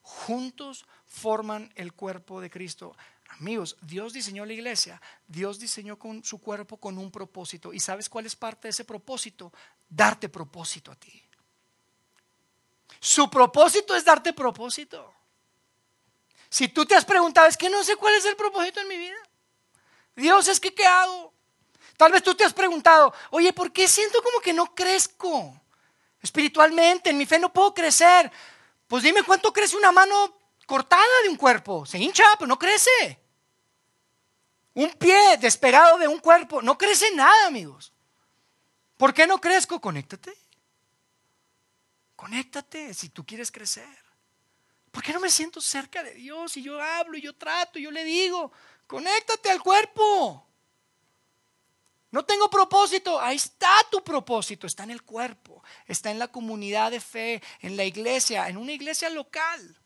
Juntos 0.00 0.86
forman 1.04 1.70
el 1.74 1.92
cuerpo 1.92 2.40
de 2.40 2.48
Cristo. 2.48 2.96
Amigos, 3.38 3.76
Dios 3.82 4.14
diseñó 4.14 4.46
la 4.46 4.54
iglesia, 4.54 4.98
Dios 5.26 5.58
diseñó 5.58 5.98
con 5.98 6.24
su 6.24 6.40
cuerpo 6.40 6.78
con 6.78 6.96
un 6.96 7.10
propósito. 7.10 7.74
¿Y 7.74 7.80
sabes 7.80 8.08
cuál 8.08 8.24
es 8.24 8.34
parte 8.34 8.68
de 8.68 8.70
ese 8.70 8.86
propósito? 8.86 9.52
Darte 9.90 10.30
propósito 10.30 10.90
a 10.90 10.94
ti. 10.94 11.22
Su 12.98 13.28
propósito 13.28 13.94
es 13.94 14.06
darte 14.06 14.32
propósito. 14.32 15.12
Si 16.56 16.68
tú 16.68 16.86
te 16.86 16.94
has 16.94 17.04
preguntado, 17.04 17.48
es 17.48 17.56
que 17.58 17.68
no 17.68 17.84
sé 17.84 17.96
cuál 17.96 18.14
es 18.14 18.24
el 18.24 18.34
propósito 18.34 18.80
en 18.80 18.88
mi 18.88 18.96
vida. 18.96 19.18
Dios, 20.14 20.48
es 20.48 20.58
que 20.58 20.72
¿qué 20.72 20.86
hago? 20.86 21.34
Tal 21.98 22.10
vez 22.10 22.22
tú 22.22 22.34
te 22.34 22.44
has 22.44 22.54
preguntado, 22.54 23.12
oye, 23.28 23.52
¿por 23.52 23.70
qué 23.70 23.86
siento 23.86 24.22
como 24.22 24.40
que 24.40 24.54
no 24.54 24.74
crezco? 24.74 25.54
Espiritualmente, 26.22 27.10
en 27.10 27.18
mi 27.18 27.26
fe 27.26 27.38
no 27.38 27.52
puedo 27.52 27.74
crecer. 27.74 28.32
Pues 28.86 29.02
dime 29.02 29.22
cuánto 29.22 29.52
crece 29.52 29.76
una 29.76 29.92
mano 29.92 30.34
cortada 30.64 31.04
de 31.24 31.28
un 31.28 31.36
cuerpo. 31.36 31.84
Se 31.84 31.98
hincha, 31.98 32.24
pero 32.38 32.46
no 32.46 32.58
crece. 32.58 33.20
Un 34.72 34.90
pie 34.94 35.36
despegado 35.38 35.98
de 35.98 36.08
un 36.08 36.20
cuerpo. 36.20 36.62
No 36.62 36.78
crece 36.78 37.10
nada, 37.10 37.48
amigos. 37.48 37.92
¿Por 38.96 39.12
qué 39.12 39.26
no 39.26 39.42
crezco? 39.42 39.78
Conéctate. 39.78 40.34
Conéctate 42.16 42.94
si 42.94 43.10
tú 43.10 43.26
quieres 43.26 43.52
crecer. 43.52 44.05
¿Por 44.96 45.02
qué 45.02 45.12
no 45.12 45.20
me 45.20 45.28
siento 45.28 45.60
cerca 45.60 46.02
de 46.02 46.14
Dios 46.14 46.56
y 46.56 46.62
yo 46.62 46.80
hablo 46.80 47.18
y 47.18 47.20
yo 47.20 47.36
trato 47.36 47.78
y 47.78 47.82
yo 47.82 47.90
le 47.90 48.02
digo? 48.02 48.50
Conéctate 48.86 49.50
al 49.50 49.62
cuerpo. 49.62 50.48
No 52.10 52.24
tengo 52.24 52.48
propósito. 52.48 53.20
Ahí 53.20 53.36
está 53.36 53.68
tu 53.90 54.02
propósito. 54.02 54.66
Está 54.66 54.84
en 54.84 54.92
el 54.92 55.02
cuerpo. 55.02 55.62
Está 55.84 56.10
en 56.10 56.18
la 56.18 56.28
comunidad 56.28 56.92
de 56.92 57.00
fe, 57.00 57.42
en 57.60 57.76
la 57.76 57.84
iglesia, 57.84 58.48
en 58.48 58.56
una 58.56 58.72
iglesia 58.72 59.10
local. 59.10 59.78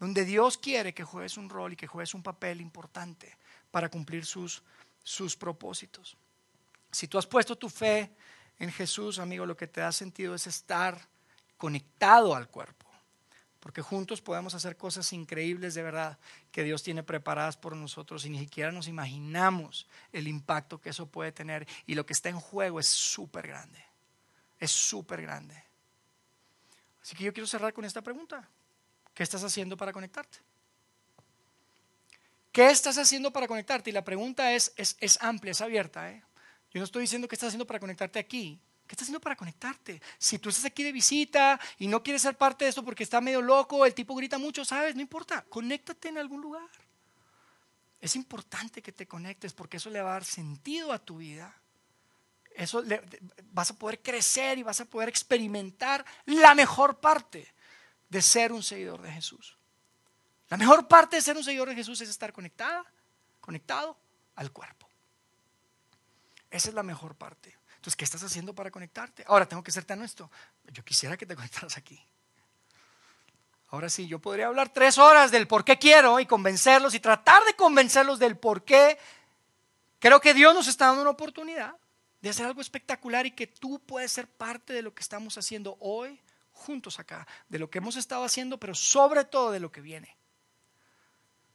Donde 0.00 0.24
Dios 0.24 0.58
quiere 0.58 0.92
que 0.92 1.04
juegues 1.04 1.36
un 1.36 1.48
rol 1.48 1.74
y 1.74 1.76
que 1.76 1.86
juegues 1.86 2.12
un 2.12 2.24
papel 2.24 2.60
importante 2.60 3.38
para 3.70 3.88
cumplir 3.88 4.26
sus, 4.26 4.60
sus 5.04 5.36
propósitos. 5.36 6.16
Si 6.90 7.06
tú 7.06 7.16
has 7.16 7.28
puesto 7.28 7.56
tu 7.56 7.68
fe 7.68 8.10
en 8.58 8.72
Jesús, 8.72 9.20
amigo, 9.20 9.46
lo 9.46 9.56
que 9.56 9.68
te 9.68 9.82
da 9.82 9.92
sentido 9.92 10.34
es 10.34 10.48
estar 10.48 11.00
conectado 11.56 12.34
al 12.34 12.48
cuerpo. 12.48 12.89
Porque 13.60 13.82
juntos 13.82 14.22
podemos 14.22 14.54
hacer 14.54 14.76
cosas 14.76 15.12
increíbles 15.12 15.74
de 15.74 15.82
verdad 15.82 16.18
que 16.50 16.64
Dios 16.64 16.82
tiene 16.82 17.02
preparadas 17.02 17.58
por 17.58 17.76
nosotros 17.76 18.24
y 18.24 18.30
ni 18.30 18.38
siquiera 18.38 18.72
nos 18.72 18.88
imaginamos 18.88 19.86
el 20.12 20.28
impacto 20.28 20.80
que 20.80 20.90
eso 20.90 21.06
puede 21.06 21.30
tener. 21.30 21.68
Y 21.86 21.94
lo 21.94 22.06
que 22.06 22.14
está 22.14 22.30
en 22.30 22.40
juego 22.40 22.80
es 22.80 22.86
súper 22.86 23.46
grande. 23.46 23.84
Es 24.58 24.70
súper 24.70 25.22
grande. 25.22 25.62
Así 27.02 27.14
que 27.14 27.24
yo 27.24 27.32
quiero 27.32 27.46
cerrar 27.46 27.72
con 27.74 27.84
esta 27.84 28.02
pregunta. 28.02 28.48
¿Qué 29.14 29.22
estás 29.22 29.44
haciendo 29.44 29.76
para 29.76 29.92
conectarte? 29.92 30.38
¿Qué 32.52 32.70
estás 32.70 32.98
haciendo 32.98 33.32
para 33.32 33.46
conectarte? 33.46 33.90
Y 33.90 33.92
la 33.92 34.04
pregunta 34.04 34.52
es, 34.54 34.72
es, 34.76 35.18
amplia, 35.20 35.52
es 35.52 35.60
abierta. 35.60 36.10
¿eh? 36.10 36.22
Yo 36.72 36.80
no 36.80 36.84
estoy 36.84 37.02
diciendo 37.02 37.28
qué 37.28 37.34
estás 37.34 37.48
haciendo 37.48 37.66
para 37.66 37.78
conectarte 37.78 38.18
aquí. 38.18 38.60
¿Qué 38.90 38.94
estás 38.94 39.04
haciendo 39.04 39.20
para 39.20 39.36
conectarte? 39.36 40.02
Si 40.18 40.40
tú 40.40 40.48
estás 40.48 40.64
aquí 40.64 40.82
de 40.82 40.90
visita 40.90 41.60
y 41.78 41.86
no 41.86 42.02
quieres 42.02 42.22
ser 42.22 42.36
parte 42.36 42.64
de 42.64 42.70
esto 42.70 42.84
porque 42.84 43.04
está 43.04 43.20
medio 43.20 43.40
loco, 43.40 43.86
el 43.86 43.94
tipo 43.94 44.16
grita 44.16 44.36
mucho, 44.36 44.64
¿sabes? 44.64 44.96
No 44.96 45.00
importa, 45.00 45.44
conéctate 45.48 46.08
en 46.08 46.18
algún 46.18 46.40
lugar. 46.40 46.68
Es 48.00 48.16
importante 48.16 48.82
que 48.82 48.90
te 48.90 49.06
conectes 49.06 49.52
porque 49.52 49.76
eso 49.76 49.90
le 49.90 50.02
va 50.02 50.10
a 50.10 50.12
dar 50.14 50.24
sentido 50.24 50.92
a 50.92 50.98
tu 50.98 51.18
vida. 51.18 51.54
Eso 52.56 52.82
vas 53.52 53.70
a 53.70 53.74
poder 53.78 54.02
crecer 54.02 54.58
y 54.58 54.64
vas 54.64 54.80
a 54.80 54.86
poder 54.86 55.08
experimentar 55.08 56.04
la 56.24 56.56
mejor 56.56 56.98
parte 56.98 57.46
de 58.08 58.20
ser 58.20 58.50
un 58.50 58.64
seguidor 58.64 59.02
de 59.02 59.12
Jesús. 59.12 59.56
La 60.48 60.56
mejor 60.56 60.88
parte 60.88 61.14
de 61.14 61.22
ser 61.22 61.36
un 61.36 61.44
seguidor 61.44 61.68
de 61.68 61.76
Jesús 61.76 62.00
es 62.00 62.08
estar 62.08 62.32
conectada, 62.32 62.84
conectado 63.40 63.96
al 64.34 64.50
cuerpo. 64.50 64.88
Esa 66.50 66.70
es 66.70 66.74
la 66.74 66.82
mejor 66.82 67.14
parte. 67.14 67.59
Entonces, 67.80 67.96
¿qué 67.96 68.04
estás 68.04 68.22
haciendo 68.22 68.54
para 68.54 68.70
conectarte? 68.70 69.24
Ahora, 69.26 69.46
tengo 69.46 69.62
que 69.62 69.72
ser 69.72 69.84
tan 69.84 69.98
honesto. 69.98 70.30
Yo 70.72 70.84
quisiera 70.84 71.16
que 71.16 71.26
te 71.26 71.34
conectaras 71.36 71.76
aquí. 71.76 71.98
Ahora 73.68 73.88
sí, 73.88 74.06
yo 74.06 74.18
podría 74.18 74.48
hablar 74.48 74.68
tres 74.70 74.98
horas 74.98 75.30
del 75.30 75.46
por 75.46 75.64
qué 75.64 75.78
quiero 75.78 76.20
y 76.20 76.26
convencerlos 76.26 76.94
y 76.94 77.00
tratar 77.00 77.44
de 77.44 77.54
convencerlos 77.54 78.18
del 78.18 78.36
por 78.36 78.64
qué 78.64 78.98
Creo 80.00 80.20
que 80.20 80.32
Dios 80.34 80.54
nos 80.54 80.66
está 80.66 80.86
dando 80.86 81.02
una 81.02 81.10
oportunidad 81.10 81.76
de 82.22 82.30
hacer 82.30 82.46
algo 82.46 82.62
espectacular 82.62 83.26
y 83.26 83.32
que 83.32 83.46
tú 83.46 83.80
puedes 83.80 84.10
ser 84.10 84.26
parte 84.26 84.72
de 84.72 84.82
lo 84.82 84.94
que 84.94 85.02
estamos 85.02 85.36
haciendo 85.36 85.76
hoy 85.78 86.18
juntos 86.52 86.98
acá, 86.98 87.28
de 87.48 87.58
lo 87.58 87.70
que 87.70 87.78
hemos 87.78 87.96
estado 87.96 88.24
haciendo, 88.24 88.58
pero 88.58 88.74
sobre 88.74 89.24
todo 89.24 89.52
de 89.52 89.60
lo 89.60 89.70
que 89.70 89.82
viene. 89.82 90.16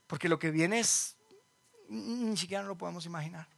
Porque 0.06 0.28
lo 0.28 0.38
que 0.38 0.52
viene 0.52 0.78
es, 0.78 1.16
ni 1.88 2.36
siquiera 2.36 2.62
no 2.62 2.68
lo 2.68 2.78
podemos 2.78 3.04
imaginar. 3.04 3.48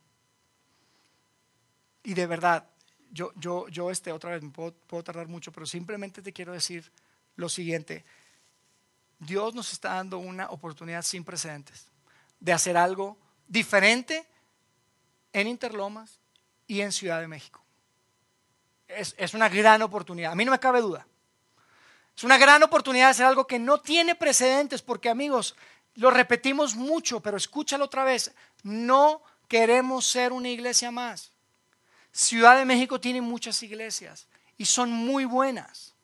Y 2.09 2.15
de 2.15 2.27
verdad, 2.27 2.67
yo, 3.11 3.33
yo, 3.37 3.69
yo 3.69 3.91
este, 3.91 4.13
otra 4.13 4.31
vez, 4.31 4.43
me 4.43 4.49
puedo, 4.49 4.73
puedo 4.87 5.05
tardar 5.05 5.29
mucho, 5.29 5.53
pero 5.53 5.67
simplemente 5.67 6.23
te 6.23 6.33
quiero 6.33 6.55
decir 6.55 6.91
lo 7.37 7.51
siguiente. 7.51 8.03
Dios 9.19 9.55
nos 9.55 9.75
está 9.75 9.93
dando 9.97 10.17
una 10.17 10.49
oportunidad 10.49 11.03
sin 11.03 11.23
precedentes 11.23 11.89
de 12.41 12.55
hacer 12.55 12.79
algo 12.79 13.19
diferente 13.47 14.27
en 15.35 15.49
Interlomas 15.49 16.19
y 16.67 16.81
en 16.81 16.93
Ciudad 16.93 17.21
de 17.21 17.29
México. 17.29 17.63
Es, 18.87 19.15
es, 19.19 19.35
una 19.35 19.51
gran 19.51 19.83
oportunidad. 19.83 20.33
A 20.33 20.35
mí 20.35 20.47
no 20.47 20.53
me 20.53 20.59
cabe 20.59 20.81
duda. 20.81 21.07
Es 22.17 22.25
una 22.25 22.39
gran 22.39 22.63
oportunidad 22.63 23.09
de 23.09 23.11
hacer 23.11 23.27
algo 23.27 23.47
que 23.47 23.59
no 23.59 23.83
tiene 23.83 24.15
precedentes, 24.15 24.81
porque 24.81 25.11
amigos, 25.11 25.57
lo 25.97 26.11
repetimos 26.11 26.75
mucho, 26.75 27.21
pero 27.21 27.37
escúchalo 27.37 27.85
otra 27.85 28.05
vez. 28.05 28.33
No 28.63 29.21
queremos 29.47 30.07
ser 30.07 30.33
una 30.33 30.49
iglesia 30.49 30.91
más. 30.91 31.33
Ciudad 32.19 32.59
de 32.59 32.65
México 32.65 33.01
tiene 33.01 33.21
muchas 33.21 33.63
iglesias 33.63 34.27
y 34.57 34.65
son 34.65 34.91
muy 34.91 35.25
buenas. 35.25 35.95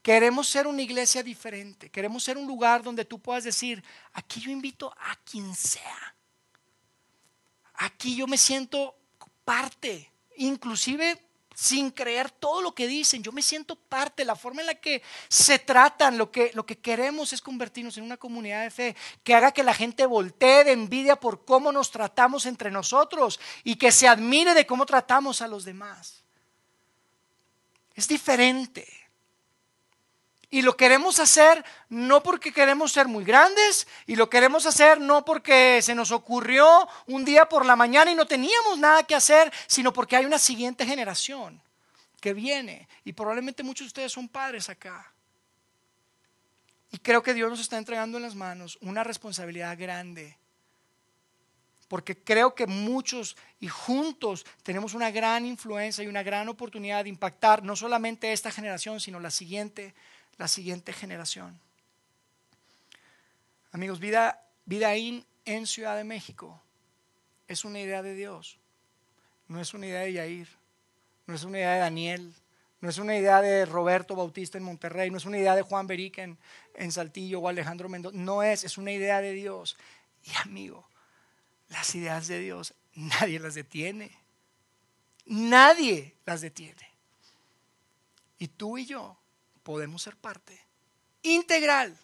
Queremos 0.00 0.48
ser 0.48 0.68
una 0.68 0.80
iglesia 0.80 1.24
diferente. 1.24 1.90
Queremos 1.90 2.22
ser 2.22 2.38
un 2.38 2.46
lugar 2.46 2.84
donde 2.84 3.04
tú 3.04 3.18
puedas 3.18 3.42
decir, 3.42 3.82
aquí 4.12 4.38
yo 4.38 4.52
invito 4.52 4.94
a 4.96 5.16
quien 5.24 5.56
sea. 5.56 6.14
Aquí 7.74 8.14
yo 8.14 8.28
me 8.28 8.38
siento 8.38 8.96
parte, 9.44 10.08
inclusive 10.36 11.20
sin 11.58 11.90
creer 11.90 12.30
todo 12.30 12.62
lo 12.62 12.72
que 12.72 12.86
dicen. 12.86 13.20
Yo 13.20 13.32
me 13.32 13.42
siento 13.42 13.74
parte, 13.74 14.24
la 14.24 14.36
forma 14.36 14.60
en 14.60 14.68
la 14.68 14.76
que 14.76 15.02
se 15.28 15.58
tratan, 15.58 16.16
lo 16.16 16.30
que, 16.30 16.52
lo 16.54 16.64
que 16.64 16.78
queremos 16.78 17.32
es 17.32 17.42
convertirnos 17.42 17.98
en 17.98 18.04
una 18.04 18.16
comunidad 18.16 18.62
de 18.62 18.70
fe 18.70 18.96
que 19.24 19.34
haga 19.34 19.50
que 19.50 19.64
la 19.64 19.74
gente 19.74 20.06
voltee 20.06 20.62
de 20.62 20.70
envidia 20.70 21.16
por 21.16 21.44
cómo 21.44 21.72
nos 21.72 21.90
tratamos 21.90 22.46
entre 22.46 22.70
nosotros 22.70 23.40
y 23.64 23.74
que 23.74 23.90
se 23.90 24.06
admire 24.06 24.54
de 24.54 24.66
cómo 24.66 24.86
tratamos 24.86 25.42
a 25.42 25.48
los 25.48 25.64
demás. 25.64 26.22
Es 27.96 28.06
diferente. 28.06 28.86
Y 30.50 30.62
lo 30.62 30.76
queremos 30.76 31.20
hacer 31.20 31.62
no 31.90 32.22
porque 32.22 32.52
queremos 32.52 32.92
ser 32.92 33.06
muy 33.06 33.22
grandes 33.24 33.86
y 34.06 34.16
lo 34.16 34.30
queremos 34.30 34.64
hacer 34.64 34.98
no 34.98 35.24
porque 35.24 35.80
se 35.82 35.94
nos 35.94 36.10
ocurrió 36.10 36.88
un 37.06 37.24
día 37.24 37.48
por 37.48 37.66
la 37.66 37.76
mañana 37.76 38.10
y 38.10 38.14
no 38.14 38.26
teníamos 38.26 38.78
nada 38.78 39.02
que 39.02 39.14
hacer, 39.14 39.52
sino 39.66 39.92
porque 39.92 40.16
hay 40.16 40.24
una 40.24 40.38
siguiente 40.38 40.86
generación 40.86 41.60
que 42.20 42.32
viene 42.32 42.88
y 43.04 43.12
probablemente 43.12 43.62
muchos 43.62 43.86
de 43.86 43.88
ustedes 43.88 44.12
son 44.12 44.28
padres 44.28 44.70
acá. 44.70 45.12
Y 46.90 46.98
creo 46.98 47.22
que 47.22 47.34
Dios 47.34 47.50
nos 47.50 47.60
está 47.60 47.76
entregando 47.76 48.16
en 48.16 48.22
las 48.22 48.34
manos 48.34 48.78
una 48.80 49.04
responsabilidad 49.04 49.76
grande. 49.78 50.38
Porque 51.86 52.22
creo 52.22 52.54
que 52.54 52.66
muchos 52.66 53.36
y 53.60 53.68
juntos 53.68 54.44
tenemos 54.62 54.94
una 54.94 55.10
gran 55.10 55.46
influencia 55.46 56.04
y 56.04 56.06
una 56.06 56.22
gran 56.22 56.48
oportunidad 56.48 57.04
de 57.04 57.10
impactar 57.10 57.62
no 57.62 57.76
solamente 57.76 58.32
esta 58.32 58.50
generación, 58.50 59.00
sino 59.00 59.20
la 59.20 59.30
siguiente 59.30 59.94
la 60.38 60.48
siguiente 60.48 60.92
generación. 60.92 61.60
Amigos, 63.72 64.00
vida, 64.00 64.42
vida 64.64 64.96
in 64.96 65.24
en 65.44 65.66
Ciudad 65.66 65.96
de 65.96 66.04
México 66.04 66.60
es 67.48 67.64
una 67.64 67.80
idea 67.80 68.02
de 68.02 68.14
Dios, 68.14 68.58
no 69.48 69.60
es 69.60 69.74
una 69.74 69.86
idea 69.86 70.00
de 70.00 70.12
Yair, 70.12 70.48
no 71.26 71.34
es 71.34 71.42
una 71.42 71.58
idea 71.58 71.74
de 71.74 71.80
Daniel, 71.80 72.34
no 72.80 72.88
es 72.88 72.98
una 72.98 73.16
idea 73.16 73.42
de 73.42 73.66
Roberto 73.66 74.14
Bautista 74.14 74.56
en 74.56 74.64
Monterrey, 74.64 75.10
no 75.10 75.16
es 75.16 75.24
una 75.24 75.38
idea 75.38 75.56
de 75.56 75.62
Juan 75.62 75.86
Beric 75.86 76.18
en, 76.18 76.38
en 76.74 76.92
Saltillo 76.92 77.40
o 77.40 77.48
Alejandro 77.48 77.88
Mendoza, 77.88 78.16
no 78.16 78.42
es, 78.42 78.64
es 78.64 78.78
una 78.78 78.92
idea 78.92 79.20
de 79.20 79.32
Dios. 79.32 79.76
Y 80.24 80.30
amigo, 80.42 80.86
las 81.68 81.94
ideas 81.94 82.28
de 82.28 82.38
Dios 82.38 82.74
nadie 82.94 83.40
las 83.40 83.54
detiene, 83.54 84.10
nadie 85.26 86.14
las 86.24 86.40
detiene. 86.40 86.88
Y 88.38 88.48
tú 88.48 88.78
y 88.78 88.86
yo 88.86 89.17
podemos 89.68 90.00
ser 90.00 90.16
parte 90.16 90.58
integral, 91.20 91.94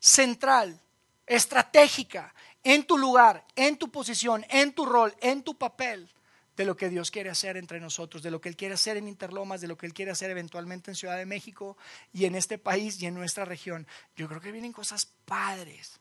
central, 0.00 0.80
estratégica, 1.24 2.34
en 2.64 2.84
tu 2.88 2.98
lugar, 2.98 3.46
en 3.54 3.76
tu 3.76 3.88
posición, 3.88 4.44
en 4.48 4.72
tu 4.74 4.84
rol, 4.84 5.14
en 5.20 5.44
tu 5.44 5.56
papel 5.56 6.12
de 6.56 6.64
lo 6.64 6.76
que 6.76 6.88
Dios 6.88 7.12
quiere 7.12 7.30
hacer 7.30 7.56
entre 7.56 7.78
nosotros, 7.78 8.20
de 8.24 8.32
lo 8.32 8.40
que 8.40 8.48
Él 8.48 8.56
quiere 8.56 8.74
hacer 8.74 8.96
en 8.96 9.06
Interlomas, 9.06 9.60
de 9.60 9.68
lo 9.68 9.76
que 9.76 9.86
Él 9.86 9.94
quiere 9.94 10.10
hacer 10.10 10.28
eventualmente 10.28 10.90
en 10.90 10.96
Ciudad 10.96 11.16
de 11.16 11.24
México 11.24 11.76
y 12.12 12.24
en 12.24 12.34
este 12.34 12.58
país 12.58 13.00
y 13.00 13.06
en 13.06 13.14
nuestra 13.14 13.44
región. 13.44 13.86
Yo 14.16 14.26
creo 14.26 14.40
que 14.40 14.50
vienen 14.50 14.72
cosas 14.72 15.06
padres, 15.24 16.00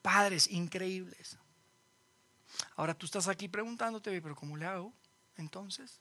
padres, 0.00 0.50
increíbles. 0.50 1.36
Ahora 2.76 2.94
tú 2.94 3.04
estás 3.04 3.28
aquí 3.28 3.48
preguntándote, 3.48 4.22
pero 4.22 4.34
¿cómo 4.34 4.56
le 4.56 4.64
hago? 4.64 4.90
Entonces, 5.36 6.00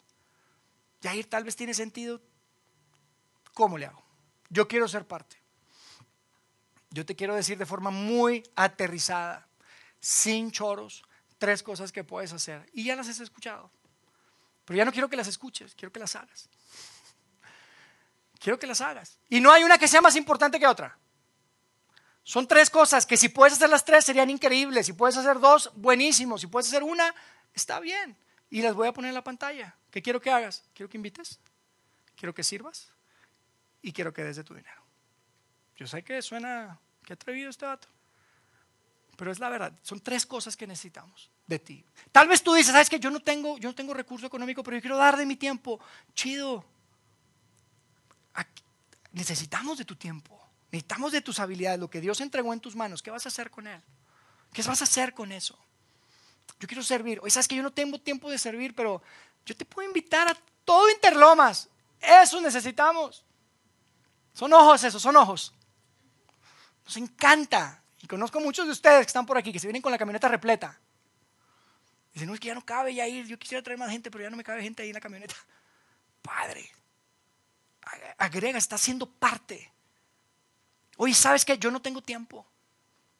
ir 1.13 1.29
tal 1.29 1.43
vez 1.43 1.57
tiene 1.57 1.73
sentido. 1.73 2.21
¿Cómo 3.53 3.77
le 3.77 3.87
hago? 3.87 4.02
Yo 4.53 4.67
quiero 4.67 4.87
ser 4.87 5.07
parte. 5.07 5.35
Yo 6.91 7.03
te 7.07 7.15
quiero 7.15 7.33
decir 7.33 7.57
de 7.57 7.65
forma 7.65 7.89
muy 7.89 8.43
aterrizada, 8.55 9.47
sin 9.99 10.51
choros, 10.51 11.03
tres 11.39 11.63
cosas 11.63 11.91
que 11.91 12.03
puedes 12.03 12.31
hacer. 12.33 12.69
Y 12.71 12.83
ya 12.83 12.95
las 12.95 13.07
has 13.07 13.19
escuchado. 13.19 13.71
Pero 14.65 14.77
ya 14.77 14.85
no 14.85 14.91
quiero 14.91 15.09
que 15.09 15.17
las 15.17 15.27
escuches, 15.27 15.73
quiero 15.73 15.91
que 15.91 15.99
las 15.99 16.15
hagas. 16.15 16.47
Quiero 18.39 18.59
que 18.59 18.67
las 18.67 18.79
hagas. 18.79 19.17
Y 19.27 19.41
no 19.41 19.51
hay 19.51 19.63
una 19.63 19.79
que 19.79 19.87
sea 19.87 20.01
más 20.01 20.15
importante 20.15 20.59
que 20.59 20.67
otra. 20.67 20.99
Son 22.21 22.47
tres 22.47 22.69
cosas 22.69 23.07
que 23.07 23.17
si 23.17 23.29
puedes 23.29 23.53
hacer 23.53 23.71
las 23.71 23.83
tres 23.83 24.05
serían 24.05 24.29
increíbles. 24.29 24.85
Si 24.85 24.93
puedes 24.93 25.17
hacer 25.17 25.39
dos, 25.39 25.71
buenísimo. 25.73 26.37
Si 26.37 26.45
puedes 26.45 26.67
hacer 26.67 26.83
una, 26.83 27.15
está 27.55 27.79
bien. 27.79 28.15
Y 28.51 28.61
las 28.61 28.75
voy 28.75 28.87
a 28.87 28.93
poner 28.93 29.09
en 29.09 29.15
la 29.15 29.23
pantalla. 29.23 29.75
¿Qué 29.89 30.03
quiero 30.03 30.21
que 30.21 30.29
hagas? 30.29 30.63
Quiero 30.75 30.89
que 30.91 30.97
invites. 30.97 31.39
Quiero 32.15 32.35
que 32.35 32.43
sirvas 32.43 32.92
y 33.83 33.91
quiero 33.91 34.11
que 34.11 34.23
des 34.23 34.37
de 34.37 34.43
tu 34.43 34.55
dinero. 34.55 34.81
Yo 35.75 35.85
sé 35.85 36.03
que 36.03 36.21
suena, 36.21 36.79
qué 37.05 37.13
atrevido 37.13 37.49
este 37.49 37.65
dato, 37.65 37.87
pero 39.15 39.31
es 39.31 39.39
la 39.39 39.49
verdad. 39.49 39.77
Son 39.83 39.99
tres 39.99 40.25
cosas 40.25 40.57
que 40.57 40.65
necesitamos 40.65 41.29
de 41.45 41.59
ti. 41.59 41.85
Tal 42.11 42.27
vez 42.27 42.41
tú 42.41 42.53
dices, 42.53 42.71
sabes 42.71 42.89
que 42.89 42.99
yo 42.99 43.11
no 43.11 43.19
tengo, 43.19 43.57
yo 43.57 43.69
no 43.69 43.75
tengo 43.75 43.93
recurso 43.93 44.25
económico, 44.25 44.63
pero 44.63 44.77
yo 44.77 44.81
quiero 44.81 44.97
dar 44.97 45.17
de 45.17 45.25
mi 45.25 45.35
tiempo. 45.35 45.79
Chido. 46.15 46.65
necesitamos 49.11 49.77
de 49.77 49.85
tu 49.85 49.95
tiempo. 49.95 50.39
Necesitamos 50.71 51.11
de 51.11 51.21
tus 51.21 51.39
habilidades, 51.39 51.79
lo 51.79 51.89
que 51.89 52.01
Dios 52.01 52.19
entregó 52.21 52.51
en 52.51 52.59
tus 52.59 52.75
manos. 52.75 53.03
¿Qué 53.03 53.11
vas 53.11 53.25
a 53.27 53.29
hacer 53.29 53.51
con 53.51 53.67
él? 53.67 53.79
¿Qué 54.51 54.63
vas 54.63 54.81
a 54.81 54.85
hacer 54.85 55.13
con 55.13 55.31
eso? 55.31 55.57
Yo 56.59 56.67
quiero 56.67 56.81
servir. 56.81 57.19
Oye, 57.21 57.29
sabes 57.29 57.47
que 57.47 57.55
yo 57.55 57.61
no 57.61 57.71
tengo 57.71 57.99
tiempo 57.99 58.31
de 58.31 58.37
servir, 58.37 58.73
pero 58.73 59.01
yo 59.45 59.55
te 59.55 59.65
puedo 59.65 59.87
invitar 59.87 60.27
a 60.27 60.37
todo 60.65 60.89
Interlomas. 60.89 61.69
Eso 61.99 62.41
necesitamos. 62.41 63.23
Son 64.33 64.51
ojos 64.51 64.83
esos, 64.83 65.01
son 65.01 65.15
ojos. 65.15 65.53
Nos 66.85 66.97
encanta. 66.97 67.81
Y 68.01 68.07
conozco 68.07 68.39
muchos 68.39 68.65
de 68.65 68.71
ustedes 68.71 69.05
que 69.05 69.07
están 69.07 69.25
por 69.25 69.37
aquí, 69.37 69.53
que 69.53 69.59
se 69.59 69.67
vienen 69.67 69.81
con 69.81 69.91
la 69.91 69.97
camioneta 69.97 70.27
repleta. 70.27 70.77
Dicen, 72.13 72.29
es 72.29 72.39
que 72.39 72.47
ya 72.47 72.53
no 72.53 72.65
cabe 72.65 72.93
ya 72.93 73.07
ir. 73.07 73.25
Yo 73.25 73.39
quisiera 73.39 73.63
traer 73.63 73.79
más 73.79 73.89
gente, 73.89 74.11
pero 74.11 74.23
ya 74.23 74.29
no 74.29 74.37
me 74.37 74.43
cabe 74.43 74.61
gente 74.61 74.83
ahí 74.83 74.89
en 74.89 74.95
la 74.95 75.01
camioneta. 75.01 75.35
Padre, 76.21 76.69
agrega, 78.17 78.57
está 78.57 78.77
siendo 78.77 79.09
parte. 79.09 79.71
Oye, 80.97 81.13
¿sabes 81.13 81.45
qué? 81.45 81.57
Yo 81.57 81.71
no 81.71 81.81
tengo 81.81 82.01
tiempo. 82.01 82.45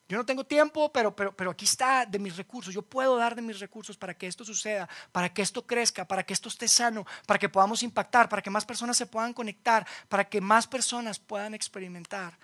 Yo 0.10 0.18
no 0.18 0.26
tengo 0.26 0.43
tiempo, 0.43 0.91
pero, 0.91 1.16
pero, 1.16 1.36
pero 1.36 1.51
aquí 1.51 1.66
está 1.66 2.06
de 2.06 2.20
mis 2.20 2.36
recursos. 2.36 2.74
Yo 2.74 2.82
puedo 2.82 3.16
dar 3.16 3.36
de 3.36 3.41
mis 3.41 3.60
recursos 3.60 3.97
para 3.97 4.14
que 4.14 4.28
esto 4.28 4.43
suceda, 4.43 4.89
para 5.12 5.34
que 5.34 5.41
esto 5.41 5.66
crezca, 5.66 6.06
para 6.06 6.24
que 6.24 6.34
esto 6.34 6.49
esté 6.49 6.68
sano, 6.68 7.06
para 7.26 7.39
que 7.39 7.49
podamos 7.49 7.84
impactar, 7.84 8.28
para 8.28 8.41
que 8.41 8.49
más 8.49 8.66
personas 8.66 8.97
se 8.97 9.06
puedan 9.06 9.34
conectar, 9.34 9.88
para 10.10 10.26
que 10.26 10.41
más 10.41 10.68
personas 10.68 11.20
puedan 11.20 11.54
experimentar 11.54 12.38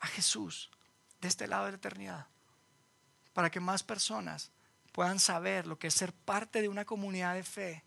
a 0.00 0.06
Jesús 0.06 0.70
de 1.20 1.28
este 1.28 1.48
lado 1.48 1.64
de 1.64 1.72
la 1.72 1.78
eternidad. 1.78 2.26
Para 3.32 3.50
que 3.50 3.58
más 3.58 3.82
personas 3.82 4.52
puedan 4.92 5.18
saber 5.18 5.66
lo 5.66 5.78
que 5.78 5.88
es 5.88 5.94
ser 5.94 6.12
parte 6.12 6.62
de 6.62 6.68
una 6.68 6.84
comunidad 6.84 7.34
de 7.34 7.42
fe, 7.42 7.84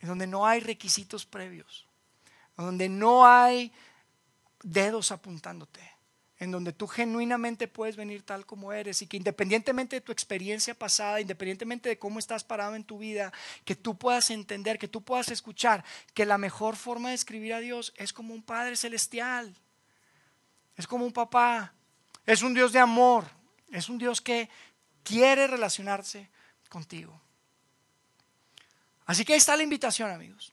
en 0.00 0.08
donde 0.08 0.26
no 0.26 0.46
hay 0.46 0.60
requisitos 0.60 1.24
previos, 1.24 1.86
donde 2.58 2.90
no 2.90 3.26
hay 3.26 3.72
dedos 4.62 5.10
apuntándote 5.10 5.95
en 6.38 6.50
donde 6.50 6.72
tú 6.72 6.86
genuinamente 6.86 7.66
puedes 7.66 7.96
venir 7.96 8.22
tal 8.22 8.44
como 8.44 8.72
eres 8.72 9.00
y 9.00 9.06
que 9.06 9.16
independientemente 9.16 9.96
de 9.96 10.00
tu 10.00 10.12
experiencia 10.12 10.74
pasada, 10.74 11.20
independientemente 11.20 11.88
de 11.88 11.98
cómo 11.98 12.18
estás 12.18 12.44
parado 12.44 12.74
en 12.74 12.84
tu 12.84 12.98
vida, 12.98 13.32
que 13.64 13.74
tú 13.74 13.96
puedas 13.96 14.30
entender, 14.30 14.78
que 14.78 14.88
tú 14.88 15.02
puedas 15.02 15.30
escuchar 15.30 15.84
que 16.12 16.26
la 16.26 16.36
mejor 16.36 16.76
forma 16.76 17.08
de 17.08 17.14
escribir 17.14 17.54
a 17.54 17.60
Dios 17.60 17.94
es 17.96 18.12
como 18.12 18.34
un 18.34 18.42
Padre 18.42 18.76
celestial, 18.76 19.54
es 20.76 20.86
como 20.86 21.06
un 21.06 21.12
papá, 21.12 21.72
es 22.26 22.42
un 22.42 22.52
Dios 22.52 22.72
de 22.72 22.80
amor, 22.80 23.24
es 23.70 23.88
un 23.88 23.96
Dios 23.96 24.20
que 24.20 24.50
quiere 25.02 25.46
relacionarse 25.46 26.28
contigo. 26.68 27.18
Así 29.06 29.24
que 29.24 29.32
ahí 29.32 29.38
está 29.38 29.56
la 29.56 29.62
invitación, 29.62 30.10
amigos. 30.10 30.52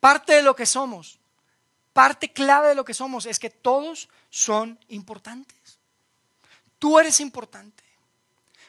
Parte 0.00 0.34
de 0.34 0.42
lo 0.42 0.54
que 0.54 0.64
somos, 0.64 1.18
parte 1.94 2.30
clave 2.30 2.68
de 2.68 2.74
lo 2.74 2.84
que 2.84 2.92
somos 2.92 3.24
es 3.24 3.38
que 3.38 3.48
todos 3.48 4.10
son 4.28 4.78
importantes. 4.88 5.78
Tú 6.78 6.98
eres 6.98 7.20
importante. 7.20 7.82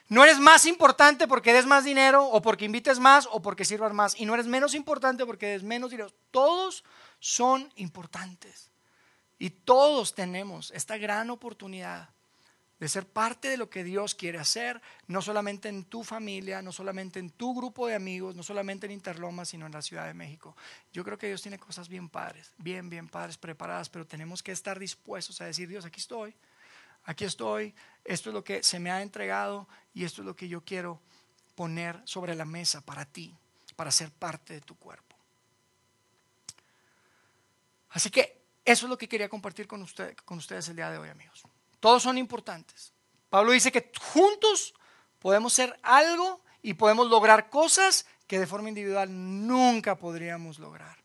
No 0.08 0.24
eres 0.24 0.40
más 0.40 0.66
importante 0.68 1.28
porque 1.28 1.52
des 1.52 1.66
más 1.66 1.84
dinero 1.84 2.26
o 2.26 2.42
porque 2.42 2.64
invites 2.66 3.00
más 3.00 3.28
o 3.32 3.42
porque 3.42 3.66
sirvas 3.66 3.92
más. 3.92 4.18
Y 4.18 4.26
no 4.26 4.36
eres 4.36 4.46
menos 4.46 4.76
importante 4.76 5.26
porque 5.26 5.48
des 5.48 5.64
menos 5.64 5.90
dinero. 5.90 6.14
Todos 6.32 6.86
son 7.20 7.70
importantes. 7.76 8.70
Y 9.40 9.50
todos 9.50 10.14
tenemos 10.14 10.72
esta 10.72 10.98
gran 10.98 11.30
oportunidad 11.30 12.15
de 12.86 12.90
ser 12.90 13.08
parte 13.08 13.48
de 13.48 13.58
lo 13.58 13.68
que 13.68 13.84
Dios 13.84 14.14
quiere 14.14 14.38
hacer, 14.38 14.80
no 15.08 15.20
solamente 15.20 15.70
en 15.70 15.86
tu 15.86 16.04
familia, 16.04 16.62
no 16.62 16.72
solamente 16.72 17.18
en 17.18 17.32
tu 17.32 17.56
grupo 17.56 17.88
de 17.88 17.96
amigos, 17.96 18.36
no 18.36 18.44
solamente 18.44 18.86
en 18.86 18.92
Interloma, 18.92 19.44
sino 19.44 19.66
en 19.66 19.72
la 19.72 19.82
Ciudad 19.82 20.06
de 20.06 20.14
México. 20.14 20.56
Yo 20.94 21.04
creo 21.04 21.18
que 21.18 21.26
Dios 21.26 21.42
tiene 21.42 21.58
cosas 21.58 21.90
bien 21.90 22.10
padres, 22.10 22.54
bien, 22.60 22.88
bien 22.88 23.10
padres, 23.10 23.40
preparadas, 23.40 23.90
pero 23.90 24.06
tenemos 24.06 24.44
que 24.44 24.52
estar 24.52 24.78
dispuestos 24.78 25.42
a 25.42 25.46
decir, 25.46 25.68
Dios, 25.68 25.84
aquí 25.84 26.00
estoy, 26.00 26.36
aquí 27.06 27.26
estoy, 27.26 27.74
esto 28.04 28.30
es 28.30 28.36
lo 28.36 28.44
que 28.44 28.62
se 28.62 28.78
me 28.78 28.92
ha 28.92 29.02
entregado 29.02 29.68
y 29.96 30.04
esto 30.04 30.22
es 30.22 30.28
lo 30.28 30.36
que 30.36 30.48
yo 30.48 30.62
quiero 30.62 31.02
poner 31.56 32.00
sobre 32.04 32.36
la 32.36 32.46
mesa 32.46 32.82
para 32.82 33.04
ti, 33.04 33.36
para 33.76 33.90
ser 33.90 34.12
parte 34.12 34.54
de 34.54 34.62
tu 34.62 34.76
cuerpo. 34.76 35.16
Así 37.90 38.12
que 38.12 38.44
eso 38.64 38.86
es 38.86 38.90
lo 38.92 38.98
que 39.00 39.08
quería 39.08 39.28
compartir 39.28 39.66
con, 39.66 39.82
usted, 39.82 40.16
con 40.18 40.38
ustedes 40.38 40.70
el 40.70 40.76
día 40.76 40.92
de 40.92 41.00
hoy, 41.00 41.10
amigos. 41.10 41.48
Todos 41.86 42.02
son 42.02 42.18
importantes. 42.18 42.94
Pablo 43.30 43.52
dice 43.52 43.72
que 43.72 43.92
juntos 44.12 44.74
podemos 45.20 45.54
ser 45.54 45.80
algo 45.84 46.42
y 46.64 46.74
podemos 46.74 47.08
lograr 47.12 47.52
cosas 47.52 48.08
que 48.26 48.40
de 48.40 48.48
forma 48.48 48.70
individual 48.70 49.08
nunca 49.12 49.96
podríamos 49.96 50.58
lograr. 50.58 50.98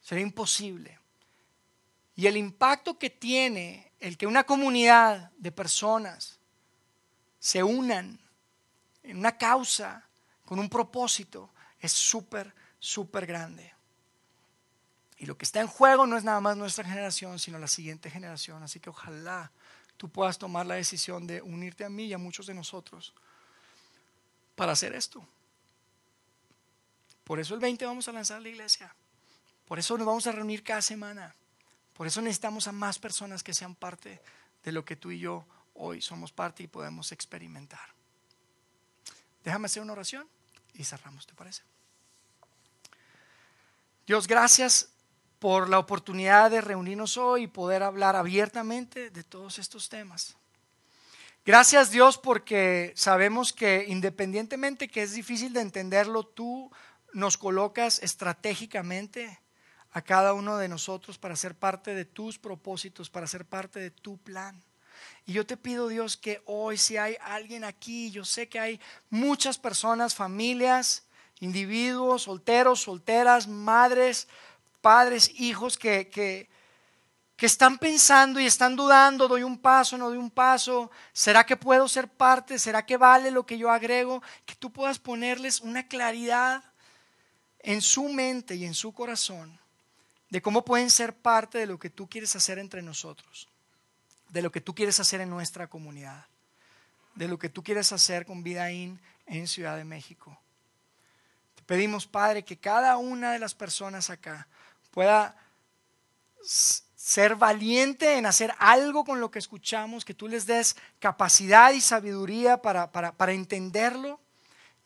Sería 0.00 0.22
imposible. 0.24 0.98
Y 2.16 2.26
el 2.28 2.38
impacto 2.38 2.98
que 2.98 3.10
tiene 3.10 3.92
el 4.00 4.16
que 4.16 4.26
una 4.26 4.44
comunidad 4.44 5.30
de 5.36 5.52
personas 5.52 6.38
se 7.38 7.62
unan 7.62 8.18
en 9.02 9.18
una 9.18 9.36
causa, 9.36 10.08
con 10.46 10.58
un 10.60 10.70
propósito, 10.70 11.52
es 11.78 11.92
súper, 11.92 12.54
súper 12.78 13.26
grande. 13.26 13.74
Y 15.18 15.26
lo 15.26 15.36
que 15.36 15.44
está 15.44 15.60
en 15.60 15.66
juego 15.66 16.06
no 16.06 16.16
es 16.16 16.24
nada 16.24 16.40
más 16.40 16.56
nuestra 16.56 16.84
generación, 16.84 17.38
sino 17.38 17.58
la 17.58 17.68
siguiente 17.68 18.08
generación. 18.08 18.62
Así 18.62 18.80
que 18.80 18.88
ojalá 18.88 19.52
tú 19.96 20.08
puedas 20.08 20.38
tomar 20.38 20.66
la 20.66 20.74
decisión 20.74 21.26
de 21.26 21.40
unirte 21.42 21.84
a 21.84 21.88
mí 21.88 22.06
y 22.06 22.12
a 22.12 22.18
muchos 22.18 22.46
de 22.46 22.54
nosotros 22.54 23.14
para 24.54 24.72
hacer 24.72 24.94
esto. 24.94 25.26
Por 27.24 27.40
eso 27.40 27.54
el 27.54 27.60
20 27.60 27.86
vamos 27.86 28.08
a 28.08 28.12
lanzar 28.12 28.42
la 28.42 28.48
iglesia. 28.48 28.94
Por 29.66 29.78
eso 29.78 29.96
nos 29.96 30.06
vamos 30.06 30.26
a 30.26 30.32
reunir 30.32 30.62
cada 30.62 30.82
semana. 30.82 31.34
Por 31.94 32.06
eso 32.06 32.20
necesitamos 32.20 32.68
a 32.68 32.72
más 32.72 32.98
personas 32.98 33.42
que 33.42 33.54
sean 33.54 33.74
parte 33.74 34.20
de 34.62 34.72
lo 34.72 34.84
que 34.84 34.96
tú 34.96 35.10
y 35.10 35.18
yo 35.18 35.46
hoy 35.74 36.00
somos 36.00 36.32
parte 36.32 36.62
y 36.62 36.66
podemos 36.66 37.12
experimentar. 37.12 37.88
Déjame 39.42 39.66
hacer 39.66 39.82
una 39.82 39.92
oración 39.92 40.26
y 40.74 40.84
cerramos, 40.84 41.26
¿te 41.26 41.34
parece? 41.34 41.62
Dios, 44.06 44.26
gracias 44.26 44.90
por 45.44 45.68
la 45.68 45.78
oportunidad 45.78 46.50
de 46.50 46.62
reunirnos 46.62 47.18
hoy 47.18 47.42
y 47.42 47.48
poder 47.48 47.82
hablar 47.82 48.16
abiertamente 48.16 49.10
de 49.10 49.22
todos 49.22 49.58
estos 49.58 49.90
temas. 49.90 50.38
Gracias 51.44 51.90
Dios 51.90 52.16
porque 52.16 52.94
sabemos 52.96 53.52
que 53.52 53.84
independientemente 53.86 54.88
que 54.88 55.02
es 55.02 55.12
difícil 55.12 55.52
de 55.52 55.60
entenderlo, 55.60 56.24
tú 56.24 56.72
nos 57.12 57.36
colocas 57.36 57.98
estratégicamente 58.02 59.38
a 59.90 60.00
cada 60.00 60.32
uno 60.32 60.56
de 60.56 60.68
nosotros 60.68 61.18
para 61.18 61.36
ser 61.36 61.54
parte 61.54 61.94
de 61.94 62.06
tus 62.06 62.38
propósitos, 62.38 63.10
para 63.10 63.26
ser 63.26 63.44
parte 63.44 63.80
de 63.80 63.90
tu 63.90 64.16
plan. 64.16 64.62
Y 65.26 65.34
yo 65.34 65.44
te 65.44 65.58
pido 65.58 65.88
Dios 65.88 66.16
que 66.16 66.40
hoy 66.46 66.78
si 66.78 66.96
hay 66.96 67.18
alguien 67.20 67.64
aquí, 67.64 68.10
yo 68.10 68.24
sé 68.24 68.48
que 68.48 68.60
hay 68.60 68.80
muchas 69.10 69.58
personas, 69.58 70.14
familias, 70.14 71.04
individuos, 71.40 72.22
solteros, 72.22 72.80
solteras, 72.80 73.46
madres, 73.46 74.26
padres, 74.84 75.32
hijos 75.40 75.78
que, 75.78 76.10
que, 76.10 76.52
están 77.38 77.78
pensando 77.78 78.38
y 78.38 78.46
están 78.46 78.74
dudando, 78.74 79.28
doy 79.28 79.42
un 79.42 79.58
paso, 79.58 79.98
no 79.98 80.08
doy 80.08 80.16
un 80.18 80.30
paso, 80.30 80.90
¿será 81.12 81.44
que 81.44 81.56
puedo 81.56 81.88
ser 81.88 82.08
parte? 82.08 82.58
¿Será 82.58 82.84
que 82.86 82.96
vale 82.96 83.30
lo 83.30 83.44
que 83.44 83.58
yo 83.58 83.70
agrego? 83.70 84.22
Que 84.46 84.54
tú 84.54 84.70
puedas 84.70 84.98
ponerles 84.98 85.60
una 85.60 85.86
claridad 85.86 86.64
en 87.60 87.82
su 87.82 88.08
mente 88.08 88.54
y 88.54 88.64
en 88.64 88.72
su 88.72 88.92
corazón 88.92 89.58
de 90.30 90.40
cómo 90.40 90.64
pueden 90.64 90.90
ser 90.90 91.14
parte 91.14 91.58
de 91.58 91.66
lo 91.66 91.78
que 91.78 91.90
tú 91.90 92.08
quieres 92.08 92.34
hacer 92.34 92.58
entre 92.58 92.80
nosotros, 92.80 93.48
de 94.30 94.40
lo 94.40 94.50
que 94.50 94.62
tú 94.62 94.74
quieres 94.74 94.98
hacer 95.00 95.20
en 95.20 95.28
nuestra 95.28 95.66
comunidad, 95.66 96.26
de 97.14 97.28
lo 97.28 97.38
que 97.38 97.50
tú 97.50 97.62
quieres 97.62 97.92
hacer 97.92 98.24
con 98.24 98.42
Vidaín 98.42 99.00
en 99.26 99.48
Ciudad 99.48 99.76
de 99.76 99.84
México. 99.84 100.38
Te 101.54 101.62
pedimos, 101.62 102.06
Padre, 102.06 102.42
que 102.42 102.58
cada 102.58 102.96
una 102.96 103.32
de 103.32 103.38
las 103.38 103.54
personas 103.54 104.08
acá 104.08 104.46
pueda 104.94 105.36
ser 106.94 107.34
valiente 107.34 108.16
en 108.16 108.26
hacer 108.26 108.54
algo 108.58 109.04
con 109.04 109.20
lo 109.20 109.30
que 109.30 109.40
escuchamos, 109.40 110.04
que 110.04 110.14
tú 110.14 110.28
les 110.28 110.46
des 110.46 110.76
capacidad 111.00 111.72
y 111.72 111.80
sabiduría 111.80 112.62
para, 112.62 112.92
para, 112.92 113.32
entenderlo 113.32 114.20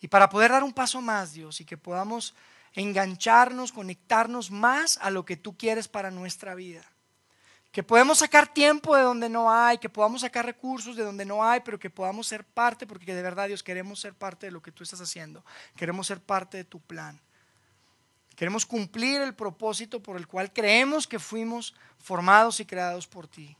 y 0.01 0.09
para 0.09 0.31
poder 0.31 0.51
dar 0.51 0.65
un 0.65 0.73
paso 0.73 1.03
más, 1.03 1.35
Dios, 1.35 1.61
y 1.61 1.67
que 1.67 1.77
podamos 1.77 2.35
engancharnos, 2.73 3.71
conectarnos 3.71 4.51
más 4.51 4.99
a 5.03 5.11
lo 5.11 5.27
que 5.27 5.37
tú 5.37 5.59
quieres 5.59 5.89
para 5.89 6.11
nuestra 6.11 6.55
vida. 6.55 6.83
Que 7.71 7.83
podemos 7.83 8.19
sacar 8.19 8.53
tiempo 8.53 8.97
de 8.97 9.03
donde 9.03 9.29
no 9.29 9.53
hay, 9.53 9.77
que 9.77 9.91
podamos 9.91 10.23
sacar 10.23 10.47
recursos 10.47 10.97
de 10.97 11.05
donde 11.05 11.27
no 11.27 11.45
hay, 11.45 11.61
pero 11.61 11.79
que 11.79 11.91
podamos 11.91 12.27
ser 12.27 12.45
parte, 12.45 12.87
porque 12.87 13.15
de 13.15 13.23
verdad 13.23 13.49
Dios 13.49 13.63
queremos 13.63 14.01
ser 14.01 14.15
parte 14.15 14.47
de 14.47 14.53
lo 14.53 14.63
que 14.63 14.73
tú 14.73 14.85
estás 14.85 15.03
haciendo, 15.03 15.45
queremos 15.77 16.07
ser 16.07 16.21
parte 16.21 16.57
de 16.57 16.65
tu 16.65 16.81
plan. 16.81 17.21
Queremos 18.39 18.65
cumplir 18.65 19.21
el 19.21 19.35
propósito 19.35 20.01
por 20.01 20.17
el 20.17 20.29
cual 20.29 20.53
creemos 20.53 21.09
que 21.09 21.19
fuimos 21.19 21.75
formados 21.99 22.61
y 22.61 22.65
creados 22.65 23.09
por 23.09 23.27
ti. 23.27 23.57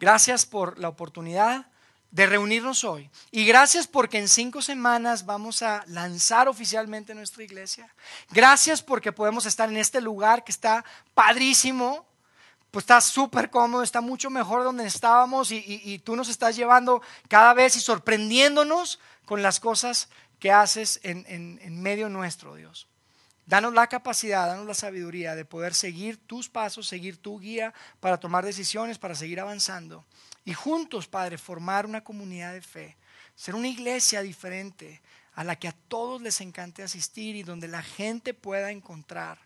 Gracias 0.00 0.44
por 0.44 0.80
la 0.80 0.88
oportunidad 0.88 1.68
de 2.10 2.26
reunirnos 2.26 2.82
hoy. 2.82 3.08
Y 3.30 3.44
gracias 3.44 3.86
porque 3.86 4.18
en 4.18 4.26
cinco 4.26 4.62
semanas 4.62 5.26
vamos 5.26 5.62
a 5.62 5.84
lanzar 5.86 6.48
oficialmente 6.48 7.14
nuestra 7.14 7.44
iglesia. 7.44 7.94
Gracias 8.30 8.82
porque 8.82 9.12
podemos 9.12 9.46
estar 9.46 9.68
en 9.68 9.76
este 9.76 10.00
lugar 10.00 10.42
que 10.42 10.50
está 10.50 10.84
padrísimo. 11.14 12.04
Pues 12.72 12.82
está 12.82 13.00
súper 13.00 13.48
cómodo, 13.48 13.84
está 13.84 14.00
mucho 14.00 14.28
mejor 14.28 14.64
donde 14.64 14.86
estábamos 14.86 15.52
y, 15.52 16.00
tú 16.04 16.16
nos 16.16 16.28
estás 16.28 16.56
llevando 16.56 17.00
cada 17.28 17.54
vez 17.54 17.76
y 17.76 17.80
sorprendiéndonos 17.80 18.98
con 19.24 19.40
las 19.40 19.60
cosas 19.60 20.08
que 20.40 20.50
haces 20.50 20.98
en 21.04 21.80
medio 21.80 22.08
nuestro, 22.08 22.56
Dios. 22.56 22.89
Danos 23.50 23.74
la 23.74 23.88
capacidad, 23.88 24.46
danos 24.46 24.64
la 24.64 24.74
sabiduría 24.74 25.34
de 25.34 25.44
poder 25.44 25.74
seguir 25.74 26.24
tus 26.24 26.48
pasos, 26.48 26.86
seguir 26.86 27.16
tu 27.16 27.40
guía 27.40 27.74
para 27.98 28.20
tomar 28.20 28.44
decisiones, 28.44 28.96
para 28.96 29.16
seguir 29.16 29.40
avanzando. 29.40 30.04
Y 30.44 30.54
juntos, 30.54 31.08
Padre, 31.08 31.36
formar 31.36 31.84
una 31.84 32.04
comunidad 32.04 32.52
de 32.52 32.62
fe, 32.62 32.96
ser 33.34 33.56
una 33.56 33.66
iglesia 33.66 34.22
diferente 34.22 35.02
a 35.34 35.42
la 35.42 35.56
que 35.56 35.66
a 35.66 35.74
todos 35.88 36.22
les 36.22 36.40
encante 36.40 36.84
asistir 36.84 37.34
y 37.34 37.42
donde 37.42 37.66
la 37.66 37.82
gente 37.82 38.34
pueda 38.34 38.70
encontrar 38.70 39.40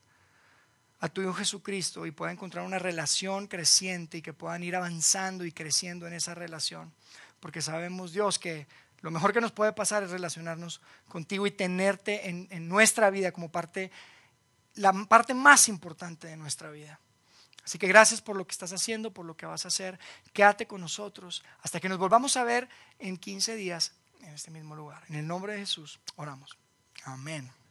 a 1.01 1.09
tu 1.09 1.23
Hijo 1.23 1.33
Jesucristo 1.33 2.05
y 2.05 2.11
pueda 2.11 2.31
encontrar 2.31 2.67
una 2.67 2.79
relación 2.79 3.47
creciente 3.47 4.19
y 4.19 4.23
que 4.23 4.35
puedan 4.35 4.63
ir 4.65 4.77
avanzando 4.77 5.47
y 5.47 5.53
creciendo 5.53 6.07
en 6.07 6.13
esa 6.13 6.35
relación. 6.35 6.93
Porque 7.41 7.63
sabemos, 7.63 8.13
Dios, 8.13 8.39
que 8.39 8.67
lo 9.05 9.11
mejor 9.11 9.35
que 9.35 9.43
nos 9.43 9.53
puede 9.53 9.75
pasar 9.75 10.03
es 10.03 10.11
relacionarnos 10.11 10.81
contigo 11.09 11.47
y 11.47 11.51
tenerte 11.51 12.31
en, 12.31 12.69
nuestra 12.71 13.11
vida 13.11 13.33
como 13.33 13.51
parte, 13.51 13.91
la 14.77 14.95
parte 15.05 15.35
más 15.35 15.69
importante 15.69 16.27
de 16.27 16.39
nuestra 16.39 16.71
vida. 16.71 16.99
Así 17.63 17.77
que 17.79 17.87
gracias 17.87 18.23
por 18.23 18.35
lo 18.35 18.47
que 18.47 18.53
estás 18.53 18.73
haciendo, 18.73 19.11
por 19.11 19.27
lo 19.27 19.37
que 19.37 19.45
vas 19.45 19.67
a 19.67 19.69
hacer. 19.69 20.01
Quédate 20.33 20.67
con 20.67 20.81
nosotros 20.81 21.45
hasta 21.61 21.81
que 21.81 21.91
nos 21.91 21.99
volvamos 21.99 22.39
a 22.39 22.45
ver 22.45 22.67
en 22.99 23.19
15 23.19 23.57
días 23.57 23.93
en 24.23 24.33
este 24.33 24.51
mismo 24.51 24.75
lugar. 24.75 25.03
En 25.11 25.17
el 25.17 25.27
nombre 25.27 25.53
de 25.53 25.59
Jesús, 25.59 26.01
oramos. 26.17 26.57
Amén. 27.05 27.64